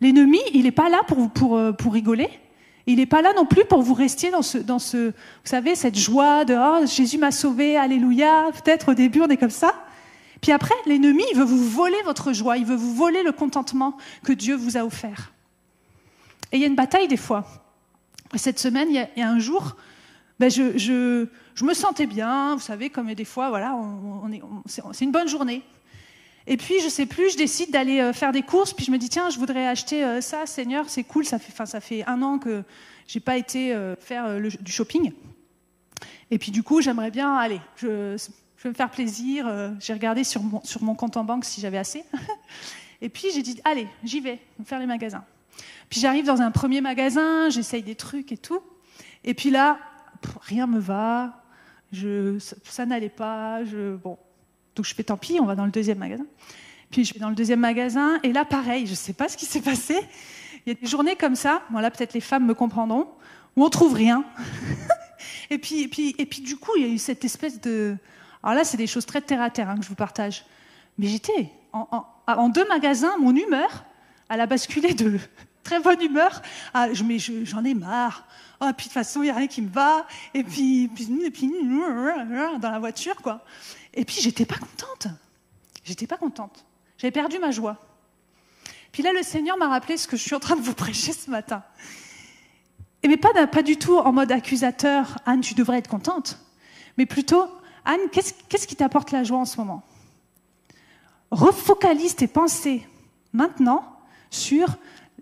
L'ennemi, 0.01 0.39
il 0.53 0.63
n'est 0.63 0.71
pas 0.71 0.89
là 0.89 1.01
pour, 1.07 1.29
pour, 1.31 1.57
euh, 1.57 1.71
pour 1.71 1.93
rigoler. 1.93 2.29
Il 2.87 2.97
n'est 2.97 3.07
pas 3.07 3.21
là 3.21 3.33
non 3.33 3.45
plus 3.45 3.65
pour 3.65 3.81
vous 3.81 3.95
rester 3.95 4.29
dans 4.29 4.43
ce, 4.43 4.59
dans 4.59 4.77
ce, 4.77 5.07
vous 5.07 5.13
savez, 5.45 5.73
cette 5.73 5.97
joie 5.97 6.45
de 6.45 6.55
oh, 6.55 6.85
Jésus 6.85 7.17
m'a 7.17 7.31
sauvé, 7.31 7.77
alléluia. 7.77 8.51
Peut-être 8.51 8.91
au 8.91 8.93
début 8.93 9.21
on 9.21 9.27
est 9.27 9.37
comme 9.37 9.49
ça. 9.49 9.73
Puis 10.41 10.51
après, 10.51 10.75
l'ennemi, 10.85 11.23
il 11.31 11.39
veut 11.39 11.45
vous 11.45 11.67
voler 11.67 11.99
votre 12.05 12.31
joie, 12.31 12.57
il 12.57 12.65
veut 12.65 12.75
vous 12.75 12.93
voler 12.93 13.23
le 13.23 13.31
contentement 13.31 13.97
que 14.23 14.33
Dieu 14.33 14.55
vous 14.55 14.77
a 14.77 14.85
offert. 14.85 15.31
Et 16.51 16.57
il 16.57 16.61
y 16.61 16.63
a 16.63 16.67
une 16.67 16.75
bataille 16.75 17.07
des 17.07 17.17
fois. 17.17 17.45
cette 18.35 18.59
semaine, 18.59 18.89
il 18.89 19.07
y 19.17 19.21
a, 19.21 19.29
un 19.29 19.39
jour, 19.39 19.75
ben 20.39 20.49
je, 20.49 20.77
je, 20.77 21.27
je, 21.55 21.65
me 21.65 21.73
sentais 21.73 22.05
bien, 22.05 22.55
vous 22.55 22.61
savez, 22.61 22.89
comme 22.89 23.13
des 23.13 23.25
fois, 23.25 23.49
voilà, 23.49 23.77
c'est 24.65 25.05
une 25.05 25.11
bonne 25.11 25.27
journée. 25.27 25.63
Et 26.47 26.57
puis, 26.57 26.79
je 26.83 26.89
sais 26.89 27.07
plus, 27.07 27.31
je 27.31 27.37
décide 27.37 27.71
d'aller 27.71 27.99
euh, 27.99 28.13
faire 28.13 28.31
des 28.31 28.43
courses, 28.43 28.73
puis 28.73 28.85
je 28.85 28.91
me 28.91 28.97
dis, 28.97 29.09
tiens, 29.09 29.29
je 29.29 29.39
voudrais 29.39 29.67
acheter 29.67 30.03
euh, 30.03 30.21
ça, 30.21 30.45
Seigneur, 30.45 30.89
c'est 30.89 31.03
cool, 31.03 31.25
ça 31.25 31.39
fait, 31.39 32.03
un 32.05 32.21
an 32.21 32.37
que 32.37 32.63
j'ai 33.07 33.19
pas 33.19 33.37
été 33.37 33.73
euh, 33.73 33.95
faire 33.95 34.39
du 34.39 34.71
shopping. 34.71 35.11
Et 36.29 36.37
puis, 36.37 36.51
du 36.51 36.61
coup, 36.61 36.81
j'aimerais 36.81 37.09
bien, 37.09 37.35
aller, 37.35 37.61
je, 37.77 38.15
je 38.57 38.63
vais 38.63 38.69
me 38.69 38.75
faire 38.75 38.91
plaisir, 38.91 39.47
j'ai 39.79 39.93
regardé 39.93 40.23
sur 40.23 40.43
mon, 40.43 40.63
sur 40.63 40.83
mon 40.83 40.95
compte 40.95 41.17
en 41.17 41.23
banque 41.23 41.45
si 41.45 41.61
j'avais 41.61 41.77
assez. 41.77 42.03
Et 43.01 43.09
puis, 43.09 43.27
j'ai 43.33 43.41
dit, 43.41 43.59
allez, 43.63 43.87
j'y 44.03 44.19
vais, 44.19 44.39
faire 44.65 44.79
les 44.79 44.85
magasins. 44.85 45.23
Puis 45.89 45.99
j'arrive 45.99 46.25
dans 46.25 46.41
un 46.41 46.51
premier 46.51 46.81
magasin, 46.81 47.49
j'essaye 47.49 47.83
des 47.83 47.95
trucs 47.95 48.31
et 48.31 48.37
tout. 48.37 48.61
Et 49.23 49.33
puis 49.33 49.49
là, 49.49 49.77
rien 50.41 50.67
me 50.67 50.79
va, 50.79 51.43
ça, 52.63 52.85
n'allait 52.85 53.09
pas, 53.09 53.63
je, 53.63 53.95
bon. 53.95 54.17
Donc 54.75 54.85
je 54.85 54.93
fais 54.93 55.03
tant 55.03 55.17
pis, 55.17 55.39
on 55.39 55.45
va 55.45 55.55
dans 55.55 55.65
le 55.65 55.71
deuxième 55.71 55.99
magasin. 55.99 56.25
Puis 56.91 57.05
je 57.05 57.13
vais 57.13 57.19
dans 57.19 57.29
le 57.29 57.35
deuxième 57.35 57.59
magasin, 57.59 58.19
et 58.23 58.33
là, 58.33 58.45
pareil, 58.45 58.85
je 58.85 58.91
ne 58.91 58.95
sais 58.95 59.13
pas 59.13 59.29
ce 59.29 59.37
qui 59.37 59.45
s'est 59.45 59.61
passé. 59.61 59.95
Il 60.65 60.73
y 60.73 60.75
a 60.75 60.79
des 60.79 60.87
journées 60.87 61.15
comme 61.15 61.35
ça, 61.35 61.61
bon 61.69 61.79
là 61.79 61.91
peut-être 61.91 62.13
les 62.13 62.21
femmes 62.21 62.45
me 62.45 62.53
comprendront, 62.53 63.07
où 63.55 63.63
on 63.63 63.69
trouve 63.69 63.93
rien. 63.93 64.25
et, 65.49 65.57
puis, 65.57 65.83
et, 65.83 65.87
puis, 65.87 66.15
et 66.17 66.25
puis 66.25 66.41
du 66.41 66.57
coup, 66.57 66.71
il 66.77 66.85
y 66.85 66.85
a 66.85 66.93
eu 66.93 66.97
cette 66.97 67.23
espèce 67.23 67.61
de... 67.61 67.95
Alors 68.43 68.55
là, 68.55 68.63
c'est 68.63 68.77
des 68.77 68.87
choses 68.87 69.05
très 69.05 69.21
terre-à-terre 69.21 69.69
hein, 69.69 69.77
que 69.77 69.83
je 69.83 69.89
vous 69.89 69.95
partage. 69.95 70.45
Mais 70.97 71.07
j'étais 71.07 71.51
en, 71.73 72.49
deux 72.49 72.67
magasins, 72.67 73.17
mon 73.19 73.35
humeur, 73.35 73.85
elle 74.29 74.41
a 74.41 74.45
basculé 74.45 74.93
de 74.93 75.19
très 75.63 75.79
bonne 75.79 76.01
humeur 76.01 76.41
j'en 76.73 77.63
ai 77.63 77.73
marre. 77.73 78.25
Oh, 78.61 78.67
puis 78.77 78.85
de 78.85 78.89
toute 78.89 78.91
façon, 78.93 79.21
il 79.21 79.25
n'y 79.25 79.31
a 79.31 79.35
rien 79.35 79.47
qui 79.47 79.61
me 79.61 79.69
va. 79.69 80.07
Et 80.33 80.43
puis, 80.43 80.89
puis, 80.95 81.07
puis, 81.29 81.51
dans 82.61 82.71
la 82.71 82.79
voiture, 82.79 83.15
quoi. 83.17 83.43
Et 83.93 84.05
puis, 84.05 84.17
j'étais 84.21 84.45
pas 84.45 84.55
contente. 84.55 85.07
J'étais 85.83 86.07
pas 86.07 86.17
contente. 86.17 86.65
J'avais 86.97 87.11
perdu 87.11 87.37
ma 87.37 87.51
joie. 87.51 87.77
Puis 88.91 89.03
là, 89.03 89.11
le 89.11 89.23
Seigneur 89.23 89.57
m'a 89.57 89.67
rappelé 89.67 89.97
ce 89.97 90.07
que 90.07 90.15
je 90.15 90.21
suis 90.21 90.35
en 90.35 90.39
train 90.39 90.55
de 90.55 90.61
vous 90.61 90.73
prêcher 90.85 91.11
ce 91.11 91.29
matin. 91.29 91.63
Et 93.03 93.07
mais 93.07 93.17
pas, 93.17 93.45
pas 93.47 93.61
du 93.61 93.77
tout 93.77 93.97
en 93.97 94.11
mode 94.13 94.31
accusateur, 94.31 95.19
Anne, 95.25 95.41
tu 95.41 95.53
devrais 95.53 95.79
être 95.79 95.89
contente. 95.89 96.39
Mais 96.97 97.05
plutôt, 97.05 97.45
Anne, 97.83 97.99
qu'est-ce 98.11 98.67
qui 98.67 98.75
t'apporte 98.75 99.11
la 99.11 99.23
joie 99.23 99.37
en 99.37 99.45
ce 99.45 99.57
moment? 99.57 99.83
Refocalise 101.29 102.15
tes 102.15 102.27
pensées 102.27 102.87
maintenant 103.33 103.94
sur 104.29 104.77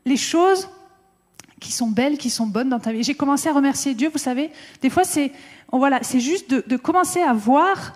les 0.06 0.18
choses 0.18 0.70
qui 1.60 1.72
sont 1.72 1.88
belles, 1.88 2.18
qui 2.18 2.30
sont 2.30 2.46
bonnes 2.46 2.70
dans 2.70 2.80
ta 2.80 2.92
vie. 2.92 3.04
J'ai 3.04 3.16
commencé 3.16 3.50
à 3.50 3.54
remercier 3.54 3.94
Dieu, 3.94 4.10
vous 4.12 4.20
savez, 4.20 4.52
des 4.82 4.90
fois 4.90 5.04
c'est 5.04 5.32
voilà, 5.72 6.02
juste 6.04 6.52
de, 6.52 6.78
commencer 6.78 7.22
à 7.22 7.34
voir. 7.34 7.94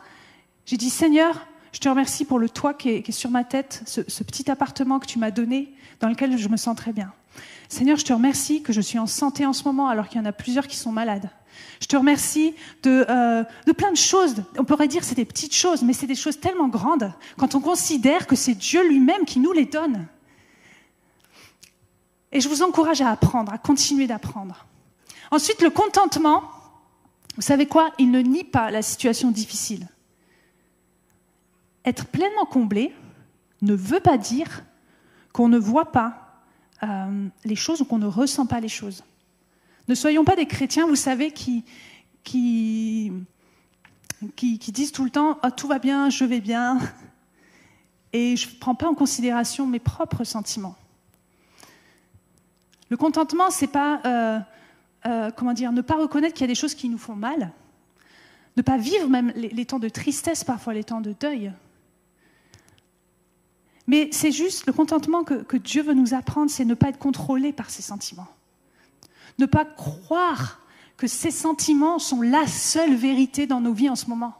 J'ai 0.65 0.77
dit 0.77 0.89
Seigneur, 0.89 1.45
je 1.71 1.79
te 1.79 1.87
remercie 1.87 2.25
pour 2.25 2.39
le 2.39 2.49
toit 2.49 2.73
qui 2.73 2.89
est, 2.89 3.11
sur 3.11 3.29
ma 3.29 3.43
tête, 3.43 3.83
ce, 3.85 4.23
petit 4.23 4.49
appartement 4.49 4.99
que 4.99 5.05
tu 5.05 5.19
m'as 5.19 5.31
donné, 5.31 5.71
dans 5.99 6.09
lequel 6.09 6.37
je 6.37 6.49
me 6.49 6.57
sens 6.57 6.75
très 6.75 6.91
bien. 6.91 7.13
Seigneur, 7.69 7.97
je 7.97 8.05
te 8.05 8.13
remercie 8.13 8.63
que 8.63 8.73
je 8.73 8.81
suis 8.81 8.97
en 8.97 9.05
santé 9.05 9.45
en 9.45 9.53
ce 9.53 9.63
moment 9.65 9.89
alors 9.89 10.07
qu'il 10.07 10.19
y 10.19 10.23
en 10.23 10.25
a 10.25 10.31
plusieurs 10.31 10.67
qui 10.67 10.77
sont 10.77 10.91
malades. 10.91 11.29
Je 11.81 11.87
te 11.87 11.95
remercie 11.95 12.55
de, 12.83 13.05
euh, 13.09 13.43
de 13.65 13.71
plein 13.73 13.91
de 13.91 13.97
choses. 13.97 14.43
On 14.57 14.63
pourrait 14.63 14.87
dire 14.87 15.01
que 15.01 15.07
c'est 15.07 15.15
des 15.15 15.25
petites 15.25 15.55
choses, 15.55 15.83
mais 15.83 15.93
c'est 15.93 16.07
des 16.07 16.15
choses 16.15 16.39
tellement 16.39 16.69
grandes 16.69 17.13
quand 17.37 17.55
on 17.55 17.59
considère 17.59 18.25
que 18.25 18.35
c'est 18.35 18.55
Dieu 18.55 18.87
lui-même 18.87 19.25
qui 19.25 19.39
nous 19.39 19.51
les 19.51 19.65
donne. 19.65 20.07
Et 22.31 22.41
je 22.41 22.49
vous 22.49 22.61
encourage 22.61 23.01
à 23.01 23.09
apprendre, 23.09 23.53
à 23.53 23.57
continuer 23.57 24.07
d'apprendre. 24.07 24.65
Ensuite, 25.31 25.61
le 25.61 25.69
contentement, 25.69 26.43
vous 27.35 27.41
savez 27.41 27.65
quoi 27.65 27.91
Il 27.99 28.11
ne 28.11 28.19
nie 28.19 28.43
pas 28.43 28.71
la 28.71 28.81
situation 28.81 29.31
difficile. 29.31 29.87
Être 31.85 32.05
pleinement 32.05 32.45
comblé 32.45 32.93
ne 33.61 33.73
veut 33.73 33.99
pas 33.99 34.17
dire 34.17 34.63
qu'on 35.31 35.47
ne 35.47 35.57
voit 35.57 35.91
pas 35.91 36.43
euh, 36.83 37.27
les 37.45 37.55
choses 37.55 37.81
ou 37.81 37.85
qu'on 37.85 37.97
ne 37.97 38.07
ressent 38.07 38.45
pas 38.45 38.59
les 38.59 38.67
choses. 38.67 39.03
Ne 39.87 39.95
soyons 39.95 40.25
pas 40.25 40.35
des 40.35 40.45
chrétiens, 40.45 40.85
vous 40.85 40.95
savez, 40.95 41.31
qui, 41.31 41.63
disent 44.23 44.91
tout 44.91 45.05
le 45.05 45.09
temps 45.09 45.39
ah, 45.41 45.51
tout 45.51 45.67
va 45.67 45.79
bien, 45.79 46.09
je 46.09 46.25
vais 46.25 46.41
bien, 46.41 46.79
et 48.13 48.35
je 48.35 48.49
ne 48.49 48.55
prends 48.59 48.75
pas 48.75 48.87
en 48.87 48.95
considération 48.95 49.65
mes 49.65 49.79
propres 49.79 50.23
sentiments. 50.23 50.75
Le 52.89 52.97
contentement, 52.97 53.49
c'est 53.49 53.67
pas, 53.67 54.01
euh, 54.05 54.39
euh, 55.05 55.31
comment 55.31 55.53
ne 55.53 55.81
pas 55.81 55.95
reconnaître 55.95 56.33
qu'il 56.33 56.41
y 56.41 56.49
a 56.49 56.53
des 56.53 56.55
choses 56.55 56.75
qui 56.75 56.89
nous 56.89 56.97
font 56.97 57.15
mal, 57.15 57.51
ne 58.55 58.61
pas 58.61 58.77
vivre 58.77 59.07
même 59.07 59.31
les, 59.35 59.65
temps 59.65 59.79
de 59.79 59.89
tristesse, 59.89 60.43
parfois 60.43 60.73
les 60.73 60.83
temps 60.83 61.01
de 61.01 61.13
deuil. 61.19 61.51
Mais 63.85 64.09
c'est 64.11 64.31
juste 64.31 64.65
le 64.65 64.73
contentement 64.73 65.23
que, 65.23 65.35
que 65.35 65.57
Dieu 65.57 65.83
veut 65.83 65.93
nous 65.93 66.13
apprendre, 66.13 66.49
c'est 66.49 66.65
ne 66.65 66.73
pas 66.73 66.89
être 66.89 66.97
contrôlé 66.97 67.53
par 67.53 67.69
ses 67.69 67.81
sentiments. 67.81 68.27
Ne 69.37 69.45
pas 69.45 69.65
croire 69.65 70.59
que 70.97 71.07
ces 71.07 71.31
sentiments 71.31 71.99
sont 71.99 72.21
la 72.21 72.47
seule 72.47 72.95
vérité 72.95 73.45
dans 73.45 73.61
nos 73.61 73.73
vies 73.73 73.89
en 73.89 73.95
ce 73.95 74.07
moment. 74.07 74.33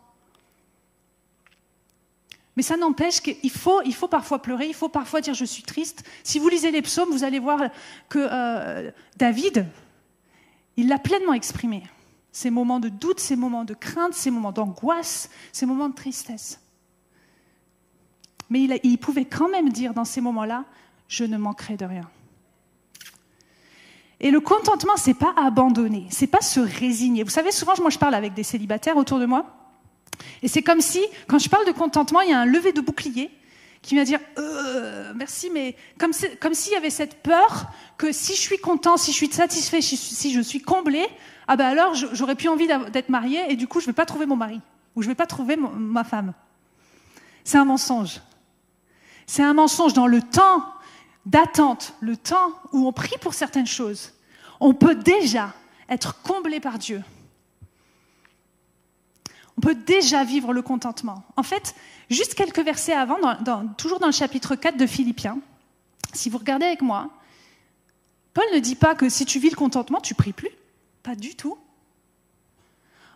Mais 2.57 2.63
ça 2.63 2.75
n'empêche 2.75 3.21
qu'il 3.21 3.51
faut, 3.51 3.83
il 3.83 3.93
faut 3.93 4.07
parfois 4.07 4.41
pleurer, 4.41 4.65
il 4.65 4.73
faut 4.73 4.89
parfois 4.89 5.21
dire 5.21 5.35
je 5.35 5.45
suis 5.45 5.61
triste. 5.61 6.03
Si 6.23 6.39
vous 6.39 6.49
lisez 6.49 6.71
les 6.71 6.81
psaumes, 6.81 7.09
vous 7.11 7.23
allez 7.23 7.37
voir 7.37 7.61
que 8.09 8.17
euh, 8.19 8.89
David, 9.15 9.67
il 10.75 10.87
l'a 10.87 10.97
pleinement 10.97 11.33
exprimé. 11.33 11.83
Ces 12.31 12.49
moments 12.49 12.79
de 12.79 12.89
doute, 12.89 13.19
ces 13.19 13.35
moments 13.35 13.63
de 13.63 13.75
crainte, 13.75 14.15
ces 14.15 14.31
moments 14.31 14.51
d'angoisse, 14.51 15.29
ces 15.51 15.67
moments 15.67 15.87
de 15.87 15.93
tristesse. 15.93 16.59
Mais 18.49 18.67
il, 18.83 18.97
pouvait 18.97 19.25
quand 19.25 19.49
même 19.49 19.69
dire 19.69 19.93
dans 19.93 20.05
ces 20.05 20.21
moments-là, 20.21 20.65
je 21.07 21.25
ne 21.25 21.37
manquerai 21.37 21.77
de 21.77 21.85
rien. 21.85 22.09
Et 24.19 24.31
le 24.31 24.39
contentement, 24.39 24.97
c'est 24.97 25.13
pas 25.13 25.33
abandonner, 25.37 26.07
c'est 26.09 26.25
pas 26.25 26.41
se 26.41 26.59
résigner. 26.59 27.21
Vous 27.21 27.29
savez, 27.29 27.51
souvent, 27.51 27.73
moi, 27.81 27.91
je 27.91 27.99
parle 27.99 28.15
avec 28.15 28.33
des 28.33 28.41
célibataires 28.41 28.97
autour 28.97 29.19
de 29.19 29.27
moi. 29.27 29.45
Et 30.41 30.47
c'est 30.47 30.61
comme 30.61 30.81
si, 30.81 31.01
quand 31.27 31.39
je 31.39 31.49
parle 31.49 31.65
de 31.65 31.71
contentement, 31.71 32.21
il 32.21 32.29
y 32.29 32.33
a 32.33 32.39
un 32.39 32.45
lever 32.45 32.73
de 32.73 32.81
bouclier 32.81 33.31
qui 33.81 33.95
vient 33.95 34.03
dire 34.03 34.19
euh, 34.37 35.13
merci, 35.15 35.49
mais 35.51 35.75
comme, 35.97 36.11
comme 36.39 36.53
s'il 36.53 36.73
y 36.73 36.75
avait 36.75 36.89
cette 36.89 37.21
peur 37.21 37.67
que 37.97 38.11
si 38.11 38.33
je 38.33 38.41
suis 38.41 38.57
content, 38.57 38.97
si 38.97 39.11
je 39.11 39.15
suis 39.15 39.31
satisfait, 39.31 39.81
si 39.81 40.33
je 40.33 40.41
suis 40.41 40.61
comblé, 40.61 41.05
ah 41.47 41.55
ben 41.55 41.67
alors 41.67 41.93
j'aurais 41.93 42.35
plus 42.35 42.49
envie 42.49 42.67
d'être 42.67 43.09
marié 43.09 43.39
et 43.49 43.55
du 43.55 43.67
coup 43.67 43.79
je 43.79 43.85
ne 43.85 43.91
vais 43.91 43.95
pas 43.95 44.05
trouver 44.05 44.25
mon 44.25 44.35
mari 44.35 44.59
ou 44.95 45.01
je 45.01 45.07
ne 45.07 45.11
vais 45.11 45.15
pas 45.15 45.27
trouver 45.27 45.55
ma 45.55 46.03
femme. 46.03 46.33
C'est 47.43 47.57
un 47.57 47.65
mensonge. 47.65 48.19
C'est 49.25 49.43
un 49.43 49.53
mensonge 49.53 49.93
dans 49.93 50.07
le 50.07 50.21
temps 50.21 50.65
d'attente, 51.25 51.93
le 52.01 52.17
temps 52.17 52.51
où 52.73 52.87
on 52.87 52.91
prie 52.91 53.15
pour 53.21 53.33
certaines 53.33 53.67
choses. 53.67 54.13
On 54.59 54.73
peut 54.73 54.95
déjà 54.95 55.53
être 55.89 56.21
comblé 56.21 56.59
par 56.59 56.77
Dieu 56.77 57.01
on 59.57 59.61
peut 59.61 59.75
déjà 59.75 60.23
vivre 60.23 60.53
le 60.53 60.61
contentement. 60.61 61.23
En 61.35 61.43
fait, 61.43 61.75
juste 62.09 62.35
quelques 62.35 62.63
versets 62.63 62.93
avant, 62.93 63.17
toujours 63.77 63.99
dans 63.99 64.07
le 64.07 64.13
chapitre 64.13 64.55
4 64.55 64.77
de 64.77 64.85
Philippiens, 64.85 65.39
si 66.13 66.29
vous 66.29 66.37
regardez 66.37 66.65
avec 66.65 66.81
moi, 66.81 67.09
Paul 68.33 68.45
ne 68.53 68.59
dit 68.59 68.75
pas 68.75 68.93
que 68.93 69.09
si 69.09 69.25
tu 69.25 69.39
vis 69.39 69.49
le 69.49 69.55
contentement, 69.55 69.99
tu 69.99 70.13
pries 70.13 70.33
plus. 70.33 70.51
Pas 71.01 71.15
du 71.15 71.35
tout. 71.35 71.57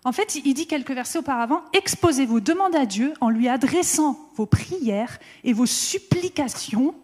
En 0.03 0.11
fait, 0.11 0.33
il 0.33 0.53
dit 0.55 0.65
quelques 0.65 0.91
versets 0.91 1.19
auparavant, 1.19 1.61
exposez 1.73 2.25
vos 2.25 2.39
demandes 2.39 2.75
à 2.75 2.87
Dieu 2.87 3.13
en 3.21 3.29
lui 3.29 3.47
adressant 3.47 4.17
vos 4.35 4.47
prières 4.47 5.19
et 5.43 5.53
vos 5.53 5.67
supplications, 5.67 6.95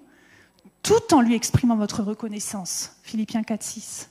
tout 0.82 1.14
en 1.14 1.22
lui 1.22 1.36
exprimant 1.36 1.76
votre 1.76 2.02
reconnaissance. 2.02 2.94
Philippiens 3.04 3.44
4, 3.44 3.62
6. 3.62 4.10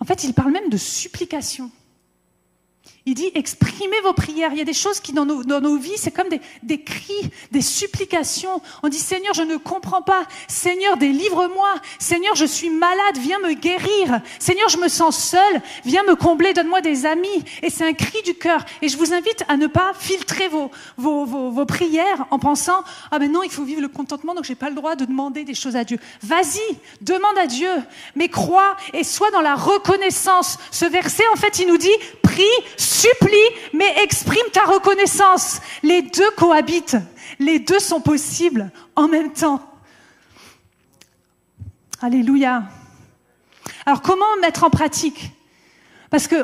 En 0.00 0.04
fait, 0.04 0.24
il 0.24 0.34
parle 0.34 0.50
même 0.50 0.70
de 0.70 0.76
supplication. 0.76 1.70
Il 3.04 3.14
dit 3.14 3.30
exprimez 3.34 4.00
vos 4.04 4.12
prières. 4.12 4.50
Il 4.52 4.58
y 4.58 4.60
a 4.60 4.64
des 4.64 4.72
choses 4.72 5.00
qui 5.00 5.12
dans 5.12 5.24
nos, 5.24 5.42
dans 5.42 5.60
nos 5.60 5.76
vies, 5.76 5.96
c'est 5.96 6.12
comme 6.12 6.28
des, 6.28 6.40
des, 6.62 6.82
cris, 6.82 7.30
des 7.50 7.62
supplications. 7.62 8.62
On 8.82 8.88
dit 8.88 8.98
Seigneur, 8.98 9.34
je 9.34 9.42
ne 9.42 9.56
comprends 9.56 10.02
pas. 10.02 10.24
Seigneur, 10.48 10.96
délivre-moi. 10.96 11.74
Seigneur, 11.98 12.36
je 12.36 12.44
suis 12.44 12.70
malade, 12.70 13.18
viens 13.18 13.40
me 13.40 13.54
guérir. 13.54 14.20
Seigneur, 14.38 14.68
je 14.68 14.78
me 14.78 14.88
sens 14.88 15.18
seul, 15.18 15.62
viens 15.84 16.04
me 16.04 16.14
combler, 16.14 16.52
donne-moi 16.52 16.80
des 16.80 17.06
amis. 17.06 17.44
Et 17.62 17.70
c'est 17.70 17.86
un 17.86 17.92
cri 17.92 18.22
du 18.24 18.34
cœur. 18.34 18.64
Et 18.82 18.88
je 18.88 18.96
vous 18.96 19.12
invite 19.12 19.44
à 19.48 19.56
ne 19.56 19.66
pas 19.66 19.92
filtrer 19.98 20.48
vos, 20.48 20.70
vos, 20.96 21.24
vos, 21.24 21.50
vos 21.50 21.66
prières 21.66 22.26
en 22.30 22.38
pensant 22.38 22.82
ah 23.10 23.18
ben 23.18 23.30
non, 23.30 23.42
il 23.42 23.50
faut 23.50 23.64
vivre 23.64 23.80
le 23.80 23.88
contentement, 23.88 24.34
donc 24.34 24.44
j'ai 24.44 24.54
pas 24.54 24.68
le 24.68 24.74
droit 24.74 24.96
de 24.96 25.04
demander 25.04 25.44
des 25.44 25.54
choses 25.54 25.76
à 25.76 25.84
Dieu. 25.84 25.98
Vas-y, 26.22 26.76
demande 27.00 27.36
à 27.38 27.46
Dieu, 27.46 27.70
mais 28.14 28.28
crois 28.28 28.76
et 28.92 29.04
sois 29.04 29.30
dans 29.30 29.40
la 29.40 29.54
reconnaissance. 29.54 30.58
Ce 30.70 30.84
verset, 30.84 31.24
en 31.32 31.36
fait, 31.36 31.58
il 31.58 31.68
nous 31.68 31.78
dit 31.78 31.90
prie 32.22 32.44
supplie, 32.92 33.36
mais 33.72 34.02
exprime 34.02 34.44
ta 34.52 34.64
reconnaissance. 34.64 35.60
Les 35.82 36.02
deux 36.02 36.30
cohabitent. 36.36 36.96
Les 37.38 37.58
deux 37.58 37.80
sont 37.80 38.00
possibles 38.00 38.70
en 38.94 39.08
même 39.08 39.32
temps. 39.32 39.60
Alléluia. 42.00 42.64
Alors 43.86 44.02
comment 44.02 44.24
mettre 44.40 44.64
en 44.64 44.70
pratique? 44.70 45.32
Parce 46.10 46.28
que 46.28 46.36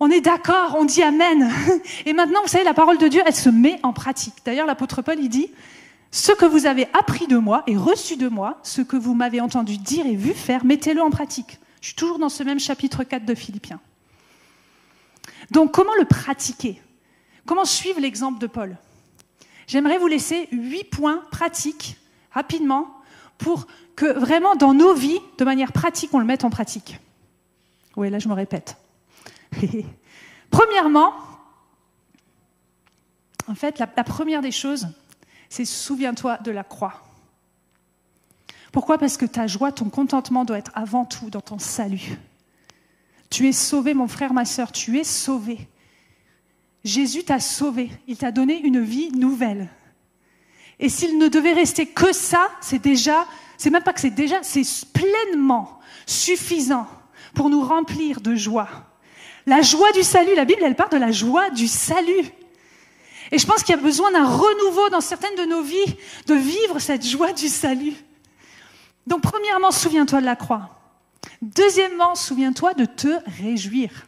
on, 0.00 0.10
est 0.10 0.20
d'accord, 0.20 0.76
on 0.78 0.84
dit 0.84 1.02
Amen. 1.02 1.50
Et 2.06 2.12
maintenant, 2.12 2.40
vous 2.42 2.48
savez, 2.48 2.64
la 2.64 2.74
parole 2.74 2.98
de 2.98 3.08
Dieu, 3.08 3.22
elle 3.24 3.34
se 3.34 3.48
met 3.48 3.78
en 3.82 3.92
pratique. 3.92 4.34
D'ailleurs, 4.44 4.66
l'apôtre 4.66 5.02
Paul, 5.02 5.18
il 5.20 5.28
dit, 5.28 5.50
ce 6.10 6.32
que 6.32 6.46
vous 6.46 6.66
avez 6.66 6.88
appris 6.98 7.26
de 7.26 7.36
moi 7.36 7.62
et 7.66 7.76
reçu 7.76 8.16
de 8.16 8.28
moi, 8.28 8.58
ce 8.62 8.80
que 8.80 8.96
vous 8.96 9.14
m'avez 9.14 9.40
entendu 9.40 9.76
dire 9.78 10.06
et 10.06 10.16
vu 10.16 10.32
faire, 10.32 10.64
mettez-le 10.64 11.02
en 11.02 11.10
pratique. 11.10 11.58
Je 11.80 11.88
suis 11.88 11.96
toujours 11.96 12.18
dans 12.18 12.28
ce 12.28 12.42
même 12.42 12.58
chapitre 12.58 13.04
4 13.04 13.24
de 13.24 13.34
Philippiens. 13.34 13.80
Donc 15.50 15.72
comment 15.72 15.94
le 15.98 16.04
pratiquer? 16.04 16.80
Comment 17.46 17.64
suivre 17.64 18.00
l'exemple 18.00 18.38
de 18.38 18.46
Paul? 18.46 18.76
J'aimerais 19.66 19.98
vous 19.98 20.06
laisser 20.06 20.48
huit 20.52 20.84
points 20.84 21.22
pratiques, 21.30 21.98
rapidement, 22.30 22.88
pour 23.38 23.66
que 23.94 24.18
vraiment 24.18 24.54
dans 24.54 24.74
nos 24.74 24.94
vies, 24.94 25.18
de 25.38 25.44
manière 25.44 25.72
pratique, 25.72 26.10
on 26.12 26.18
le 26.18 26.24
mette 26.24 26.44
en 26.44 26.50
pratique. 26.50 27.00
Oui, 27.96 28.10
là 28.10 28.18
je 28.18 28.28
me 28.28 28.34
répète. 28.34 28.76
Premièrement, 30.50 31.14
en 33.48 33.54
fait, 33.54 33.78
la, 33.78 33.86
première 33.86 34.42
des 34.42 34.50
choses, 34.50 34.88
c'est 35.48 35.64
souviens-toi 35.64 36.38
de 36.38 36.50
la 36.50 36.64
croix. 36.64 37.02
Pourquoi? 38.72 38.98
Parce 38.98 39.16
que 39.16 39.26
ta 39.26 39.46
joie, 39.46 39.72
ton 39.72 39.88
contentement 39.88 40.44
doit 40.44 40.58
être 40.58 40.72
avant 40.74 41.04
tout 41.04 41.30
dans 41.30 41.40
ton 41.40 41.58
salut. 41.58 42.18
Tu 43.30 43.48
es 43.48 43.52
sauvé, 43.52 43.94
mon 43.94 44.08
frère, 44.08 44.32
ma 44.32 44.44
sœur, 44.44 44.72
tu 44.72 44.98
es 44.98 45.04
sauvé. 45.04 45.58
Jésus 46.84 47.24
t'a 47.24 47.40
sauvé, 47.40 47.90
il 48.06 48.16
t'a 48.16 48.30
donné 48.30 48.60
une 48.60 48.80
vie 48.80 49.10
nouvelle. 49.10 49.68
Et 50.78 50.88
s'il 50.88 51.18
ne 51.18 51.28
devait 51.28 51.52
rester 51.52 51.86
que 51.86 52.12
ça, 52.12 52.50
c'est 52.60 52.80
déjà, 52.80 53.26
c'est 53.56 53.70
même 53.70 53.82
pas 53.82 53.92
que 53.92 54.00
c'est 54.00 54.10
déjà, 54.10 54.42
c'est 54.42 54.62
pleinement 54.92 55.80
suffisant 56.06 56.86
pour 57.34 57.50
nous 57.50 57.62
remplir 57.62 58.20
de 58.20 58.34
joie. 58.36 58.68
La 59.46 59.62
joie 59.62 59.90
du 59.92 60.02
salut, 60.02 60.34
la 60.34 60.44
Bible, 60.44 60.62
elle 60.64 60.76
parle 60.76 60.90
de 60.90 60.96
la 60.96 61.12
joie 61.12 61.50
du 61.50 61.66
salut. 61.66 62.30
Et 63.32 63.38
je 63.38 63.46
pense 63.46 63.62
qu'il 63.62 63.74
y 63.74 63.78
a 63.78 63.82
besoin 63.82 64.12
d'un 64.12 64.24
renouveau 64.24 64.88
dans 64.90 65.00
certaines 65.00 65.34
de 65.36 65.44
nos 65.44 65.62
vies, 65.62 65.96
de 66.26 66.34
vivre 66.34 66.78
cette 66.78 67.04
joie 67.04 67.32
du 67.32 67.48
salut. 67.48 67.94
Donc 69.06 69.22
premièrement, 69.22 69.70
souviens-toi 69.70 70.20
de 70.20 70.26
la 70.26 70.36
croix. 70.36 70.75
Deuxièmement, 71.42 72.14
souviens-toi 72.14 72.74
de 72.74 72.84
te 72.84 73.08
réjouir. 73.40 74.06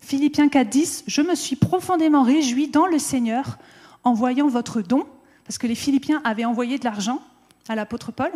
Philippiens 0.00 0.48
4.10, 0.48 1.04
je 1.06 1.22
me 1.22 1.34
suis 1.34 1.56
profondément 1.56 2.22
réjoui 2.22 2.68
dans 2.68 2.86
le 2.86 2.98
Seigneur 2.98 3.58
en 4.02 4.14
voyant 4.14 4.48
votre 4.48 4.80
don, 4.82 5.06
parce 5.44 5.58
que 5.58 5.66
les 5.66 5.74
Philippiens 5.74 6.20
avaient 6.24 6.44
envoyé 6.44 6.78
de 6.78 6.84
l'argent 6.84 7.22
à 7.68 7.74
l'apôtre 7.74 8.12
Paul. 8.12 8.32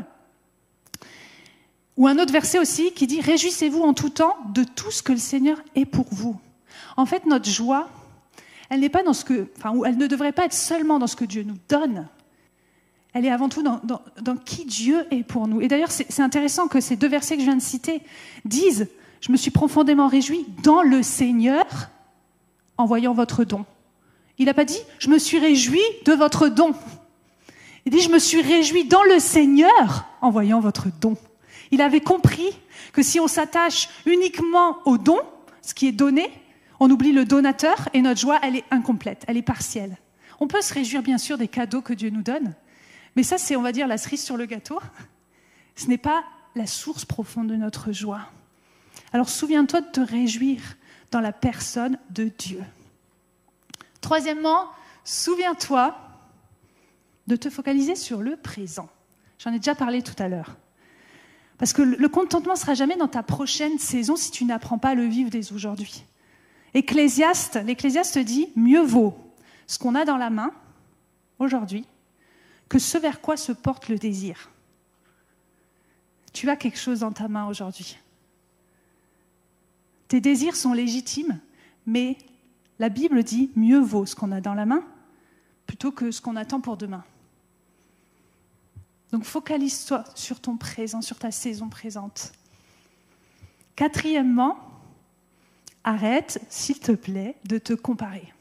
Ou 1.96 2.06
un 2.06 2.18
autre 2.18 2.32
verset 2.32 2.58
aussi 2.58 2.92
qui 2.92 3.06
dit, 3.06 3.20
réjouissez-vous 3.20 3.82
en 3.82 3.94
tout 3.94 4.10
temps 4.10 4.36
de 4.52 4.64
tout 4.64 4.90
ce 4.90 5.02
que 5.02 5.12
le 5.12 5.18
Seigneur 5.18 5.58
est 5.74 5.86
pour 5.86 6.06
vous. 6.10 6.38
En 6.96 7.06
fait, 7.06 7.24
notre 7.26 7.48
joie, 7.48 7.88
elle 8.68 8.80
n'est 8.80 8.88
pas 8.88 9.02
dans 9.02 9.12
ce 9.12 9.24
que, 9.24 9.48
ne 9.64 10.06
devrait 10.06 10.32
pas 10.32 10.44
être 10.44 10.52
seulement 10.52 10.98
dans 10.98 11.06
ce 11.06 11.16
que 11.16 11.24
Dieu 11.24 11.44
nous 11.44 11.58
donne. 11.68 12.08
Elle 13.14 13.24
est 13.24 13.30
avant 13.30 13.48
tout 13.48 13.62
dans, 13.62 14.36
qui 14.44 14.64
Dieu 14.64 15.06
est 15.12 15.22
pour 15.22 15.46
nous. 15.46 15.60
Et 15.60 15.68
d'ailleurs, 15.68 15.92
c'est 15.92 16.20
intéressant 16.20 16.66
que 16.66 16.80
ces 16.80 16.96
deux 16.96 17.08
versets 17.08 17.36
que 17.36 17.40
je 17.40 17.46
viens 17.46 17.56
de 17.56 17.62
citer 17.62 18.02
disent 18.44 18.88
je 19.20 19.32
me 19.32 19.36
suis 19.36 19.52
profondément 19.52 20.08
réjoui 20.08 20.44
dans 20.62 20.82
le 20.82 21.02
Seigneur 21.02 21.64
en 22.76 22.86
voyant 22.86 23.14
votre 23.14 23.44
don. 23.44 23.64
Il 24.38 24.46
n'a 24.46 24.54
pas 24.54 24.64
dit 24.64 24.80
je 24.98 25.08
me 25.08 25.18
suis 25.18 25.38
réjoui 25.38 25.80
de 26.04 26.12
votre 26.12 26.48
don. 26.48 26.74
Il 27.86 27.92
dit 27.92 28.00
je 28.00 28.10
me 28.10 28.18
suis 28.18 28.42
réjoui 28.42 28.84
dans 28.84 29.04
le 29.04 29.20
Seigneur 29.20 30.06
en 30.20 30.30
voyant 30.30 30.58
votre 30.58 30.88
don. 31.00 31.16
Il 31.70 31.82
avait 31.82 32.00
compris 32.00 32.50
que 32.92 33.02
si 33.02 33.20
on 33.20 33.28
s'attache 33.28 33.88
uniquement 34.06 34.78
au 34.86 34.98
don, 34.98 35.20
ce 35.62 35.72
qui 35.72 35.86
est 35.86 35.92
donné, 35.92 36.30
on 36.80 36.90
oublie 36.90 37.12
le 37.12 37.24
donateur 37.24 37.88
et 37.94 38.02
notre 38.02 38.20
joie, 38.20 38.40
elle 38.42 38.56
est 38.56 38.64
incomplète, 38.72 39.24
elle 39.28 39.36
est 39.36 39.42
partielle. 39.42 39.96
On 40.40 40.48
peut 40.48 40.60
se 40.62 40.74
réjouir 40.74 41.02
bien 41.02 41.18
sûr 41.18 41.38
des 41.38 41.48
cadeaux 41.48 41.80
que 41.80 41.92
Dieu 41.92 42.10
nous 42.10 42.22
donne, 42.22 42.54
mais 43.16 43.22
ça 43.22 43.38
c'est, 43.38 43.56
on 43.56 43.62
va 43.62 43.72
dire, 43.72 43.86
la 43.86 43.98
cerise 43.98 44.22
sur 44.22 44.36
le 44.36 44.46
gâteau. 44.46 44.80
Ce 45.76 45.86
n'est 45.86 45.98
pas 45.98 46.24
la 46.54 46.66
source 46.66 47.04
profonde 47.04 47.48
de 47.48 47.56
notre 47.56 47.92
joie. 47.92 48.22
Alors 49.12 49.28
souviens-toi 49.28 49.80
de 49.80 49.90
te 49.90 50.00
réjouir 50.00 50.60
dans 51.10 51.20
la 51.20 51.32
personne 51.32 51.98
de 52.10 52.30
Dieu. 52.38 52.62
Troisièmement, 54.00 54.66
souviens-toi 55.04 55.96
de 57.26 57.36
te 57.36 57.50
focaliser 57.50 57.96
sur 57.96 58.20
le 58.20 58.36
présent. 58.36 58.88
J'en 59.38 59.52
ai 59.52 59.58
déjà 59.58 59.74
parlé 59.74 60.02
tout 60.02 60.20
à 60.22 60.28
l'heure. 60.28 60.56
Parce 61.58 61.72
que 61.72 61.82
le 61.82 62.08
contentement 62.08 62.54
ne 62.54 62.58
sera 62.58 62.74
jamais 62.74 62.96
dans 62.96 63.08
ta 63.08 63.22
prochaine 63.22 63.78
saison 63.78 64.16
si 64.16 64.30
tu 64.30 64.44
n'apprends 64.44 64.78
pas 64.78 64.90
à 64.90 64.94
le 64.94 65.04
vivre 65.04 65.30
dès 65.30 65.52
aujourd'hui. 65.52 66.04
Ecclésiaste, 66.74 67.56
l'Ecclésiaste 67.64 68.18
dit 68.18 68.48
mieux 68.56 68.82
vaut 68.82 69.16
ce 69.66 69.78
qu'on 69.78 69.94
a 69.94 70.04
dans 70.04 70.16
la 70.16 70.30
main 70.30 70.50
aujourd'hui 71.38 71.86
que 72.68 72.78
ce 72.78 72.98
vers 72.98 73.20
quoi 73.20 73.36
se 73.36 73.52
porte 73.52 73.88
le 73.88 73.98
désir. 73.98 74.50
Tu 76.32 76.50
as 76.50 76.56
quelque 76.56 76.78
chose 76.78 77.00
dans 77.00 77.12
ta 77.12 77.28
main 77.28 77.46
aujourd'hui. 77.46 77.96
Tes 80.08 80.20
désirs 80.20 80.56
sont 80.56 80.72
légitimes, 80.72 81.40
mais 81.86 82.18
la 82.78 82.88
Bible 82.88 83.22
dit 83.22 83.50
mieux 83.56 83.78
vaut 83.78 84.06
ce 84.06 84.14
qu'on 84.14 84.32
a 84.32 84.40
dans 84.40 84.54
la 84.54 84.66
main 84.66 84.84
plutôt 85.66 85.92
que 85.92 86.10
ce 86.10 86.20
qu'on 86.20 86.36
attend 86.36 86.60
pour 86.60 86.76
demain. 86.76 87.04
Donc 89.12 89.24
focalise-toi 89.24 90.04
sur 90.16 90.40
ton 90.40 90.56
présent, 90.56 91.00
sur 91.00 91.18
ta 91.18 91.30
saison 91.30 91.68
présente. 91.68 92.32
Quatrièmement, 93.76 94.58
arrête, 95.84 96.44
s'il 96.50 96.80
te 96.80 96.92
plaît, 96.92 97.36
de 97.44 97.58
te 97.58 97.72
comparer. 97.72 98.33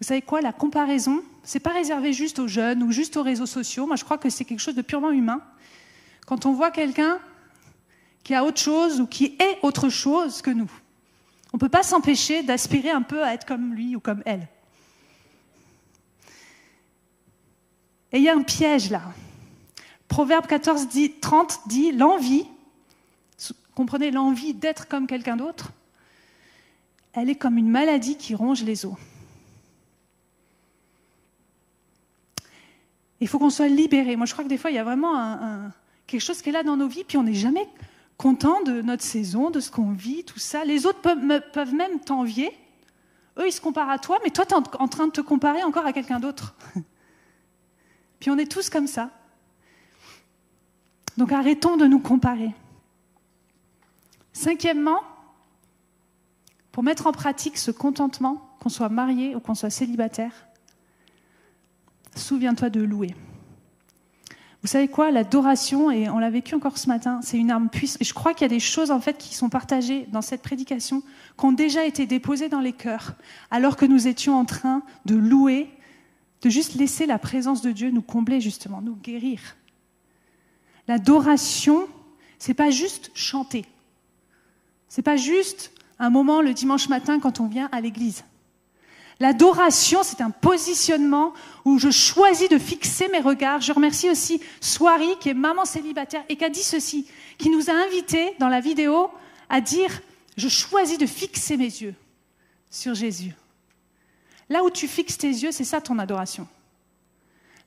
Vous 0.00 0.06
savez 0.06 0.22
quoi, 0.22 0.40
la 0.40 0.52
comparaison, 0.52 1.22
c'est 1.42 1.60
pas 1.60 1.72
réservé 1.72 2.12
juste 2.12 2.38
aux 2.38 2.48
jeunes 2.48 2.82
ou 2.82 2.92
juste 2.92 3.16
aux 3.16 3.22
réseaux 3.22 3.46
sociaux. 3.46 3.86
Moi, 3.86 3.96
je 3.96 4.04
crois 4.04 4.18
que 4.18 4.28
c'est 4.28 4.44
quelque 4.44 4.60
chose 4.60 4.74
de 4.74 4.82
purement 4.82 5.10
humain. 5.10 5.40
Quand 6.26 6.44
on 6.44 6.52
voit 6.52 6.70
quelqu'un 6.70 7.18
qui 8.26 8.34
a 8.34 8.44
autre 8.44 8.60
chose 8.60 9.00
ou 9.00 9.06
qui 9.06 9.36
est 9.38 9.58
autre 9.62 9.88
chose 9.88 10.42
que 10.42 10.50
nous. 10.50 10.70
On 11.52 11.56
ne 11.56 11.60
peut 11.60 11.68
pas 11.68 11.84
s'empêcher 11.84 12.42
d'aspirer 12.42 12.90
un 12.90 13.02
peu 13.02 13.22
à 13.22 13.32
être 13.32 13.46
comme 13.46 13.72
lui 13.72 13.94
ou 13.94 14.00
comme 14.00 14.20
elle. 14.26 14.48
Et 18.10 18.18
il 18.18 18.24
y 18.24 18.28
a 18.28 18.34
un 18.34 18.42
piège 18.42 18.90
là. 18.90 19.02
Proverbe 20.08 20.48
14, 20.48 20.88
30 21.20 21.60
dit 21.66 21.92
l'envie, 21.92 22.46
comprenez 23.76 24.10
l'envie 24.10 24.54
d'être 24.54 24.88
comme 24.88 25.06
quelqu'un 25.06 25.36
d'autre, 25.36 25.70
elle 27.12 27.30
est 27.30 27.36
comme 27.36 27.58
une 27.58 27.70
maladie 27.70 28.16
qui 28.16 28.34
ronge 28.34 28.64
les 28.64 28.86
os. 28.86 28.96
Il 33.20 33.28
faut 33.28 33.38
qu'on 33.38 33.50
soit 33.50 33.68
libéré. 33.68 34.16
Moi, 34.16 34.26
je 34.26 34.32
crois 34.32 34.44
que 34.44 34.48
des 34.48 34.58
fois, 34.58 34.70
il 34.70 34.74
y 34.74 34.78
a 34.78 34.84
vraiment 34.84 35.70
quelque 36.06 36.20
chose 36.20 36.42
qui 36.42 36.50
est 36.50 36.52
là 36.52 36.62
dans 36.62 36.76
nos 36.76 36.88
vies, 36.88 37.04
puis 37.04 37.16
on 37.16 37.22
n'est 37.22 37.34
jamais 37.34 37.66
content 38.16 38.62
de 38.62 38.82
notre 38.82 39.02
saison, 39.02 39.50
de 39.50 39.60
ce 39.60 39.70
qu'on 39.70 39.92
vit, 39.92 40.24
tout 40.24 40.38
ça. 40.38 40.64
Les 40.64 40.86
autres 40.86 41.00
peuvent, 41.00 41.74
même 41.74 42.00
t'envier. 42.00 42.50
Eux, 43.38 43.46
ils 43.46 43.52
se 43.52 43.60
comparent 43.60 43.90
à 43.90 43.98
toi, 43.98 44.18
mais 44.24 44.30
toi, 44.30 44.46
tu 44.46 44.54
es 44.54 44.56
en 44.56 44.88
train 44.88 45.06
de 45.06 45.12
te 45.12 45.20
comparer 45.20 45.62
encore 45.62 45.86
à 45.86 45.92
quelqu'un 45.92 46.20
d'autre. 46.20 46.54
Puis 48.20 48.30
on 48.30 48.38
est 48.38 48.50
tous 48.50 48.70
comme 48.70 48.86
ça. 48.86 49.10
Donc 51.16 51.32
arrêtons 51.32 51.76
de 51.76 51.86
nous 51.86 51.98
comparer. 51.98 52.52
Cinquièmement, 54.32 55.00
pour 56.72 56.82
mettre 56.82 57.06
en 57.06 57.12
pratique 57.12 57.56
ce 57.56 57.70
contentement, 57.70 58.50
qu'on 58.60 58.68
soit 58.68 58.88
marié 58.88 59.34
ou 59.34 59.40
qu'on 59.40 59.54
soit 59.54 59.70
célibataire, 59.70 60.45
souviens-toi 62.26 62.70
de 62.70 62.82
louer. 62.82 63.14
Vous 64.62 64.68
savez 64.68 64.88
quoi? 64.88 65.12
L'adoration, 65.12 65.92
et 65.92 66.08
on 66.08 66.18
l'a 66.18 66.30
vécu 66.30 66.54
encore 66.56 66.76
ce 66.76 66.88
matin, 66.88 67.20
c'est 67.22 67.38
une 67.38 67.52
arme 67.52 67.68
puissante. 67.68 68.02
Je 68.02 68.12
crois 68.12 68.34
qu'il 68.34 68.42
y 68.42 68.50
a 68.50 68.54
des 68.54 68.58
choses 68.60 68.90
en 68.90 69.00
fait 69.00 69.16
qui 69.16 69.34
sont 69.34 69.48
partagées 69.48 70.08
dans 70.10 70.22
cette 70.22 70.42
prédication, 70.42 71.02
qui 71.38 71.44
ont 71.44 71.52
déjà 71.52 71.84
été 71.84 72.04
déposées 72.04 72.48
dans 72.48 72.60
les 72.60 72.72
cœurs, 72.72 73.12
alors 73.52 73.76
que 73.76 73.86
nous 73.86 74.08
étions 74.08 74.36
en 74.36 74.44
train 74.44 74.82
de 75.04 75.14
louer, 75.14 75.70
de 76.42 76.50
juste 76.50 76.74
laisser 76.74 77.06
la 77.06 77.18
présence 77.18 77.62
de 77.62 77.70
Dieu 77.70 77.90
nous 77.90 78.02
combler 78.02 78.40
justement, 78.40 78.80
nous 78.80 78.96
guérir. 78.96 79.40
L'adoration, 80.88 81.86
c'est 82.38 82.54
pas 82.54 82.70
juste 82.70 83.12
chanter. 83.14 83.64
C'est 84.88 85.02
pas 85.02 85.16
juste 85.16 85.70
un 86.00 86.10
moment 86.10 86.40
le 86.40 86.54
dimanche 86.54 86.88
matin 86.88 87.20
quand 87.20 87.40
on 87.40 87.46
vient 87.46 87.68
à 87.70 87.80
l'église. 87.80 88.24
L'adoration, 89.18 90.02
c'est 90.02 90.20
un 90.20 90.30
positionnement 90.30 91.32
où 91.64 91.78
je 91.78 91.90
choisis 91.90 92.48
de 92.48 92.58
fixer 92.58 93.08
mes 93.08 93.20
regards. 93.20 93.62
Je 93.62 93.72
remercie 93.72 94.10
aussi 94.10 94.40
Soiri, 94.60 95.08
qui 95.20 95.30
est 95.30 95.34
maman 95.34 95.64
célibataire 95.64 96.22
et 96.28 96.36
qui 96.36 96.44
a 96.44 96.50
dit 96.50 96.62
ceci, 96.62 97.06
qui 97.38 97.48
nous 97.48 97.70
a 97.70 97.72
invités 97.72 98.34
dans 98.38 98.48
la 98.48 98.60
vidéo 98.60 99.10
à 99.48 99.60
dire, 99.60 100.02
je 100.36 100.48
choisis 100.48 100.98
de 100.98 101.06
fixer 101.06 101.56
mes 101.56 101.64
yeux 101.64 101.94
sur 102.70 102.94
Jésus. 102.94 103.34
Là 104.50 104.62
où 104.62 104.70
tu 104.70 104.86
fixes 104.86 105.18
tes 105.18 105.28
yeux, 105.28 105.50
c'est 105.50 105.64
ça 105.64 105.80
ton 105.80 105.98
adoration. 105.98 106.46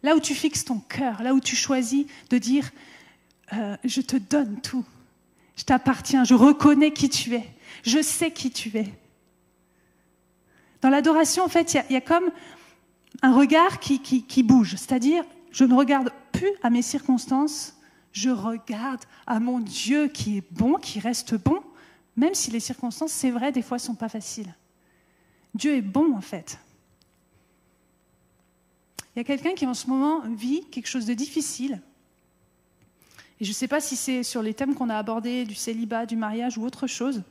Là 0.03 0.15
où 0.15 0.19
tu 0.19 0.35
fixes 0.35 0.65
ton 0.65 0.79
cœur, 0.79 1.21
là 1.23 1.33
où 1.33 1.39
tu 1.39 1.55
choisis 1.55 2.05
de 2.29 2.37
dire, 2.37 2.69
euh, 3.53 3.75
je 3.83 4.01
te 4.01 4.15
donne 4.15 4.61
tout, 4.61 4.85
je 5.57 5.63
t'appartiens, 5.63 6.23
je 6.23 6.35
reconnais 6.35 6.93
qui 6.93 7.09
tu 7.09 7.33
es, 7.35 7.45
je 7.83 8.01
sais 8.01 8.31
qui 8.31 8.51
tu 8.51 8.77
es. 8.77 8.87
Dans 10.81 10.89
l'adoration, 10.89 11.43
en 11.43 11.49
fait, 11.49 11.73
il 11.73 11.93
y, 11.93 11.97
a 11.97 12.01
comme 12.01 12.31
un 13.21 13.33
regard 13.33 13.79
qui, 13.79 14.43
bouge. 14.43 14.75
C'est-à-dire, 14.77 15.23
je 15.51 15.65
ne 15.65 15.73
regarde 15.73 16.11
plus 16.31 16.51
à 16.63 16.69
mes 16.69 16.81
circonstances, 16.81 17.75
je 18.13 18.29
regarde 18.29 19.03
à 19.27 19.39
mon 19.39 19.59
Dieu 19.59 20.07
qui 20.07 20.37
est 20.37 20.43
bon, 20.51 20.75
qui 20.75 20.99
reste 20.99 21.35
bon, 21.35 21.61
même 22.15 22.33
si 22.33 22.49
les 22.51 22.59
circonstances, 22.59 23.11
c'est 23.11 23.31
vrai, 23.31 23.51
des 23.51 23.61
fois, 23.61 23.77
ne 23.77 23.81
sont 23.81 23.95
pas 23.95 24.09
faciles. 24.09 24.53
Dieu 25.53 25.75
est 25.75 25.81
bon, 25.81 26.15
en 26.15 26.21
fait. 26.21 26.59
Il 29.15 29.19
y 29.19 29.21
a 29.21 29.25
quelqu'un 29.25 29.53
qui, 29.53 29.65
en 29.65 29.73
ce 29.73 29.87
moment, 29.87 30.21
vit 30.29 30.63
quelque 30.71 30.87
chose 30.87 31.05
de 31.05 31.13
difficile. 31.13 31.81
Et 33.41 33.45
je 33.45 33.49
ne 33.49 33.53
sais 33.53 33.67
pas 33.67 33.81
si 33.81 33.95
c'est 33.95 34.23
sur 34.23 34.41
les 34.41 34.53
thèmes 34.53 34.75
qu'on 34.75 34.89
a 34.89 34.95
abordés, 34.95 35.43
du 35.45 35.55
célibat, 35.55 36.05
du 36.05 36.15
mariage 36.15 36.57
ou 36.57 36.65
autre 36.65 36.87
chose. 36.87 37.23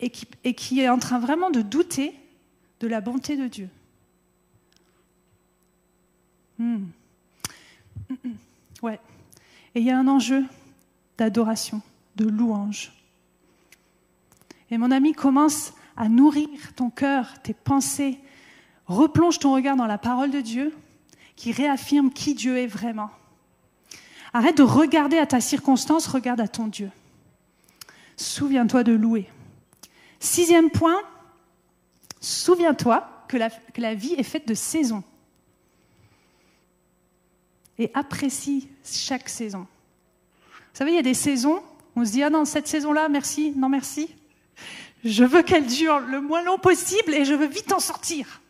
et 0.00 0.10
qui 0.10 0.80
est 0.80 0.88
en 0.88 0.98
train 0.98 1.18
vraiment 1.18 1.50
de 1.50 1.60
douter 1.60 2.14
de 2.80 2.86
la 2.86 3.00
bonté 3.00 3.36
de 3.36 3.46
Dieu. 3.46 3.68
Hmm. 6.58 6.86
Ouais. 8.82 9.00
Et 9.74 9.80
il 9.80 9.86
y 9.86 9.90
a 9.90 9.98
un 9.98 10.08
enjeu 10.08 10.44
d'adoration, 11.16 11.82
de 12.16 12.26
louange. 12.26 12.92
Et 14.70 14.78
mon 14.78 14.90
ami, 14.90 15.12
commence 15.12 15.72
à 15.96 16.08
nourrir 16.08 16.48
ton 16.76 16.90
cœur, 16.90 17.42
tes 17.42 17.54
pensées. 17.54 18.18
Replonge 18.86 19.38
ton 19.38 19.52
regard 19.54 19.76
dans 19.76 19.86
la 19.86 19.98
parole 19.98 20.30
de 20.30 20.40
Dieu 20.40 20.74
qui 21.36 21.52
réaffirme 21.52 22.10
qui 22.10 22.34
Dieu 22.34 22.58
est 22.58 22.66
vraiment. 22.66 23.10
Arrête 24.32 24.58
de 24.58 24.62
regarder 24.62 25.18
à 25.18 25.26
ta 25.26 25.40
circonstance, 25.40 26.06
regarde 26.06 26.40
à 26.40 26.48
ton 26.48 26.66
Dieu. 26.66 26.90
Souviens-toi 28.16 28.84
de 28.84 28.92
louer. 28.92 29.28
Sixième 30.20 30.70
point, 30.70 31.00
souviens-toi 32.20 33.08
que 33.28 33.36
la, 33.36 33.94
vie 33.94 34.14
est 34.14 34.22
faite 34.22 34.48
de 34.48 34.54
saisons. 34.54 35.04
Et 37.78 37.90
apprécie 37.94 38.68
chaque 38.84 39.28
saison. 39.28 39.66
Vous 40.50 40.78
savez, 40.78 40.92
il 40.92 40.96
y 40.96 41.00
a 41.00 41.02
des 41.02 41.14
saisons, 41.14 41.62
on 41.94 42.04
se 42.04 42.12
dit, 42.12 42.22
ah 42.22 42.30
non, 42.30 42.44
cette 42.44 42.66
saison-là, 42.66 43.08
merci, 43.08 43.52
non 43.56 43.68
merci. 43.68 44.14
Je 45.04 45.24
veux 45.24 45.42
qu'elle 45.42 45.66
dure 45.66 46.00
le 46.00 46.20
moins 46.20 46.42
long 46.42 46.58
possible 46.58 47.14
et 47.14 47.24
je 47.24 47.34
veux 47.34 47.46
vite 47.46 47.72
en 47.72 47.78
sortir. 47.78 48.40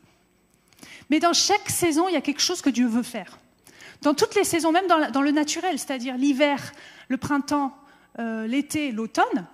Mais 1.10 1.20
dans 1.20 1.32
chaque 1.32 1.68
saison, 1.68 2.08
il 2.08 2.14
y 2.14 2.16
a 2.16 2.20
quelque 2.20 2.40
chose 2.40 2.62
que 2.62 2.70
Dieu 2.70 2.86
veut 2.86 3.02
faire. 3.02 3.38
Dans 4.02 4.14
toutes 4.14 4.34
les 4.34 4.44
saisons, 4.44 4.72
même 4.72 4.86
dans, 4.86 5.22
le 5.22 5.30
naturel, 5.30 5.78
c'est-à-dire 5.78 6.16
l'hiver, 6.16 6.72
le 7.08 7.16
printemps, 7.16 7.76
euh, 8.18 8.46
l'été, 8.46 8.92
l'automne, 8.92 9.46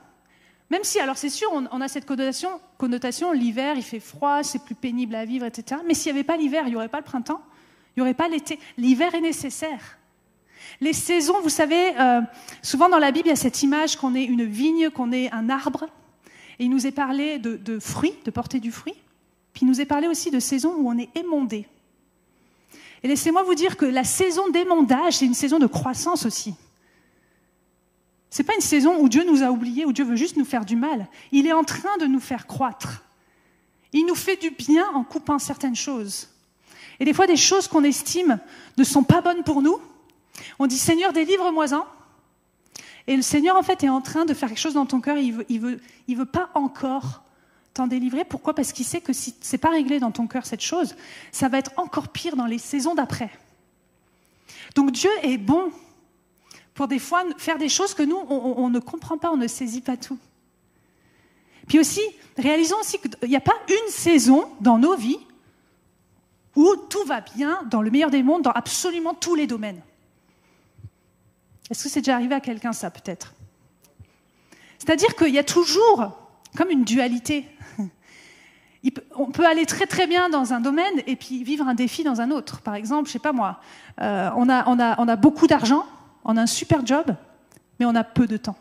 même 0.70 0.82
si, 0.82 0.98
alors 0.98 1.16
c'est 1.16 1.28
sûr, 1.28 1.48
on, 1.52 1.80
a 1.80 1.88
cette 1.88 2.06
connotation, 2.06 3.32
l'hiver, 3.32 3.74
il 3.76 3.82
fait 3.82 4.00
froid, 4.00 4.42
c'est 4.42 4.64
plus 4.64 4.74
pénible 4.74 5.14
à 5.14 5.24
vivre, 5.24 5.44
etc. 5.44 5.80
Mais 5.86 5.94
s'il 5.94 6.12
n'y 6.12 6.18
avait 6.18 6.26
pas 6.26 6.36
l'hiver, 6.36 6.62
il 6.66 6.70
n'y 6.70 6.76
aurait 6.76 6.88
pas 6.88 6.98
le 6.98 7.04
printemps, 7.04 7.42
il 7.90 8.00
n'y 8.00 8.02
aurait 8.02 8.14
pas 8.14 8.28
l'été. 8.28 8.58
L'hiver 8.78 9.14
est 9.14 9.20
nécessaire. 9.20 9.98
Les 10.80 10.94
saisons, 10.94 11.40
vous 11.42 11.50
savez, 11.50 11.92
euh, 11.98 12.20
souvent 12.62 12.88
dans 12.88 12.98
la 12.98 13.12
Bible, 13.12 13.28
il 13.28 13.30
y 13.30 13.32
a 13.32 13.36
cette 13.36 13.62
image 13.62 13.96
qu'on 13.96 14.14
est 14.14 14.24
une 14.24 14.44
vigne, 14.44 14.90
qu'on 14.90 15.12
est 15.12 15.30
un 15.32 15.50
arbre. 15.50 15.84
Et 16.58 16.64
il 16.64 16.70
nous 16.70 16.86
est 16.86 16.92
parlé 16.92 17.38
de, 17.38 17.56
de 17.56 17.78
fruits, 17.78 18.14
de 18.24 18.30
porter 18.30 18.58
du 18.58 18.72
fruit. 18.72 18.94
Puis 19.52 19.66
il 19.66 19.68
nous 19.68 19.80
est 19.80 19.86
parlé 19.86 20.08
aussi 20.08 20.30
de 20.30 20.40
saisons 20.40 20.74
où 20.78 20.88
on 20.88 20.98
est 20.98 21.10
émondé. 21.16 21.68
Et 23.02 23.08
laissez-moi 23.08 23.42
vous 23.42 23.54
dire 23.54 23.76
que 23.76 23.84
la 23.84 24.02
saison 24.02 24.48
d'émondage, 24.48 25.18
c'est 25.18 25.26
une 25.26 25.34
saison 25.34 25.58
de 25.58 25.66
croissance 25.66 26.24
aussi. 26.24 26.54
Ce 28.34 28.42
n'est 28.42 28.46
pas 28.46 28.56
une 28.56 28.62
saison 28.62 28.98
où 28.98 29.08
Dieu 29.08 29.24
nous 29.24 29.44
a 29.44 29.52
oubliés, 29.52 29.86
où 29.86 29.92
Dieu 29.92 30.04
veut 30.04 30.16
juste 30.16 30.36
nous 30.36 30.44
faire 30.44 30.64
du 30.64 30.74
mal. 30.74 31.06
Il 31.30 31.46
est 31.46 31.52
en 31.52 31.62
train 31.62 31.96
de 31.98 32.06
nous 32.06 32.18
faire 32.18 32.48
croître. 32.48 33.04
Il 33.92 34.06
nous 34.06 34.16
fait 34.16 34.34
du 34.34 34.50
bien 34.50 34.84
en 34.92 35.04
coupant 35.04 35.38
certaines 35.38 35.76
choses. 35.76 36.30
Et 36.98 37.04
des 37.04 37.14
fois, 37.14 37.28
des 37.28 37.36
choses 37.36 37.68
qu'on 37.68 37.84
estime 37.84 38.40
ne 38.76 38.82
sont 38.82 39.04
pas 39.04 39.20
bonnes 39.20 39.44
pour 39.44 39.62
nous, 39.62 39.78
on 40.58 40.66
dit 40.66 40.78
Seigneur, 40.78 41.12
délivre-moi-en. 41.12 41.86
Et 43.06 43.14
le 43.14 43.22
Seigneur, 43.22 43.54
en 43.54 43.62
fait, 43.62 43.84
est 43.84 43.88
en 43.88 44.00
train 44.00 44.24
de 44.24 44.34
faire 44.34 44.48
quelque 44.48 44.58
chose 44.58 44.74
dans 44.74 44.86
ton 44.86 45.00
cœur. 45.00 45.16
Il 45.16 45.34
veut, 45.34 45.46
il 45.48 45.60
veut, 45.60 45.80
il 46.08 46.16
veut 46.16 46.24
pas 46.24 46.50
encore 46.54 47.22
t'en 47.72 47.86
délivrer. 47.86 48.24
Pourquoi? 48.24 48.52
Parce 48.52 48.72
qu'il 48.72 48.84
sait 48.84 49.00
que 49.00 49.12
si 49.12 49.36
c'est 49.42 49.58
pas 49.58 49.70
réglé 49.70 50.00
dans 50.00 50.10
ton 50.10 50.26
cœur 50.26 50.44
cette 50.44 50.60
chose, 50.60 50.96
ça 51.30 51.48
va 51.48 51.58
être 51.58 51.70
encore 51.76 52.08
pire 52.08 52.34
dans 52.34 52.46
les 52.46 52.58
saisons 52.58 52.96
d'après. 52.96 53.30
Donc 54.74 54.90
Dieu 54.90 55.10
est 55.22 55.38
bon 55.38 55.70
pour 56.74 56.88
des 56.88 56.98
fois 56.98 57.24
faire 57.38 57.58
des 57.58 57.68
choses 57.68 57.94
que 57.94 58.02
nous, 58.02 58.16
on, 58.16 58.68
ne 58.68 58.80
comprend 58.80 59.16
pas, 59.16 59.30
on 59.30 59.36
ne 59.36 59.46
saisit 59.46 59.80
pas 59.80 59.96
tout. 59.96 60.18
Puis 61.68 61.78
aussi, 61.78 62.02
réalisons 62.36 62.76
aussi 62.80 62.98
qu'il 62.98 63.28
n'y 63.28 63.36
a 63.36 63.40
pas 63.40 63.54
une 63.68 63.90
saison 63.90 64.48
dans 64.60 64.78
nos 64.78 64.96
vies 64.96 65.20
où 66.56 66.74
tout 66.90 67.04
va 67.04 67.20
bien, 67.20 67.62
dans 67.70 67.80
le 67.80 67.90
meilleur 67.90 68.10
des 68.10 68.22
mondes, 68.22 68.42
dans 68.42 68.50
absolument 68.50 69.14
tous 69.14 69.34
les 69.34 69.46
domaines. 69.46 69.80
Est-ce 71.70 71.84
que 71.84 71.88
c'est 71.88 72.00
déjà 72.00 72.14
arrivé 72.14 72.34
à 72.34 72.40
quelqu'un 72.40 72.72
ça, 72.72 72.90
peut-être? 72.90 73.34
C'est-à-dire 74.78 75.14
qu'il 75.16 75.32
y 75.32 75.38
a 75.38 75.44
toujours 75.44 76.12
comme 76.56 76.70
une 76.70 76.84
dualité. 76.84 77.46
On 79.16 79.30
peut 79.30 79.46
aller 79.46 79.64
très 79.64 79.86
très 79.86 80.06
bien 80.06 80.28
dans 80.28 80.52
un 80.52 80.60
domaine 80.60 81.02
et 81.06 81.16
puis 81.16 81.42
vivre 81.42 81.66
un 81.66 81.74
défi 81.74 82.04
dans 82.04 82.20
un 82.20 82.30
autre. 82.30 82.60
Par 82.60 82.74
exemple, 82.74 83.08
je 83.08 83.12
sais 83.12 83.18
pas 83.18 83.32
moi, 83.32 83.60
euh, 84.00 84.28
on, 84.36 84.48
a, 84.50 84.68
on, 84.68 84.78
a, 84.78 85.00
on 85.00 85.08
a 85.08 85.16
beaucoup 85.16 85.46
d'argent, 85.46 85.86
on 86.24 86.36
a 86.36 86.42
un 86.42 86.46
super 86.46 86.84
job, 86.86 87.14
mais 87.78 87.86
on 87.86 87.94
a 87.94 88.04
peu 88.04 88.26
de 88.26 88.36
temps. 88.36 88.56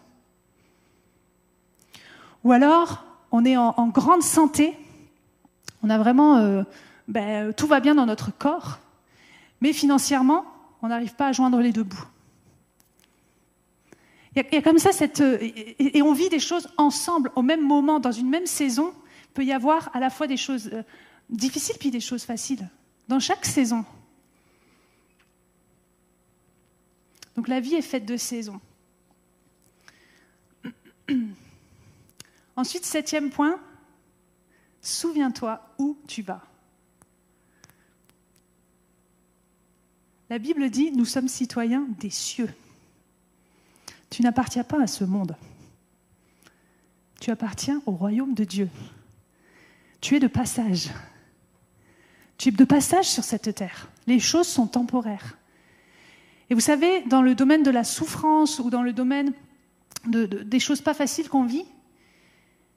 Ou 2.44 2.52
alors, 2.52 3.04
on 3.32 3.46
est 3.46 3.58
en, 3.58 3.88
grande 3.88 4.22
santé, 4.22 4.78
on 5.82 5.90
a 5.90 5.98
vraiment, 5.98 6.38
euh, 6.38 6.64
ben, 7.08 7.54
tout 7.54 7.68
va 7.68 7.80
bien 7.80 7.96
dans 7.96 8.06
notre 8.06 8.32
corps, 8.32 8.80
mais 9.62 9.74
financièrement, 9.74 10.46
on 10.82 10.90
n'arrive 10.90 11.16
pas 11.16 11.28
à 11.28 11.32
joindre 11.32 11.60
les 11.60 11.72
deux 11.72 11.84
bouts. 11.84 12.06
Il 14.36 14.44
y, 14.52 14.58
a 14.58 14.62
comme 14.62 14.80
ça 14.80 14.92
cette. 14.92 15.22
Euh, 15.22 15.38
et, 15.42 16.02
on 16.02 16.14
vit 16.14 16.30
des 16.30 16.40
choses 16.40 16.68
ensemble 16.78 17.32
au 17.36 17.44
même 17.44 17.66
moment, 17.66 18.00
dans 18.00 18.12
une 18.12 18.30
même 18.30 18.48
saison. 18.48 18.94
Peut 19.34 19.44
y 19.44 19.54
avoir 19.54 19.90
à 19.96 20.00
la 20.00 20.10
fois 20.10 20.28
des 20.28 20.38
choses 20.38 20.70
euh, 20.74 20.84
difficiles 21.30 21.76
puis 21.80 21.92
des 21.92 22.00
choses 22.00 22.24
faciles. 22.24 22.68
Dans 23.08 23.20
chaque 23.20 23.46
saison. 23.46 23.86
Donc 27.36 27.48
la 27.48 27.60
vie 27.60 27.76
est 27.76 27.82
faite 27.82 28.06
de 28.06 28.18
saisons. 28.18 28.62
Ensuite, 32.56 32.86
septième 32.86 33.30
point, 33.30 33.60
souviens-toi 34.82 35.68
où 35.80 35.98
tu 36.08 36.22
vas. 36.22 36.44
La 40.30 40.40
Bible 40.40 40.70
dit, 40.70 40.92
nous 40.92 41.06
sommes 41.06 41.28
citoyens 41.28 41.86
des 42.00 42.10
cieux. 42.10 42.50
Tu 44.10 44.22
n'appartiens 44.22 44.64
pas 44.64 44.82
à 44.82 44.88
ce 44.88 45.04
monde. 45.04 45.36
Tu 47.20 47.32
appartiens 47.32 47.82
au 47.86 47.92
royaume 47.92 48.34
de 48.34 48.44
Dieu. 48.44 48.70
Tu 50.02 50.16
es 50.16 50.20
de 50.20 50.28
passage. 50.28 50.90
Tu 52.38 52.50
es 52.50 52.52
de 52.52 52.64
passage 52.64 53.10
sur 53.10 53.24
cette 53.24 53.56
terre. 53.56 53.90
Les 54.08 54.20
choses 54.20 54.48
sont 54.48 54.68
temporaires. 54.68 55.38
Et 56.54 56.56
vous 56.56 56.62
savez, 56.62 57.02
dans 57.08 57.24
le 57.24 57.34
domaine 57.34 57.64
de 57.64 57.72
la 57.72 57.84
souffrance 57.84 58.60
ou 58.60 58.70
dans 58.70 58.84
le 58.84 58.94
domaine 58.94 59.34
des 60.06 60.60
choses 60.60 60.82
pas 60.82 60.94
faciles 60.94 61.28
qu'on 61.28 61.46
vit, 61.46 61.66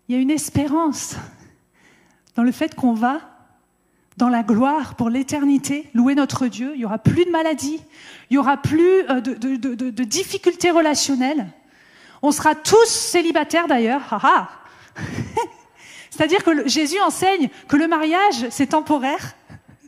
il 0.08 0.14
y 0.14 0.18
a 0.18 0.22
une 0.22 0.30
espérance 0.30 1.16
dans 2.36 2.42
le 2.42 2.52
fait 2.52 2.74
qu'on 2.74 2.94
va 2.94 3.20
dans 4.16 4.30
la 4.30 4.42
gloire 4.42 4.94
pour 4.94 5.10
l'éternité, 5.10 5.90
louer 5.92 6.14
notre 6.14 6.46
Dieu. 6.46 6.70
Il 6.72 6.78
n'y 6.78 6.84
aura 6.86 6.96
plus 6.96 7.26
de 7.26 7.30
maladies, 7.30 7.78
il 8.30 8.32
n'y 8.32 8.38
aura 8.38 8.56
plus 8.56 9.02
euh, 9.10 9.20
de, 9.20 10.04
difficultés 10.04 10.70
relationnelles. 10.70 11.46
On 12.22 12.32
sera 12.32 12.54
tous 12.54 12.88
célibataires 12.88 13.68
d'ailleurs. 13.68 14.18
C'est-à-dire 16.10 16.42
que 16.42 16.66
Jésus 16.66 16.98
enseigne 17.00 17.50
que 17.68 17.76
le 17.76 17.88
mariage, 17.88 18.48
c'est 18.48 18.68
temporaire. 18.68 19.36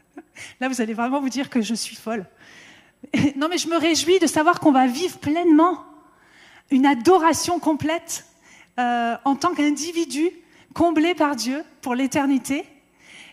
Là, 0.60 0.68
vous 0.68 0.82
allez 0.82 0.92
vraiment 0.92 1.22
vous 1.22 1.30
dire 1.30 1.48
que 1.48 1.62
je 1.62 1.72
suis 1.72 1.96
folle. 1.96 2.26
Non, 3.36 3.48
mais 3.48 3.58
je 3.58 3.68
me 3.68 3.76
réjouis 3.76 4.18
de 4.18 4.26
savoir 4.26 4.60
qu'on 4.60 4.72
va 4.72 4.86
vivre 4.86 5.18
pleinement 5.18 5.84
une 6.70 6.86
adoration 6.86 7.58
complète 7.58 8.26
euh, 8.78 9.16
en 9.24 9.36
tant 9.36 9.54
qu'individu 9.54 10.30
comblé 10.74 11.14
par 11.14 11.34
Dieu 11.36 11.64
pour 11.80 11.94
l'éternité 11.94 12.64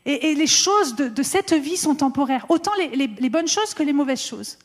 et, 0.05 0.35
les 0.35 0.47
choses 0.47 0.95
de, 0.95 1.23
cette 1.23 1.53
vie 1.53 1.77
sont 1.77 1.95
temporaires, 1.95 2.45
autant 2.49 2.71
les, 2.75 3.29
bonnes 3.29 3.47
choses 3.47 3.73
que 3.73 3.81
les 3.81 3.93
mauvaises 3.93 4.21
choses. 4.21 4.59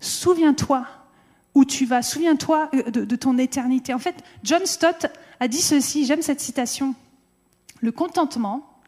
Souviens-toi 0.00 0.86
où 1.54 1.64
tu 1.64 1.84
vas, 1.84 2.02
souviens-toi 2.02 2.70
euh, 2.72 2.90
de, 2.90 3.04
de 3.04 3.16
ton 3.16 3.36
éternité. 3.38 3.92
En 3.92 3.98
fait, 3.98 4.14
John 4.44 4.64
Stott 4.64 5.06
a 5.40 5.48
dit 5.48 5.60
ceci, 5.60 6.06
j'aime 6.06 6.22
cette 6.22 6.40
citation. 6.40 6.94
Le 7.80 7.90
contentement, 7.90 8.80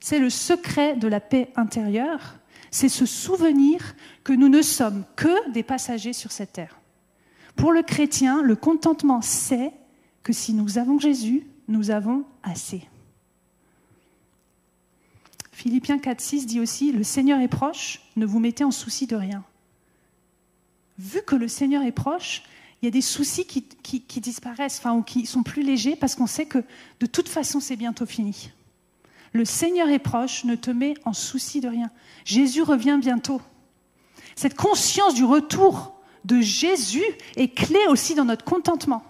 c'est 0.00 0.18
le 0.18 0.30
secret 0.30 0.96
de 0.96 1.06
la 1.06 1.20
paix 1.20 1.52
intérieure, 1.54 2.37
c'est 2.70 2.88
se 2.88 3.06
souvenir 3.06 3.94
que 4.24 4.32
nous 4.32 4.48
ne 4.48 4.62
sommes 4.62 5.04
que 5.16 5.50
des 5.50 5.62
passagers 5.62 6.12
sur 6.12 6.32
cette 6.32 6.52
terre. 6.52 6.78
Pour 7.56 7.72
le 7.72 7.82
chrétien, 7.82 8.42
le 8.42 8.56
contentement, 8.56 9.22
c'est 9.22 9.72
que 10.22 10.32
si 10.32 10.52
nous 10.52 10.78
avons 10.78 10.98
Jésus, 10.98 11.46
nous 11.66 11.90
avons 11.90 12.24
assez. 12.42 12.82
Philippiens 15.52 15.96
4.6 15.96 16.46
dit 16.46 16.60
aussi, 16.60 16.92
le 16.92 17.02
Seigneur 17.02 17.40
est 17.40 17.48
proche, 17.48 18.00
ne 18.16 18.24
vous 18.24 18.38
mettez 18.38 18.62
en 18.62 18.70
souci 18.70 19.08
de 19.08 19.16
rien. 19.16 19.42
Vu 20.98 21.20
que 21.22 21.34
le 21.34 21.48
Seigneur 21.48 21.82
est 21.82 21.92
proche, 21.92 22.44
il 22.80 22.84
y 22.84 22.88
a 22.88 22.92
des 22.92 23.00
soucis 23.00 23.44
qui, 23.44 24.20
disparaissent, 24.20 24.78
enfin, 24.78 24.94
ou 24.94 25.02
qui 25.02 25.26
sont 25.26 25.42
plus 25.42 25.62
légers, 25.62 25.96
parce 25.96 26.14
qu'on 26.14 26.28
sait 26.28 26.46
que 26.46 26.62
de 27.00 27.06
toute 27.06 27.28
façon, 27.28 27.58
c'est 27.58 27.74
bientôt 27.74 28.06
fini. 28.06 28.50
Le 29.32 29.44
Seigneur 29.44 29.88
est 29.88 29.98
proche, 29.98 30.44
ne 30.44 30.54
te 30.54 30.70
mets 30.70 30.94
en 31.04 31.12
souci 31.12 31.60
de 31.60 31.68
rien. 31.68 31.90
Jésus 32.24 32.62
revient 32.62 32.98
bientôt. 33.00 33.40
Cette 34.36 34.54
conscience 34.54 35.14
du 35.14 35.24
retour 35.24 35.94
de 36.24 36.40
Jésus 36.40 37.04
est 37.36 37.54
clé 37.54 37.80
aussi 37.88 38.14
dans 38.14 38.24
notre 38.24 38.44
contentement. 38.44 39.02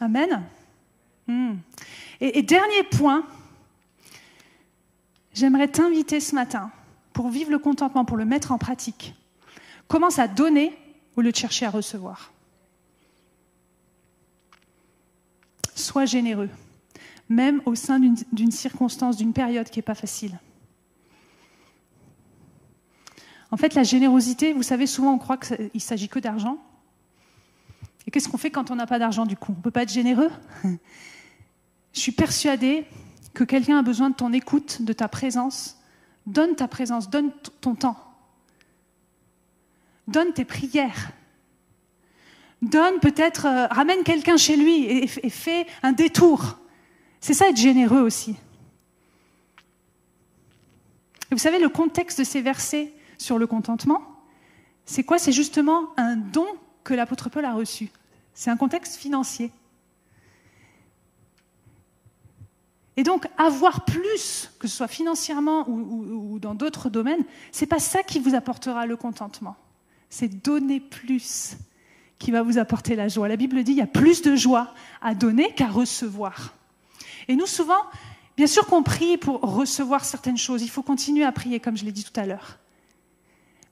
Amen. 0.00 0.44
Hmm. 1.26 1.54
Et, 2.20 2.38
et 2.38 2.42
dernier 2.42 2.82
point, 2.82 3.26
j'aimerais 5.32 5.68
t'inviter 5.68 6.20
ce 6.20 6.34
matin 6.34 6.70
pour 7.12 7.30
vivre 7.30 7.50
le 7.50 7.58
contentement, 7.58 8.04
pour 8.04 8.16
le 8.16 8.24
mettre 8.24 8.52
en 8.52 8.58
pratique. 8.58 9.14
Commence 9.88 10.18
à 10.18 10.28
donner 10.28 10.76
au 11.16 11.22
lieu 11.22 11.32
de 11.32 11.36
chercher 11.36 11.66
à 11.66 11.70
recevoir. 11.70 12.33
Sois 15.74 16.04
généreux, 16.04 16.50
même 17.28 17.60
au 17.66 17.74
sein 17.74 17.98
d'une 17.98 18.50
circonstance, 18.50 19.16
d'une 19.16 19.32
période 19.32 19.68
qui 19.68 19.78
n'est 19.78 19.84
pas 19.84 19.94
facile. 19.94 20.38
En 23.50 23.56
fait, 23.56 23.74
la 23.74 23.82
générosité, 23.82 24.52
vous 24.52 24.62
savez, 24.62 24.86
souvent 24.86 25.14
on 25.14 25.18
croit 25.18 25.36
qu'il 25.38 25.80
s'agit 25.80 26.08
que 26.08 26.18
d'argent. 26.18 26.58
Et 28.06 28.10
qu'est-ce 28.10 28.28
qu'on 28.28 28.38
fait 28.38 28.50
quand 28.50 28.70
on 28.70 28.76
n'a 28.76 28.86
pas 28.86 28.98
d'argent 28.98 29.26
du 29.26 29.36
coup? 29.36 29.52
On 29.52 29.58
ne 29.58 29.62
peut 29.62 29.70
pas 29.70 29.82
être 29.82 29.92
généreux? 29.92 30.30
Je 30.64 32.00
suis 32.00 32.12
persuadée 32.12 32.84
que 33.32 33.44
quelqu'un 33.44 33.78
a 33.78 33.82
besoin 33.82 34.10
de 34.10 34.14
ton 34.14 34.32
écoute, 34.32 34.82
de 34.82 34.92
ta 34.92 35.08
présence. 35.08 35.78
Donne 36.26 36.54
ta 36.56 36.68
présence, 36.68 37.10
donne 37.10 37.30
ton 37.60 37.74
temps. 37.74 37.98
Donne 40.08 40.32
tes 40.32 40.44
prières. 40.44 41.12
Donne 42.64 42.98
peut-être, 43.00 43.46
euh, 43.46 43.66
ramène 43.66 44.02
quelqu'un 44.04 44.38
chez 44.38 44.56
lui 44.56 44.84
et, 44.86 45.06
fais 45.06 45.66
un 45.82 45.92
détour. 45.92 46.58
C'est 47.20 47.34
ça 47.34 47.48
être 47.48 47.56
généreux 47.56 48.00
aussi. 48.00 48.36
Et 51.30 51.34
vous 51.34 51.38
savez, 51.38 51.58
le 51.58 51.68
contexte 51.68 52.18
de 52.18 52.24
ces 52.24 52.40
versets, 52.40 52.92
sur 53.18 53.38
le 53.38 53.46
contentement, 53.46 54.02
c'est 54.86 55.04
quoi? 55.04 55.18
C'est 55.18 55.32
justement 55.32 55.90
un 55.96 56.16
don 56.16 56.46
que 56.84 56.94
l'apôtre 56.94 57.28
Paul 57.28 57.44
a 57.44 57.52
reçu. 57.52 57.90
C'est 58.32 58.50
un 58.50 58.56
contexte 58.56 58.96
financier. 58.96 59.50
Et 62.96 63.02
donc, 63.02 63.26
avoir 63.36 63.84
plus, 63.84 64.50
que 64.58 64.68
ce 64.68 64.76
soit 64.76 64.88
financièrement 64.88 65.68
ou, 65.68 66.38
dans 66.38 66.54
d'autres 66.54 66.88
domaines, 66.88 67.24
c'est 67.52 67.66
pas 67.66 67.78
ça 67.78 68.02
qui 68.02 68.20
vous 68.20 68.34
apportera 68.34 68.86
le 68.86 68.96
contentement. 68.96 69.56
C'est 70.08 70.28
donner 70.28 70.80
plus 70.80 71.56
qui 72.18 72.30
va 72.30 72.42
vous 72.42 72.58
apporter 72.58 72.96
la 72.96 73.08
joie. 73.08 73.28
La 73.28 73.36
Bible 73.36 73.62
dit 73.64 73.72
il 73.72 73.78
y 73.78 73.82
a 73.82 73.86
plus 73.86 74.22
de 74.22 74.36
joie 74.36 74.72
à 75.02 75.14
donner 75.14 75.52
qu'à 75.54 75.68
recevoir. 75.68 76.54
Et 77.28 77.36
nous, 77.36 77.46
souvent, 77.46 77.80
bien 78.36 78.46
sûr 78.46 78.66
qu'on 78.66 78.82
prie 78.82 79.16
pour 79.16 79.40
recevoir 79.40 80.04
certaines 80.04 80.38
choses. 80.38 80.62
Il 80.62 80.70
faut 80.70 80.82
continuer 80.82 81.24
à 81.24 81.32
prier, 81.32 81.60
comme 81.60 81.76
je 81.76 81.84
l'ai 81.84 81.92
dit 81.92 82.04
tout 82.04 82.18
à 82.18 82.26
l'heure. 82.26 82.58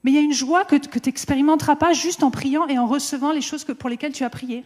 Mais 0.04 0.10
il 0.10 0.14
y 0.14 0.18
a 0.18 0.22
une 0.22 0.32
joie 0.32 0.64
que, 0.64 0.76
tu 0.76 0.88
n'expérimenteras 1.06 1.76
pas 1.76 1.92
juste 1.92 2.22
en 2.22 2.30
priant 2.30 2.66
et 2.66 2.78
en 2.78 2.86
recevant 2.86 3.32
les 3.32 3.40
choses 3.40 3.64
pour 3.64 3.88
lesquelles 3.88 4.12
tu 4.12 4.24
as 4.24 4.30
prié. 4.30 4.64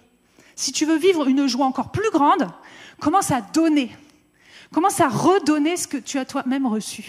Si 0.55 0.73
tu 0.73 0.87
veux 0.87 0.97
vivre 0.97 1.27
une 1.29 1.47
joie 1.47 1.67
encore 1.67 1.93
plus 1.93 2.11
grande, 2.11 2.49
commence 3.01 3.31
à 3.31 3.43
donner. 3.43 3.95
Commence 4.73 5.01
à 5.01 5.09
redonner 5.09 5.77
ce 5.77 5.87
que 5.87 5.99
tu 5.99 6.19
as 6.19 6.25
toi-même 6.25 6.67
reçu. 6.67 7.05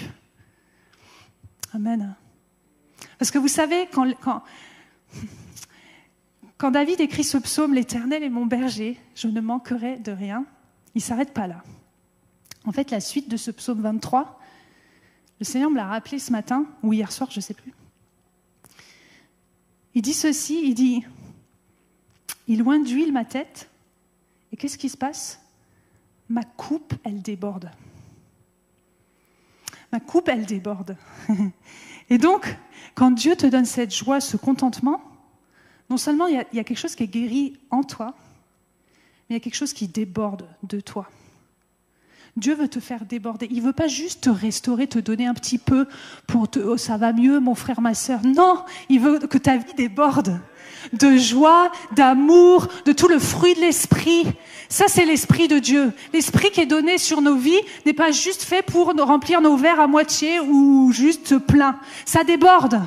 Amen. 1.73 2.15
Parce 3.17 3.31
que 3.31 3.37
vous 3.37 3.47
savez, 3.47 3.87
quand, 3.91 4.43
quand 6.57 6.71
David 6.71 6.99
écrit 7.01 7.23
ce 7.23 7.37
psaume, 7.37 7.73
L'Éternel 7.73 8.23
est 8.23 8.29
mon 8.29 8.45
berger, 8.45 8.99
je 9.15 9.27
ne 9.27 9.41
manquerai 9.41 9.97
de 9.99 10.11
rien, 10.11 10.45
il 10.95 10.99
ne 10.99 11.03
s'arrête 11.03 11.33
pas 11.33 11.45
là. 11.45 11.63
En 12.65 12.71
fait, 12.71 12.89
la 12.89 12.99
suite 12.99 13.29
de 13.29 13.37
ce 13.37 13.51
psaume 13.51 13.81
23, 13.81 14.39
le 15.39 15.45
Seigneur 15.45 15.69
me 15.69 15.77
l'a 15.77 15.85
rappelé 15.85 16.17
ce 16.17 16.31
matin, 16.31 16.65
ou 16.81 16.93
hier 16.93 17.11
soir, 17.11 17.29
je 17.29 17.37
ne 17.37 17.41
sais 17.41 17.53
plus. 17.53 17.73
Il 19.93 20.01
dit 20.01 20.13
ceci, 20.13 20.61
il 20.63 20.73
dit, 20.73 21.05
il 22.47 22.59
loin 22.59 22.79
d'huile 22.79 23.13
ma 23.13 23.25
tête, 23.25 23.69
et 24.51 24.57
qu'est-ce 24.57 24.77
qui 24.77 24.89
se 24.89 24.97
passe? 24.97 25.39
Ma 26.29 26.43
coupe, 26.43 26.93
elle 27.03 27.21
déborde. 27.21 27.69
Ma 29.91 29.99
coupe, 29.99 30.27
elle 30.27 30.45
déborde. 30.45 30.97
et 32.09 32.17
donc, 32.17 32.57
quand 32.95 33.11
Dieu 33.11 33.35
te 33.35 33.45
donne 33.45 33.65
cette 33.65 33.93
joie, 33.93 34.19
ce 34.19 34.37
contentement, 34.37 35.01
non 35.89 35.97
seulement 35.97 36.27
il 36.27 36.35
y, 36.35 36.59
a, 36.59 36.63
quelque 36.63 36.77
chose 36.77 36.95
qui 36.95 37.03
est 37.03 37.07
guéri 37.07 37.57
en 37.71 37.83
toi, 37.83 38.13
mais 39.29 39.35
il 39.35 39.37
y 39.37 39.37
a 39.37 39.39
quelque 39.39 39.55
chose 39.55 39.73
qui 39.73 39.87
déborde 39.87 40.47
de 40.63 40.79
toi. 40.79 41.09
Dieu 42.35 42.53
veut 42.53 42.67
te 42.67 42.79
faire 42.79 43.03
déborder. 43.05 43.47
Il 43.49 43.63
veut 43.63 43.73
pas 43.73 43.87
juste 43.87 44.25
te 44.25 44.29
restaurer, 44.29 44.85
te 44.85 44.99
donner 44.99 45.25
un 45.25 45.33
petit 45.33 45.57
peu 45.57 45.87
pour 46.27 46.47
te, 46.47 46.59
oh, 46.59 46.77
ça 46.77 46.95
va 46.97 47.11
mieux, 47.11 47.39
mon 47.39 47.55
frère, 47.55 47.81
ma 47.81 47.95
sœur. 47.95 48.19
Non, 48.23 48.63
il 48.89 48.99
veut 48.99 49.17
que 49.19 49.39
ta 49.39 49.57
vie 49.57 49.73
déborde 49.75 50.39
de 50.93 51.17
joie, 51.17 51.71
d'amour, 51.95 52.67
de 52.85 52.91
tout 52.91 53.07
le 53.07 53.17
fruit 53.17 53.55
de 53.55 53.61
l'esprit. 53.61 54.23
Ça, 54.69 54.85
c'est 54.87 55.05
l'esprit 55.05 55.47
de 55.47 55.57
Dieu. 55.57 55.91
L'esprit 56.13 56.51
qui 56.51 56.61
est 56.61 56.67
donné 56.67 56.99
sur 56.99 57.21
nos 57.21 57.35
vies 57.35 57.59
n'est 57.85 57.93
pas 57.93 58.11
juste 58.11 58.43
fait 58.43 58.61
pour 58.61 58.93
remplir 58.93 59.41
nos 59.41 59.57
verres 59.57 59.79
à 59.79 59.87
moitié 59.87 60.39
ou 60.39 60.91
juste 60.91 61.39
plein. 61.39 61.79
Ça 62.05 62.23
déborde 62.23 62.81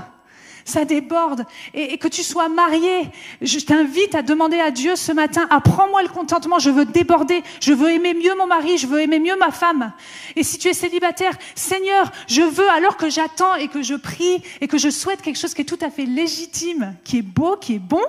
ça 0.71 0.85
déborde. 0.85 1.45
Et, 1.75 1.99
que 1.99 2.09
tu 2.09 2.23
sois 2.23 2.49
marié, 2.49 3.11
je 3.43 3.59
t'invite 3.59 4.15
à 4.15 4.23
demander 4.23 4.59
à 4.59 4.71
Dieu 4.71 4.97
ce 4.97 5.13
matin, 5.13 5.47
apprends-moi 5.51 6.03
le 6.03 6.09
contentement, 6.09 6.59
je 6.59 6.71
veux 6.71 6.87
déborder, 6.87 7.43
je 7.61 7.73
veux 7.73 7.91
aimer 7.91 8.15
mieux 8.15 8.35
mon 8.37 8.47
mari, 8.47 8.79
je 8.79 8.87
veux 8.87 9.01
aimer 9.01 9.19
mieux 9.19 9.37
ma 9.37 9.51
femme. 9.51 9.93
Et 10.37 10.43
si 10.43 10.59
tu 10.59 10.69
es 10.69 10.75
célibataire, 10.75 11.37
Seigneur, 11.55 12.11
je 12.29 12.43
veux, 12.43 12.69
alors 12.71 12.97
que 12.97 13.11
j'attends 13.11 13.55
et 13.57 13.69
que 13.69 13.83
je 13.83 13.95
prie 13.95 14.43
et 14.61 14.69
que 14.69 14.79
je 14.79 14.89
souhaite 14.89 15.21
quelque 15.21 15.39
chose 15.39 15.55
qui 15.55 15.63
est 15.63 15.67
tout 15.67 15.79
à 15.83 15.91
fait 15.91 16.07
légitime, 16.07 16.97
qui 17.05 17.19
est 17.19 17.23
beau, 17.23 17.57
qui 17.57 17.75
est 17.75 17.79
bon, 17.79 18.03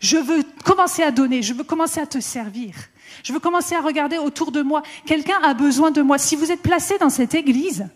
je 0.00 0.16
veux 0.16 0.42
commencer 0.64 1.02
à 1.02 1.12
donner, 1.12 1.42
je 1.42 1.54
veux 1.54 1.64
commencer 1.64 2.00
à 2.00 2.06
te 2.06 2.20
servir. 2.20 2.74
Je 3.22 3.32
veux 3.32 3.40
commencer 3.40 3.74
à 3.74 3.80
regarder 3.80 4.18
autour 4.18 4.50
de 4.50 4.62
moi. 4.62 4.82
Quelqu'un 5.06 5.38
a 5.42 5.54
besoin 5.54 5.90
de 5.90 6.02
moi. 6.02 6.18
Si 6.18 6.34
vous 6.34 6.50
êtes 6.50 6.62
placé 6.62 6.98
dans 6.98 7.10
cette 7.10 7.34
église, 7.34 7.88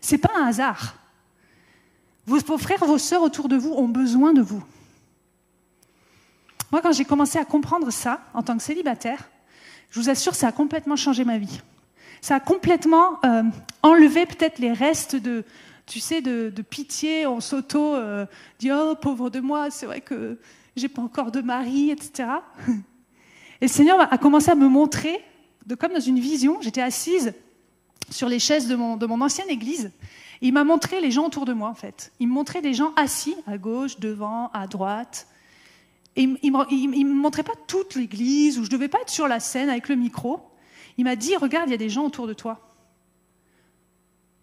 c'est 0.00 0.18
pas 0.18 0.30
un 0.38 0.46
hasard. 0.46 0.94
Vos, 2.30 2.58
frères, 2.58 2.84
vos 2.84 2.96
sœurs 2.96 3.22
autour 3.22 3.48
de 3.48 3.56
vous 3.56 3.72
ont 3.72 3.88
besoin 3.88 4.32
de 4.32 4.40
vous. 4.40 4.62
Moi, 6.70 6.80
quand 6.80 6.92
j'ai 6.92 7.04
commencé 7.04 7.40
à 7.40 7.44
comprendre 7.44 7.90
ça 7.90 8.22
en 8.34 8.44
tant 8.44 8.56
que 8.56 8.62
célibataire, 8.62 9.28
je 9.90 9.98
vous 9.98 10.08
assure, 10.08 10.36
ça 10.36 10.46
a 10.46 10.52
complètement 10.52 10.94
changé 10.94 11.24
ma 11.24 11.38
vie. 11.38 11.60
Ça 12.20 12.36
a 12.36 12.40
complètement 12.40 13.18
euh, 13.24 13.42
enlevé 13.82 14.26
peut-être 14.26 14.60
les 14.60 14.72
restes 14.72 15.16
de, 15.16 15.44
tu 15.86 15.98
sais, 15.98 16.20
de, 16.20 16.62
pitié. 16.62 17.26
On 17.26 17.40
s'auto 17.40 17.96
euh, 17.96 18.26
dit 18.60 18.70
oh 18.70 18.94
pauvre 18.94 19.28
de 19.28 19.40
moi, 19.40 19.72
c'est 19.72 19.86
vrai 19.86 20.00
que 20.00 20.38
j'ai 20.76 20.88
pas 20.88 21.02
encore 21.02 21.32
de 21.32 21.40
mari, 21.40 21.90
etc. 21.90 22.28
Et 23.60 23.64
le 23.64 23.68
Seigneur 23.68 24.00
a 24.00 24.18
commencé 24.18 24.52
à 24.52 24.54
me 24.54 24.68
montrer, 24.68 25.20
de, 25.66 25.74
comme 25.74 25.94
dans 25.94 25.98
une 25.98 26.20
vision, 26.20 26.60
j'étais 26.60 26.80
assise 26.80 27.34
sur 28.08 28.28
les 28.28 28.38
chaises 28.38 28.68
de 28.68 28.76
mon, 28.76 28.96
de 28.96 29.06
mon 29.06 29.20
ancienne 29.20 29.50
église, 29.50 29.90
il 30.40 30.52
m'a 30.52 30.64
montré 30.64 31.00
les 31.00 31.10
gens 31.10 31.26
autour 31.26 31.44
de 31.44 31.52
moi, 31.52 31.68
en 31.68 31.74
fait. 31.74 32.12
Il 32.18 32.28
me 32.28 32.32
montrait 32.32 32.62
des 32.62 32.74
gens 32.74 32.92
assis 32.96 33.36
à 33.46 33.58
gauche, 33.58 34.00
devant, 34.00 34.48
à 34.52 34.66
droite. 34.66 35.26
Et 36.16 36.22
il 36.22 36.52
ne 36.52 37.04
me 37.04 37.14
montrait 37.14 37.42
pas 37.42 37.52
toute 37.66 37.94
l'église, 37.94 38.58
où 38.58 38.62
je 38.64 38.68
ne 38.68 38.72
devais 38.72 38.88
pas 38.88 39.00
être 39.00 39.10
sur 39.10 39.28
la 39.28 39.40
scène 39.40 39.68
avec 39.68 39.88
le 39.88 39.96
micro. 39.96 40.40
Il 40.96 41.04
m'a 41.04 41.16
dit, 41.16 41.36
regarde, 41.36 41.68
il 41.68 41.72
y 41.72 41.74
a 41.74 41.78
des 41.78 41.90
gens 41.90 42.04
autour 42.04 42.26
de 42.26 42.32
toi. 42.32 42.74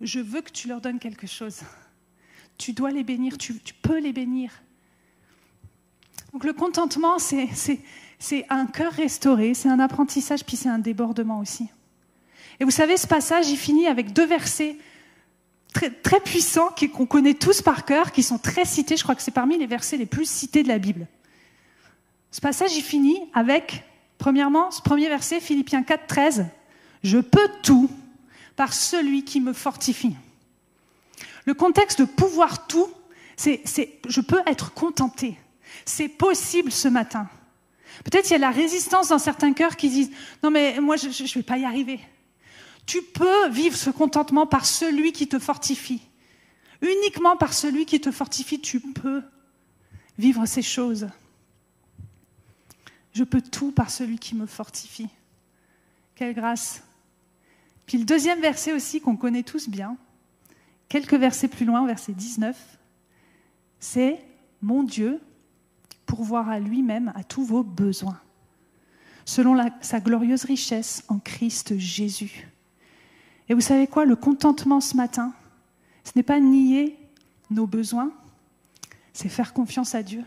Je 0.02 0.20
veux 0.20 0.42
que 0.42 0.52
tu 0.52 0.68
leur 0.68 0.82
donnes 0.82 1.00
quelque 1.00 1.28
chose. 1.28 1.62
Tu 2.58 2.74
dois 2.74 2.92
les 2.92 3.04
bénir, 3.04 3.38
tu, 3.38 3.60
tu 3.60 3.74
peux 3.74 4.00
les 4.00 4.14
bénir. 4.14 4.52
Donc 6.34 6.44
le 6.44 6.54
contentement, 6.54 7.18
c'est 7.18 8.46
un 8.50 8.68
cœur 8.68 8.94
restauré, 8.94 9.54
c'est 9.56 9.70
un 9.70 9.80
apprentissage, 9.80 10.46
puis 10.46 10.58
c'est 10.58 10.70
un 10.70 10.80
débordement 10.80 11.40
aussi. 11.40 11.68
Et 12.60 12.64
vous 12.64 12.72
savez, 12.72 12.98
ce 12.98 13.08
passage, 13.08 13.50
il 13.50 13.58
finit 13.58 13.88
avec 13.88 14.14
deux 14.14 14.26
versets 14.26 14.78
très, 15.74 15.90
très 15.90 16.20
puissants 16.20 16.70
qu'on 16.94 17.06
connaît 17.06 17.34
tous 17.34 17.62
par 17.62 17.86
cœur, 17.86 18.12
qui 18.12 18.24
sont 18.24 18.38
très 18.38 18.66
cités. 18.66 18.98
Je 18.98 19.04
crois 19.04 19.16
que 19.16 19.22
c'est 19.22 19.32
parmi 19.32 19.58
les 19.58 19.68
versets 19.68 19.98
les 19.98 20.06
plus 20.06 20.30
cités 20.30 20.64
de 20.64 20.68
la 20.68 20.78
Bible. 20.80 21.08
Ce 22.32 22.42
passage, 22.42 22.76
il 22.76 22.84
finit 22.84 23.20
avec, 23.34 23.84
premièrement, 24.18 24.72
ce 24.72 24.82
premier 24.82 25.08
verset, 25.08 25.40
Philippiens 25.40 25.84
4, 25.84 26.08
13. 26.08 26.46
Je 27.04 27.20
peux 27.20 27.50
tout 27.64 27.90
par 28.56 28.74
celui 28.74 29.24
qui 29.24 29.40
me 29.40 29.54
fortifie. 29.54 30.16
Le 31.46 31.54
contexte 31.54 32.00
de 32.00 32.06
pouvoir 32.06 32.68
tout, 32.68 32.90
c'est 33.38 33.62
je 34.08 34.22
peux 34.22 34.42
être 34.48 34.74
contenté. 34.74 35.38
C'est 35.86 36.10
possible 36.10 36.72
ce 36.72 36.88
matin. 36.88 37.30
Peut-être 38.04 38.30
il 38.30 38.34
y 38.34 38.36
a 38.36 38.40
la 38.40 38.52
résistance 38.52 39.10
dans 39.10 39.20
certains 39.20 39.54
cœurs 39.54 39.76
qui 39.76 39.90
disent 39.90 40.12
non 40.44 40.52
mais 40.52 40.80
moi 40.82 40.98
je 40.98 41.08
ne 41.08 41.34
vais 41.34 41.44
pas 41.44 41.58
y 41.58 41.66
arriver. 41.66 42.00
Tu 42.88 43.02
peux 43.04 43.50
vivre 43.50 43.76
ce 43.76 43.90
contentement 43.90 44.48
par 44.48 44.66
celui 44.66 45.12
qui 45.12 45.28
te 45.28 45.38
fortifie. 45.38 46.02
Uniquement 46.82 47.36
par 47.36 47.54
celui 47.54 47.86
qui 47.86 48.00
te 48.00 48.12
fortifie, 48.12 48.62
tu 48.62 48.80
peux 48.80 49.22
vivre 50.18 50.46
ces 50.46 50.62
choses. 50.62 51.08
Je 53.14 53.24
peux 53.24 53.42
tout 53.42 53.72
par 53.72 53.92
celui 53.92 54.18
qui 54.18 54.36
me 54.36 54.46
fortifie. 54.46 55.10
Quelle 56.16 56.34
grâce. 56.34 56.82
Puis 57.86 57.98
le 57.98 58.06
deuxième 58.06 58.40
verset 58.40 58.74
aussi 58.74 59.02
qu'on 59.02 59.18
connaît 59.18 59.44
tous 59.44 59.70
bien, 59.70 59.98
quelques 60.88 61.14
versets 61.14 61.48
plus 61.48 61.66
loin, 61.66 61.86
verset 61.86 62.14
19, 62.14 62.58
c'est 63.80 64.24
Mon 64.62 64.84
Dieu 64.84 65.20
pourvoir 66.06 66.48
à 66.48 66.60
lui-même 66.60 67.12
à 67.16 67.24
tous 67.24 67.44
vos 67.44 67.64
besoins. 67.64 68.20
selon 69.26 69.58
sa 69.82 70.00
glorieuse 70.00 70.46
richesse 70.46 71.04
en 71.10 71.20
Christ 71.20 71.78
Jésus. 71.78 72.48
Et 73.50 73.54
vous 73.54 73.62
savez 73.62 73.88
quoi, 73.88 74.06
le 74.06 74.16
contentement 74.16 74.82
ce 74.82 74.96
matin, 74.96 75.34
ce 76.04 76.12
n'est 76.16 76.24
pas 76.24 76.40
nier 76.40 76.98
nos 77.50 77.68
besoins, 77.68 78.12
c'est 79.14 79.30
faire 79.30 79.54
confiance 79.54 79.96
à 79.96 80.04
Dieu 80.04 80.24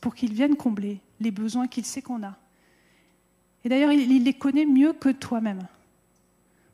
pour 0.00 0.14
qu'il 0.14 0.32
vienne 0.32 0.56
combler 0.56 1.00
les 1.20 1.30
besoins 1.30 1.66
qu'il 1.66 1.84
sait 1.84 2.02
qu'on 2.02 2.22
a. 2.22 2.36
Et 3.64 3.68
d'ailleurs, 3.68 3.92
il, 3.92 4.22
les 4.22 4.34
connaît 4.34 4.66
mieux 4.66 4.92
que 4.92 5.08
toi-même. 5.08 5.66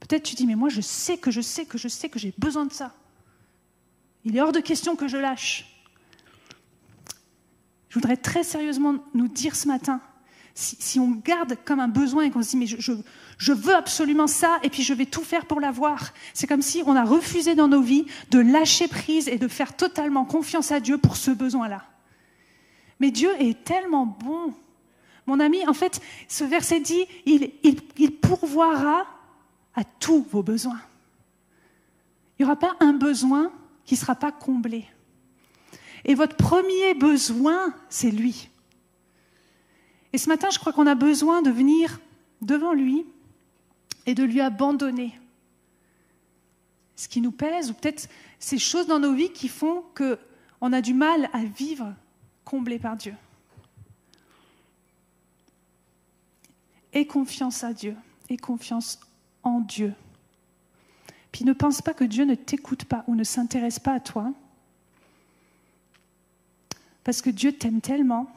Peut-être 0.00 0.24
tu 0.24 0.34
dis, 0.34 0.46
mais 0.46 0.56
moi 0.56 0.68
je 0.68 0.80
sais 0.80 1.16
que 1.16 1.30
je 1.30 1.40
sais 1.40 1.64
que 1.64 1.78
je 1.78 1.88
sais 1.88 2.08
que 2.08 2.18
j'ai 2.18 2.34
besoin 2.36 2.66
de 2.66 2.72
ça. 2.72 2.92
Il 4.24 4.36
est 4.36 4.40
hors 4.40 4.52
de 4.52 4.60
question 4.60 4.96
que 4.96 5.08
je 5.08 5.16
lâche. 5.16 5.68
Je 7.88 7.94
voudrais 7.94 8.16
très 8.16 8.42
sérieusement 8.42 8.96
nous 9.14 9.28
dire 9.28 9.54
ce 9.54 9.68
matin, 9.68 10.00
si, 10.54 11.00
on 11.00 11.12
garde 11.12 11.56
comme 11.64 11.80
un 11.80 11.88
besoin 11.88 12.24
et 12.24 12.30
qu'on 12.30 12.42
se 12.42 12.50
dit 12.50 12.56
mais 12.56 12.66
je, 12.66 12.78
je, 12.78 12.92
veux 13.50 13.74
absolument 13.74 14.28
ça 14.28 14.60
et 14.62 14.70
puis 14.70 14.84
je 14.84 14.94
vais 14.94 15.06
tout 15.06 15.24
faire 15.24 15.46
pour 15.46 15.58
l'avoir, 15.58 16.12
c'est 16.32 16.46
comme 16.46 16.62
si 16.62 16.84
on 16.86 16.94
a 16.94 17.02
refusé 17.02 17.56
dans 17.56 17.66
nos 17.66 17.82
vies 17.82 18.06
de 18.30 18.38
lâcher 18.38 18.86
prise 18.86 19.26
et 19.26 19.38
de 19.38 19.48
faire 19.48 19.74
totalement 19.74 20.24
confiance 20.24 20.70
à 20.70 20.78
Dieu 20.78 20.98
pour 20.98 21.16
ce 21.16 21.32
besoin-là. 21.32 21.82
Mais 23.00 23.10
Dieu 23.10 23.30
est 23.40 23.64
tellement 23.64 24.06
bon. 24.06 24.54
Mon 25.26 25.40
ami, 25.40 25.66
en 25.66 25.74
fait, 25.74 26.00
ce 26.28 26.44
verset 26.44 26.78
dit, 26.78 27.04
il 27.26 28.12
pourvoira 28.20 29.06
à 29.74 29.82
tous 29.82 30.24
vos 30.30 30.44
besoins. 30.44 30.80
Il 32.38 32.44
n'y 32.44 32.46
aura 32.46 32.58
pas 32.58 32.76
un 32.78 32.92
besoin 32.92 33.50
qui 33.84 33.94
ne 33.94 34.00
sera 34.00 34.14
pas 34.14 34.30
comblé. 34.30 34.86
Et 36.04 36.14
votre 36.14 36.36
premier 36.36 36.94
besoin, 36.94 37.74
c'est 37.88 38.10
lui. 38.10 38.48
Et 40.12 40.18
ce 40.18 40.28
matin, 40.28 40.48
je 40.50 40.58
crois 40.58 40.72
qu'on 40.72 40.86
a 40.86 40.94
besoin 40.94 41.42
de 41.42 41.50
venir 41.50 41.98
devant 42.40 42.72
lui 42.72 43.06
et 44.06 44.14
de 44.14 44.24
lui 44.24 44.40
abandonner 44.40 45.18
ce 46.96 47.08
qui 47.08 47.20
nous 47.20 47.32
pèse, 47.32 47.70
ou 47.70 47.74
peut-être 47.74 48.08
ces 48.38 48.58
choses 48.58 48.86
dans 48.86 48.98
nos 48.98 49.14
vies 49.14 49.32
qui 49.32 49.48
font 49.48 49.82
qu'on 49.96 50.72
a 50.72 50.80
du 50.80 50.94
mal 50.94 51.28
à 51.32 51.44
vivre 51.44 51.94
comblé 52.44 52.78
par 52.78 52.96
Dieu. 52.96 53.14
Et 56.92 57.06
confiance 57.06 57.64
à 57.64 57.72
Dieu, 57.72 57.96
et 58.28 58.36
confiance 58.36 59.00
en 59.42 59.60
Dieu. 59.60 59.94
Puis 61.32 61.44
ne 61.44 61.54
pense 61.54 61.80
pas 61.80 61.94
que 61.94 62.04
Dieu 62.04 62.24
ne 62.24 62.34
t'écoute 62.34 62.84
pas 62.84 63.04
ou 63.06 63.14
ne 63.14 63.24
s'intéresse 63.24 63.78
pas 63.78 63.94
à 63.94 64.00
toi, 64.00 64.32
parce 67.04 67.22
que 67.22 67.30
Dieu 67.30 67.52
t'aime 67.52 67.80
tellement 67.80 68.30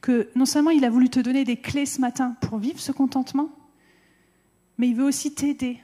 que 0.00 0.30
non 0.34 0.46
seulement 0.46 0.70
il 0.70 0.84
a 0.84 0.90
voulu 0.90 1.10
te 1.10 1.20
donner 1.20 1.44
des 1.44 1.56
clés 1.56 1.86
ce 1.86 2.00
matin 2.00 2.36
pour 2.40 2.58
vivre 2.58 2.80
ce 2.80 2.92
contentement, 2.92 3.50
mais 4.78 4.88
il 4.88 4.96
veut 4.96 5.04
aussi 5.04 5.34
t'aider 5.34 5.78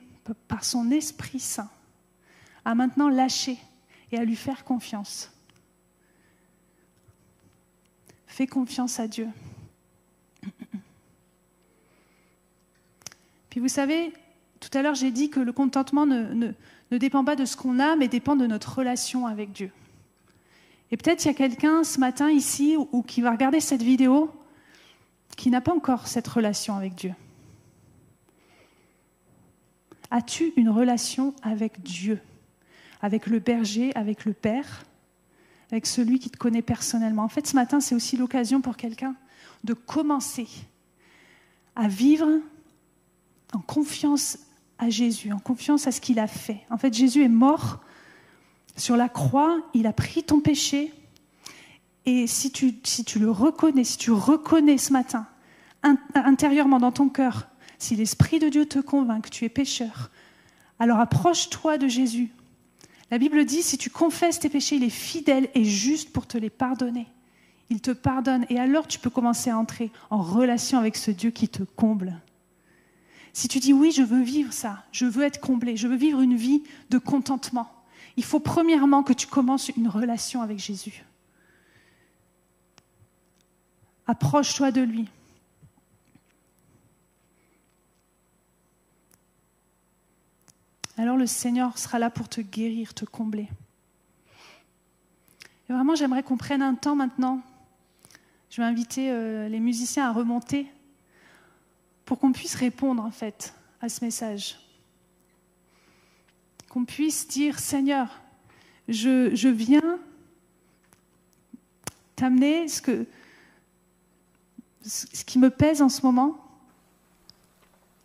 par 0.48 0.64
son 0.64 0.90
Esprit 0.90 1.40
Saint 1.40 1.70
à 2.64 2.74
maintenant 2.74 3.08
lâcher 3.08 3.58
et 4.12 4.18
à 4.18 4.24
lui 4.24 4.36
faire 4.36 4.64
confiance. 4.64 5.32
Fais 8.26 8.46
confiance 8.46 9.00
à 9.00 9.08
Dieu. 9.08 9.28
Puis 13.50 13.60
vous 13.60 13.68
savez, 13.68 14.12
tout 14.60 14.70
à 14.72 14.82
l'heure 14.82 14.94
j'ai 14.94 15.10
dit 15.10 15.28
que 15.28 15.40
le 15.40 15.52
contentement 15.52 16.06
ne, 16.06 16.54
dépend 16.90 17.24
pas 17.24 17.36
de 17.36 17.44
ce 17.44 17.56
qu'on 17.56 17.78
a, 17.78 17.96
mais 17.96 18.08
dépend 18.08 18.36
de 18.36 18.46
notre 18.46 18.78
relation 18.78 19.26
avec 19.26 19.52
Dieu. 19.52 19.70
Et 20.90 20.96
peut-être 20.96 21.24
il 21.24 21.28
y 21.28 21.30
a 21.30 21.34
quelqu'un 21.34 21.84
ce 21.84 21.98
matin 22.00 22.30
ici 22.30 22.76
ou, 22.76 23.02
qui 23.02 23.22
va 23.22 23.30
regarder 23.30 23.60
cette 23.60 23.82
vidéo 23.82 24.30
qui 25.36 25.50
n'a 25.50 25.60
pas 25.62 25.74
encore 25.74 26.06
cette 26.06 26.28
relation 26.28 26.76
avec 26.76 26.94
Dieu. 26.94 27.14
As-tu 30.14 30.52
une 30.58 30.68
relation 30.68 31.34
avec 31.42 31.82
Dieu, 31.82 32.20
avec 33.00 33.26
le 33.26 33.38
berger, 33.38 33.96
avec 33.96 34.26
le 34.26 34.34
Père, 34.34 34.84
avec 35.70 35.86
celui 35.86 36.18
qui 36.18 36.28
te 36.28 36.36
connaît 36.36 36.60
personnellement? 36.60 37.22
En 37.22 37.28
fait, 37.28 37.46
ce 37.46 37.54
matin, 37.54 37.80
c'est 37.80 37.94
aussi 37.94 38.18
l'occasion 38.18 38.60
pour 38.60 38.76
quelqu'un 38.76 39.16
de 39.64 39.72
commencer 39.72 40.48
à 41.74 41.88
vivre 41.88 42.28
en 43.54 43.60
confiance 43.60 44.38
à 44.78 44.90
Jésus, 44.90 45.32
en 45.32 45.38
confiance 45.38 45.86
à 45.86 45.92
ce 45.92 46.02
qu'il 46.02 46.18
a 46.18 46.26
fait. 46.26 46.60
En 46.68 46.76
fait, 46.76 46.92
Jésus 46.92 47.24
est 47.24 47.28
mort 47.28 47.80
sur 48.76 48.98
la 48.98 49.08
croix, 49.08 49.62
il 49.72 49.86
a 49.86 49.94
pris 49.94 50.24
ton 50.24 50.40
péché. 50.40 50.92
Et 52.04 52.26
si 52.26 52.52
tu, 52.52 52.74
si 52.84 53.02
tu 53.02 53.18
le 53.18 53.30
reconnais, 53.30 53.84
si 53.84 53.96
tu 53.96 54.10
reconnais 54.10 54.76
ce 54.76 54.92
matin, 54.92 55.26
intérieurement 56.14 56.80
dans 56.80 56.92
ton 56.92 57.08
cœur, 57.08 57.48
si 57.82 57.96
l'Esprit 57.96 58.38
de 58.38 58.48
Dieu 58.48 58.66
te 58.66 58.78
convainc 58.78 59.24
que 59.24 59.30
tu 59.30 59.44
es 59.44 59.48
pécheur, 59.48 60.10
alors 60.78 61.00
approche-toi 61.00 61.78
de 61.78 61.88
Jésus. 61.88 62.30
La 63.10 63.18
Bible 63.18 63.44
dit, 63.44 63.62
si 63.62 63.76
tu 63.76 63.90
confesses 63.90 64.38
tes 64.38 64.48
péchés, 64.48 64.76
il 64.76 64.84
est 64.84 64.90
fidèle 64.90 65.48
et 65.54 65.64
juste 65.64 66.12
pour 66.12 66.26
te 66.26 66.38
les 66.38 66.50
pardonner. 66.50 67.06
Il 67.70 67.80
te 67.80 67.90
pardonne 67.90 68.46
et 68.48 68.58
alors 68.58 68.86
tu 68.86 68.98
peux 68.98 69.10
commencer 69.10 69.50
à 69.50 69.58
entrer 69.58 69.90
en 70.10 70.22
relation 70.22 70.78
avec 70.78 70.96
ce 70.96 71.10
Dieu 71.10 71.30
qui 71.30 71.48
te 71.48 71.62
comble. 71.62 72.20
Si 73.32 73.48
tu 73.48 73.58
dis 73.58 73.72
oui, 73.72 73.92
je 73.92 74.02
veux 74.02 74.22
vivre 74.22 74.52
ça, 74.52 74.84
je 74.92 75.06
veux 75.06 75.24
être 75.24 75.40
comblé, 75.40 75.76
je 75.76 75.88
veux 75.88 75.96
vivre 75.96 76.20
une 76.20 76.36
vie 76.36 76.62
de 76.90 76.98
contentement, 76.98 77.70
il 78.16 78.24
faut 78.24 78.40
premièrement 78.40 79.02
que 79.02 79.14
tu 79.14 79.26
commences 79.26 79.70
une 79.70 79.88
relation 79.88 80.42
avec 80.42 80.58
Jésus. 80.58 81.04
Approche-toi 84.06 84.70
de 84.70 84.82
lui. 84.82 85.08
Alors 91.02 91.16
le 91.16 91.26
Seigneur 91.26 91.78
sera 91.78 91.98
là 91.98 92.10
pour 92.10 92.28
te 92.28 92.40
guérir, 92.40 92.94
te 92.94 93.04
combler. 93.04 93.48
Et 95.68 95.72
vraiment, 95.72 95.96
j'aimerais 95.96 96.22
qu'on 96.22 96.36
prenne 96.36 96.62
un 96.62 96.76
temps 96.76 96.94
maintenant. 96.94 97.40
Je 98.50 98.62
vais 98.62 98.68
inviter 98.68 99.10
euh, 99.10 99.48
les 99.48 99.58
musiciens 99.58 100.06
à 100.06 100.12
remonter 100.12 100.70
pour 102.04 102.20
qu'on 102.20 102.30
puisse 102.30 102.54
répondre 102.54 103.02
en 103.02 103.10
fait 103.10 103.52
à 103.80 103.88
ce 103.88 104.04
message 104.04 104.60
qu'on 106.68 106.84
puisse 106.84 107.26
dire, 107.26 107.58
Seigneur, 107.58 108.22
je, 108.86 109.34
je 109.34 109.48
viens 109.48 109.98
t'amener 112.14 112.68
ce, 112.68 112.80
que, 112.80 113.08
ce 114.84 115.24
qui 115.24 115.40
me 115.40 115.50
pèse 115.50 115.82
en 115.82 115.88
ce 115.88 116.02
moment, 116.02 116.38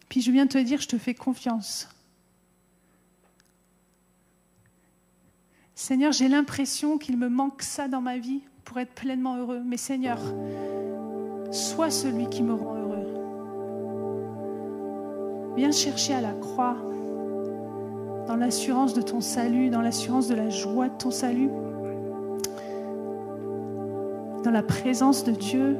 puis 0.09 0.23
je 0.23 0.31
viens 0.31 0.47
te 0.47 0.57
dire, 0.57 0.81
je 0.81 0.87
te 0.87 0.97
fais 0.97 1.13
confiance. 1.13 1.89
Seigneur, 5.79 6.11
j'ai 6.11 6.27
l'impression 6.27 6.97
qu'il 6.97 7.17
me 7.17 7.29
manque 7.29 7.61
ça 7.61 7.87
dans 7.87 8.01
ma 8.01 8.17
vie 8.17 8.41
pour 8.65 8.79
être 8.79 8.93
pleinement 8.93 9.37
heureux. 9.37 9.61
Mais 9.63 9.77
Seigneur, 9.77 10.17
sois 11.51 11.91
celui 11.91 12.27
qui 12.29 12.41
me 12.41 12.55
rend 12.55 12.73
heureux. 12.73 13.05
Viens 15.55 15.71
chercher 15.71 16.15
à 16.15 16.21
la 16.21 16.31
croix 16.33 16.77
dans 18.25 18.35
l'assurance 18.35 18.95
de 18.95 19.03
ton 19.03 19.21
salut, 19.21 19.69
dans 19.69 19.81
l'assurance 19.81 20.27
de 20.27 20.33
la 20.33 20.49
joie 20.49 20.89
de 20.89 20.97
ton 20.97 21.11
salut, 21.11 21.51
dans 24.43 24.51
la 24.51 24.63
présence 24.63 25.23
de 25.25 25.31
Dieu. 25.31 25.77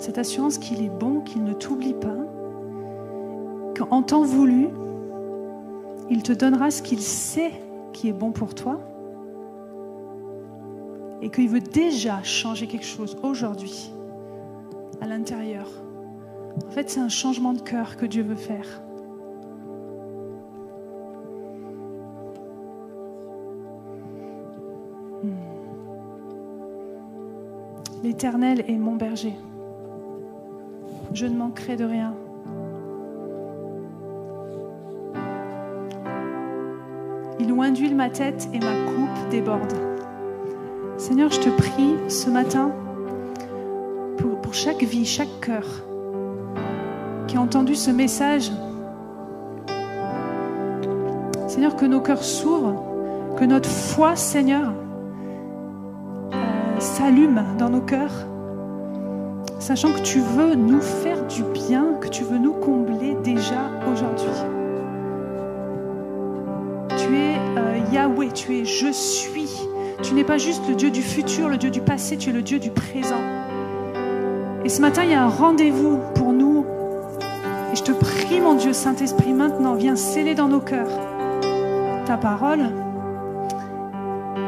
Cette 0.00 0.16
assurance 0.16 0.56
qu'il 0.56 0.82
est 0.82 0.88
bon, 0.88 1.20
qu'il 1.20 1.44
ne 1.44 1.52
t'oublie 1.52 1.92
pas, 1.92 2.16
qu'en 3.76 4.02
temps 4.02 4.24
voulu, 4.24 4.68
il 6.10 6.22
te 6.22 6.32
donnera 6.32 6.70
ce 6.70 6.82
qu'il 6.82 7.00
sait 7.00 7.52
qui 7.92 8.08
est 8.08 8.12
bon 8.12 8.32
pour 8.32 8.54
toi 8.54 8.80
et 11.22 11.30
qu'il 11.30 11.48
veut 11.48 11.60
déjà 11.60 12.22
changer 12.22 12.66
quelque 12.66 12.86
chose 12.86 13.16
aujourd'hui 13.22 13.92
à 15.00 15.06
l'intérieur. 15.06 15.68
En 16.66 16.70
fait, 16.70 16.90
c'est 16.90 17.00
un 17.00 17.08
changement 17.08 17.52
de 17.52 17.60
cœur 17.60 17.96
que 17.96 18.06
Dieu 18.06 18.22
veut 18.22 18.36
faire. 18.36 18.82
L'Éternel 28.02 28.64
est 28.66 28.78
mon 28.78 28.96
berger. 28.96 29.34
Je 31.12 31.26
ne 31.26 31.36
manquerai 31.36 31.76
de 31.76 31.84
rien. 31.84 32.14
Loin 37.60 37.72
d'huile 37.72 37.94
ma 37.94 38.08
tête 38.08 38.48
et 38.54 38.58
ma 38.58 38.72
coupe 38.86 39.28
déborde. 39.30 39.74
Seigneur, 40.96 41.30
je 41.30 41.40
te 41.40 41.50
prie 41.50 41.94
ce 42.08 42.30
matin 42.30 42.72
pour, 44.16 44.40
pour 44.40 44.54
chaque 44.54 44.82
vie, 44.82 45.04
chaque 45.04 45.40
cœur 45.42 45.66
qui 47.26 47.36
a 47.36 47.40
entendu 47.42 47.74
ce 47.74 47.90
message. 47.90 48.50
Seigneur, 51.48 51.76
que 51.76 51.84
nos 51.84 52.00
cœurs 52.00 52.24
s'ouvrent, 52.24 52.82
que 53.36 53.44
notre 53.44 53.68
foi, 53.68 54.16
Seigneur, 54.16 54.72
s'allume 56.78 57.44
dans 57.58 57.68
nos 57.68 57.82
cœurs 57.82 58.26
sachant 59.58 59.92
que 59.92 60.00
tu 60.00 60.20
veux 60.20 60.54
nous 60.54 60.80
faire 60.80 61.26
du 61.26 61.42
bien, 61.42 61.88
que 62.00 62.08
tu 62.08 62.24
veux 62.24 62.38
nous 62.38 62.54
combler 62.54 63.16
déjà 63.22 63.68
aujourd'hui. 63.92 64.59
Tu 68.40 68.56
es 68.56 68.64
je 68.64 68.90
suis. 68.90 69.50
Tu 70.02 70.14
n'es 70.14 70.24
pas 70.24 70.38
juste 70.38 70.62
le 70.68 70.74
Dieu 70.74 70.90
du 70.90 71.02
futur, 71.02 71.48
le 71.48 71.58
Dieu 71.58 71.70
du 71.70 71.80
passé, 71.80 72.16
tu 72.16 72.30
es 72.30 72.32
le 72.32 72.42
Dieu 72.42 72.58
du 72.58 72.70
présent. 72.70 73.20
Et 74.64 74.68
ce 74.68 74.80
matin, 74.80 75.04
il 75.04 75.10
y 75.10 75.14
a 75.14 75.22
un 75.22 75.28
rendez-vous 75.28 75.98
pour 76.14 76.32
nous. 76.32 76.64
Et 77.72 77.76
je 77.76 77.82
te 77.82 77.92
prie, 77.92 78.40
mon 78.40 78.54
Dieu 78.54 78.72
Saint-Esprit, 78.72 79.32
maintenant, 79.32 79.74
viens 79.74 79.96
sceller 79.96 80.34
dans 80.34 80.48
nos 80.48 80.60
cœurs 80.60 80.88
ta 82.06 82.16
parole. 82.16 82.70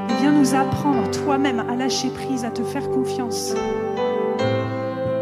Et 0.09 0.15
viens 0.21 0.33
nous 0.33 0.55
apprendre 0.55 1.11
toi-même 1.11 1.61
à 1.61 1.77
lâcher 1.77 2.09
prise, 2.09 2.45
à 2.45 2.51
te 2.51 2.63
faire 2.63 2.89
confiance 2.91 3.55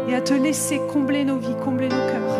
et 0.07 0.15
à 0.15 0.21
te 0.21 0.33
laisser 0.33 0.79
combler 0.91 1.25
nos 1.25 1.37
vies, 1.37 1.55
combler 1.63 1.89
nos 1.89 1.95
cœurs. 1.95 2.30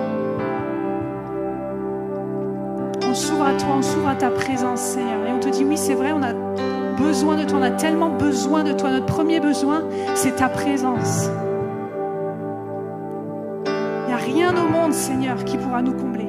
On 3.77 3.81
s'ouvre 3.81 4.09
à 4.09 4.15
ta 4.15 4.29
présence, 4.29 4.81
Seigneur. 4.81 5.25
Et 5.27 5.31
on 5.31 5.39
te 5.39 5.49
dit, 5.49 5.63
oui, 5.63 5.77
c'est 5.77 5.95
vrai, 5.95 6.11
on 6.11 6.21
a 6.23 6.33
besoin 6.97 7.35
de 7.35 7.43
toi, 7.43 7.59
on 7.59 7.63
a 7.63 7.71
tellement 7.71 8.09
besoin 8.09 8.63
de 8.63 8.73
toi. 8.73 8.91
Notre 8.91 9.05
premier 9.05 9.39
besoin, 9.39 9.83
c'est 10.15 10.35
ta 10.35 10.49
présence. 10.49 11.29
Il 13.65 14.07
n'y 14.07 14.13
a 14.13 14.17
rien 14.17 14.53
au 14.55 14.69
monde, 14.69 14.93
Seigneur, 14.93 15.43
qui 15.45 15.57
pourra 15.57 15.81
nous 15.81 15.93
combler, 15.93 16.20